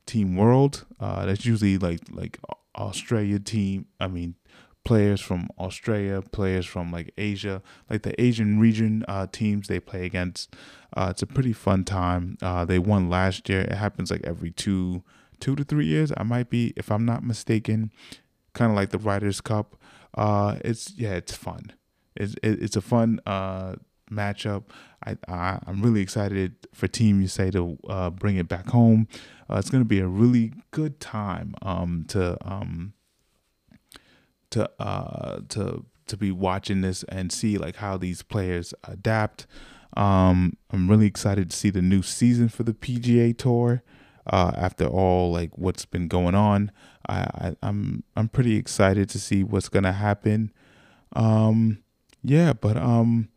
Team 0.05 0.35
World. 0.35 0.85
Uh, 0.99 1.25
that's 1.25 1.47
usually 1.47 1.79
like 1.79 2.01
like 2.11 2.37
Australia 2.77 3.39
team. 3.39 3.87
I 3.99 4.07
mean, 4.07 4.35
players 4.85 5.19
from 5.19 5.47
Australia, 5.57 6.21
players 6.21 6.67
from 6.67 6.91
like 6.91 7.11
Asia, 7.17 7.63
like 7.89 8.03
the 8.03 8.21
Asian 8.21 8.59
region 8.59 9.03
uh, 9.07 9.25
teams 9.31 9.67
they 9.67 9.79
play 9.79 10.05
against. 10.05 10.55
Uh, 10.95 11.07
it's 11.09 11.23
a 11.23 11.27
pretty 11.27 11.53
fun 11.53 11.83
time. 11.83 12.37
Uh, 12.39 12.65
they 12.65 12.77
won 12.77 13.09
last 13.09 13.49
year. 13.49 13.61
It 13.61 13.73
happens 13.73 14.11
like 14.11 14.21
every 14.23 14.51
two 14.51 15.01
two 15.39 15.55
to 15.55 15.63
three 15.63 15.87
years. 15.87 16.13
I 16.15 16.21
might 16.21 16.51
be, 16.51 16.71
if 16.75 16.91
I'm 16.91 17.03
not 17.03 17.23
mistaken, 17.23 17.91
kind 18.53 18.69
of 18.69 18.75
like 18.75 18.91
the 18.91 18.99
Ryder's 18.99 19.41
Cup. 19.41 19.75
Uh, 20.13 20.57
it's 20.63 20.93
yeah, 20.95 21.13
it's 21.13 21.33
fun. 21.33 21.73
It's 22.15 22.35
it's 22.43 22.75
a 22.75 22.81
fun 22.81 23.19
uh, 23.25 23.75
matchup. 24.11 24.63
I, 25.05 25.17
I 25.27 25.59
am 25.67 25.81
really 25.81 26.01
excited 26.01 26.55
for 26.73 26.87
Team 26.87 27.19
USA 27.19 27.51
to 27.51 27.77
uh, 27.89 28.09
bring 28.09 28.37
it 28.37 28.47
back 28.47 28.67
home. 28.69 29.07
Uh, 29.49 29.57
it's 29.57 29.69
going 29.69 29.83
to 29.83 29.87
be 29.87 29.99
a 29.99 30.07
really 30.07 30.53
good 30.71 30.99
time 30.99 31.55
um, 31.61 32.05
to 32.09 32.37
um, 32.41 32.93
to 34.51 34.69
uh, 34.79 35.41
to 35.49 35.85
to 36.07 36.17
be 36.17 36.31
watching 36.31 36.81
this 36.81 37.03
and 37.03 37.31
see 37.31 37.57
like 37.57 37.77
how 37.77 37.97
these 37.97 38.21
players 38.21 38.73
adapt. 38.87 39.47
Um, 39.95 40.57
I'm 40.71 40.89
really 40.89 41.05
excited 41.05 41.51
to 41.51 41.57
see 41.57 41.69
the 41.69 41.81
new 41.81 42.01
season 42.01 42.49
for 42.49 42.63
the 42.63 42.73
PGA 42.73 43.37
Tour. 43.37 43.83
Uh, 44.25 44.53
after 44.55 44.85
all, 44.85 45.33
like 45.33 45.57
what's 45.57 45.85
been 45.85 46.07
going 46.07 46.33
on, 46.33 46.71
I, 47.09 47.19
I 47.19 47.55
I'm 47.61 48.03
I'm 48.15 48.29
pretty 48.29 48.55
excited 48.55 49.09
to 49.09 49.19
see 49.19 49.43
what's 49.43 49.67
gonna 49.67 49.91
happen. 49.91 50.53
Um, 51.13 51.83
yeah, 52.23 52.53
but 52.53 52.77
um 52.77 53.29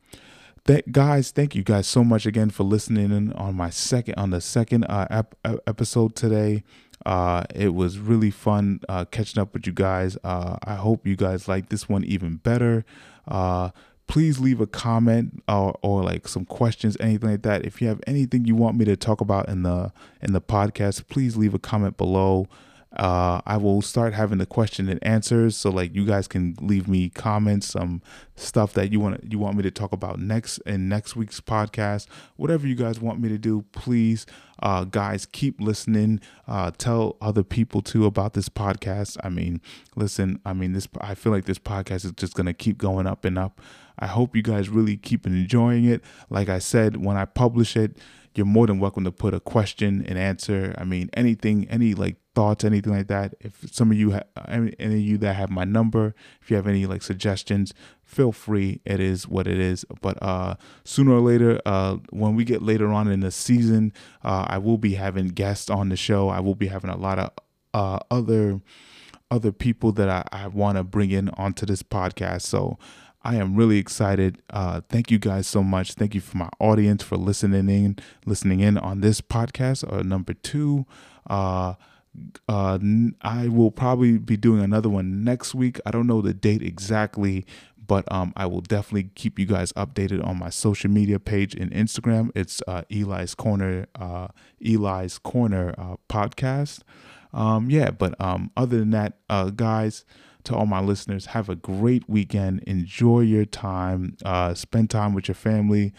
that 0.64 0.90
guys, 0.90 1.30
thank 1.30 1.54
you 1.54 1.62
guys 1.62 1.86
so 1.86 2.02
much 2.02 2.26
again 2.26 2.50
for 2.50 2.64
listening 2.64 3.12
in 3.12 3.32
on 3.34 3.54
my 3.54 3.70
second 3.70 4.14
on 4.16 4.30
the 4.30 4.40
second 4.40 4.84
uh, 4.84 5.06
ep- 5.10 5.36
episode 5.66 6.16
today. 6.16 6.64
Uh, 7.04 7.44
it 7.54 7.72
was 7.72 7.98
really 8.00 8.30
fun 8.30 8.80
uh, 8.88 9.04
catching 9.04 9.40
up 9.40 9.54
with 9.54 9.66
you 9.66 9.72
guys. 9.72 10.18
Uh, 10.24 10.56
I 10.64 10.74
hope 10.74 11.06
you 11.06 11.14
guys 11.14 11.46
like 11.46 11.68
this 11.68 11.88
one 11.88 12.02
even 12.04 12.36
better. 12.36 12.84
Uh, 13.28 13.70
please 14.08 14.40
leave 14.40 14.60
a 14.60 14.66
comment 14.66 15.42
or, 15.48 15.78
or 15.82 16.02
like 16.02 16.26
some 16.26 16.44
questions, 16.44 16.96
anything 16.98 17.30
like 17.30 17.42
that. 17.42 17.64
If 17.64 17.80
you 17.80 17.86
have 17.86 18.00
anything 18.06 18.44
you 18.44 18.56
want 18.56 18.76
me 18.76 18.84
to 18.86 18.96
talk 18.96 19.20
about 19.20 19.48
in 19.48 19.62
the 19.62 19.92
in 20.20 20.32
the 20.32 20.40
podcast, 20.40 21.06
please 21.08 21.36
leave 21.36 21.54
a 21.54 21.60
comment 21.60 21.96
below. 21.96 22.48
Uh, 22.92 23.40
I 23.44 23.56
will 23.56 23.82
start 23.82 24.14
having 24.14 24.38
the 24.38 24.46
question 24.46 24.88
and 24.88 25.02
answers, 25.04 25.56
so 25.56 25.70
like 25.70 25.94
you 25.94 26.06
guys 26.06 26.28
can 26.28 26.56
leave 26.60 26.88
me 26.88 27.10
comments, 27.10 27.66
some 27.66 28.00
stuff 28.36 28.72
that 28.74 28.90
you 28.92 29.00
want 29.00 29.30
you 29.30 29.38
want 29.38 29.56
me 29.56 29.62
to 29.64 29.70
talk 29.70 29.92
about 29.92 30.18
next 30.18 30.58
in 30.58 30.88
next 30.88 31.14
week's 31.16 31.40
podcast. 31.40 32.06
Whatever 32.36 32.66
you 32.66 32.74
guys 32.74 33.00
want 33.00 33.20
me 33.20 33.28
to 33.28 33.38
do, 33.38 33.64
please, 33.72 34.24
uh, 34.62 34.84
guys, 34.84 35.26
keep 35.26 35.60
listening. 35.60 36.20
Uh, 36.46 36.70
tell 36.78 37.16
other 37.20 37.42
people 37.42 37.82
too 37.82 38.06
about 38.06 38.34
this 38.34 38.48
podcast. 38.48 39.18
I 39.22 39.28
mean, 39.28 39.60
listen, 39.96 40.40
I 40.46 40.52
mean 40.52 40.72
this. 40.72 40.88
I 41.00 41.14
feel 41.14 41.32
like 41.32 41.44
this 41.44 41.58
podcast 41.58 42.04
is 42.04 42.12
just 42.12 42.34
gonna 42.34 42.54
keep 42.54 42.78
going 42.78 43.06
up 43.06 43.24
and 43.24 43.36
up. 43.36 43.60
I 43.98 44.06
hope 44.06 44.36
you 44.36 44.42
guys 44.42 44.68
really 44.68 44.96
keep 44.96 45.26
enjoying 45.26 45.86
it. 45.86 46.02
Like 46.30 46.48
I 46.48 46.60
said, 46.60 47.04
when 47.04 47.16
I 47.16 47.24
publish 47.24 47.76
it, 47.76 47.96
you're 48.36 48.46
more 48.46 48.66
than 48.66 48.78
welcome 48.78 49.04
to 49.04 49.12
put 49.12 49.34
a 49.34 49.40
question 49.40 50.04
and 50.06 50.18
answer. 50.18 50.74
I 50.78 50.84
mean, 50.84 51.10
anything, 51.14 51.68
any 51.68 51.94
like 51.94 52.16
thoughts, 52.34 52.64
anything 52.64 52.92
like 52.92 53.08
that. 53.08 53.34
If 53.40 53.72
some 53.72 53.90
of 53.90 53.96
you, 53.96 54.12
ha- 54.12 54.44
any, 54.48 54.74
of 54.78 54.92
you 54.92 55.18
that 55.18 55.34
have 55.34 55.50
my 55.50 55.64
number, 55.64 56.14
if 56.42 56.50
you 56.50 56.56
have 56.56 56.66
any 56.66 56.86
like 56.86 57.02
suggestions, 57.02 57.72
feel 58.04 58.32
free. 58.32 58.80
It 58.84 59.00
is 59.00 59.26
what 59.26 59.46
it 59.46 59.58
is. 59.58 59.84
But 60.00 60.22
uh, 60.22 60.56
sooner 60.84 61.12
or 61.12 61.20
later, 61.20 61.60
uh, 61.66 61.96
when 62.10 62.36
we 62.36 62.44
get 62.44 62.62
later 62.62 62.92
on 62.92 63.08
in 63.08 63.20
the 63.20 63.30
season, 63.30 63.92
uh, 64.22 64.46
I 64.48 64.58
will 64.58 64.78
be 64.78 64.94
having 64.94 65.28
guests 65.28 65.70
on 65.70 65.88
the 65.88 65.96
show. 65.96 66.28
I 66.28 66.40
will 66.40 66.54
be 66.54 66.66
having 66.66 66.90
a 66.90 66.96
lot 66.96 67.18
of 67.18 67.30
uh, 67.74 67.98
other 68.10 68.60
other 69.30 69.50
people 69.50 69.90
that 69.92 70.08
I, 70.08 70.24
I 70.30 70.46
want 70.46 70.78
to 70.78 70.84
bring 70.84 71.10
in 71.10 71.30
onto 71.30 71.66
this 71.66 71.82
podcast. 71.82 72.42
So 72.42 72.78
I 73.26 73.34
am 73.34 73.56
really 73.56 73.78
excited. 73.78 74.40
Uh, 74.50 74.82
thank 74.88 75.10
you 75.10 75.18
guys 75.18 75.48
so 75.48 75.60
much. 75.64 75.94
Thank 75.94 76.14
you 76.14 76.20
for 76.20 76.36
my 76.36 76.48
audience 76.60 77.02
for 77.02 77.16
listening 77.16 77.68
in, 77.68 77.98
listening 78.24 78.60
in 78.60 78.78
on 78.78 79.00
this 79.00 79.20
podcast. 79.20 79.92
Uh, 79.92 80.04
number 80.04 80.32
two, 80.32 80.86
uh, 81.28 81.74
uh, 82.48 82.78
I 83.22 83.48
will 83.48 83.72
probably 83.72 84.18
be 84.18 84.36
doing 84.36 84.62
another 84.62 84.88
one 84.88 85.24
next 85.24 85.56
week. 85.56 85.80
I 85.84 85.90
don't 85.90 86.06
know 86.06 86.22
the 86.22 86.34
date 86.34 86.62
exactly, 86.62 87.44
but 87.84 88.04
um, 88.12 88.32
I 88.36 88.46
will 88.46 88.60
definitely 88.60 89.10
keep 89.16 89.40
you 89.40 89.46
guys 89.46 89.72
updated 89.72 90.24
on 90.24 90.38
my 90.38 90.50
social 90.50 90.88
media 90.88 91.18
page 91.18 91.52
and 91.52 91.72
Instagram. 91.72 92.30
It's 92.36 92.62
uh, 92.68 92.82
Eli's 92.92 93.34
Corner, 93.34 93.88
uh, 93.96 94.28
Eli's 94.64 95.18
Corner 95.18 95.74
uh, 95.76 95.96
podcast. 96.08 96.82
Um, 97.32 97.70
yeah, 97.70 97.90
but 97.90 98.14
um, 98.20 98.52
other 98.56 98.78
than 98.78 98.90
that, 98.90 99.14
uh, 99.28 99.50
guys, 99.50 100.04
to 100.46 100.54
all 100.56 100.66
my 100.66 100.80
listeners, 100.80 101.26
have 101.26 101.48
a 101.48 101.56
great 101.56 102.08
weekend. 102.08 102.62
Enjoy 102.66 103.20
your 103.20 103.44
time. 103.44 104.16
Uh, 104.24 104.54
spend 104.54 104.90
time 104.90 105.14
with 105.14 105.28
your 105.28 105.34
family. 105.34 105.92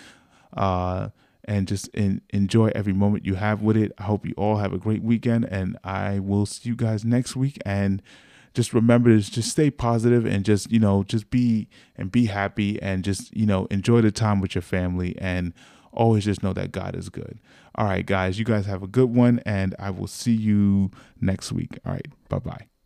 Uh, 0.55 1.09
and 1.45 1.67
just 1.67 1.87
in, 1.89 2.21
enjoy 2.31 2.71
every 2.75 2.93
moment 2.93 3.25
you 3.25 3.35
have 3.35 3.61
with 3.61 3.77
it. 3.77 3.91
I 3.97 4.03
hope 4.03 4.25
you 4.25 4.33
all 4.37 4.57
have 4.57 4.73
a 4.73 4.77
great 4.77 5.01
weekend, 5.01 5.45
and 5.45 5.77
I 5.83 6.19
will 6.19 6.45
see 6.45 6.69
you 6.69 6.75
guys 6.75 7.05
next 7.05 7.35
week. 7.35 7.57
And 7.65 8.01
just 8.53 8.73
remember 8.73 9.09
to 9.09 9.19
just 9.19 9.51
stay 9.51 9.69
positive 9.69 10.25
and 10.25 10.43
just 10.43 10.71
you 10.71 10.79
know 10.79 11.03
just 11.03 11.29
be 11.29 11.69
and 11.95 12.11
be 12.11 12.25
happy 12.25 12.81
and 12.81 13.03
just 13.03 13.35
you 13.35 13.45
know 13.45 13.67
enjoy 13.69 14.01
the 14.01 14.11
time 14.11 14.41
with 14.41 14.55
your 14.55 14.63
family 14.63 15.15
and 15.19 15.53
always 15.93 16.25
just 16.25 16.43
know 16.43 16.53
that 16.53 16.71
God 16.71 16.95
is 16.95 17.09
good. 17.09 17.39
All 17.75 17.85
right, 17.85 18.05
guys, 18.05 18.39
you 18.39 18.45
guys 18.45 18.65
have 18.65 18.83
a 18.83 18.87
good 18.87 19.13
one, 19.13 19.39
and 19.45 19.75
I 19.79 19.91
will 19.91 20.07
see 20.07 20.33
you 20.33 20.91
next 21.21 21.51
week. 21.51 21.77
All 21.85 21.93
right, 21.93 22.07
bye 22.29 22.39
bye. 22.39 22.76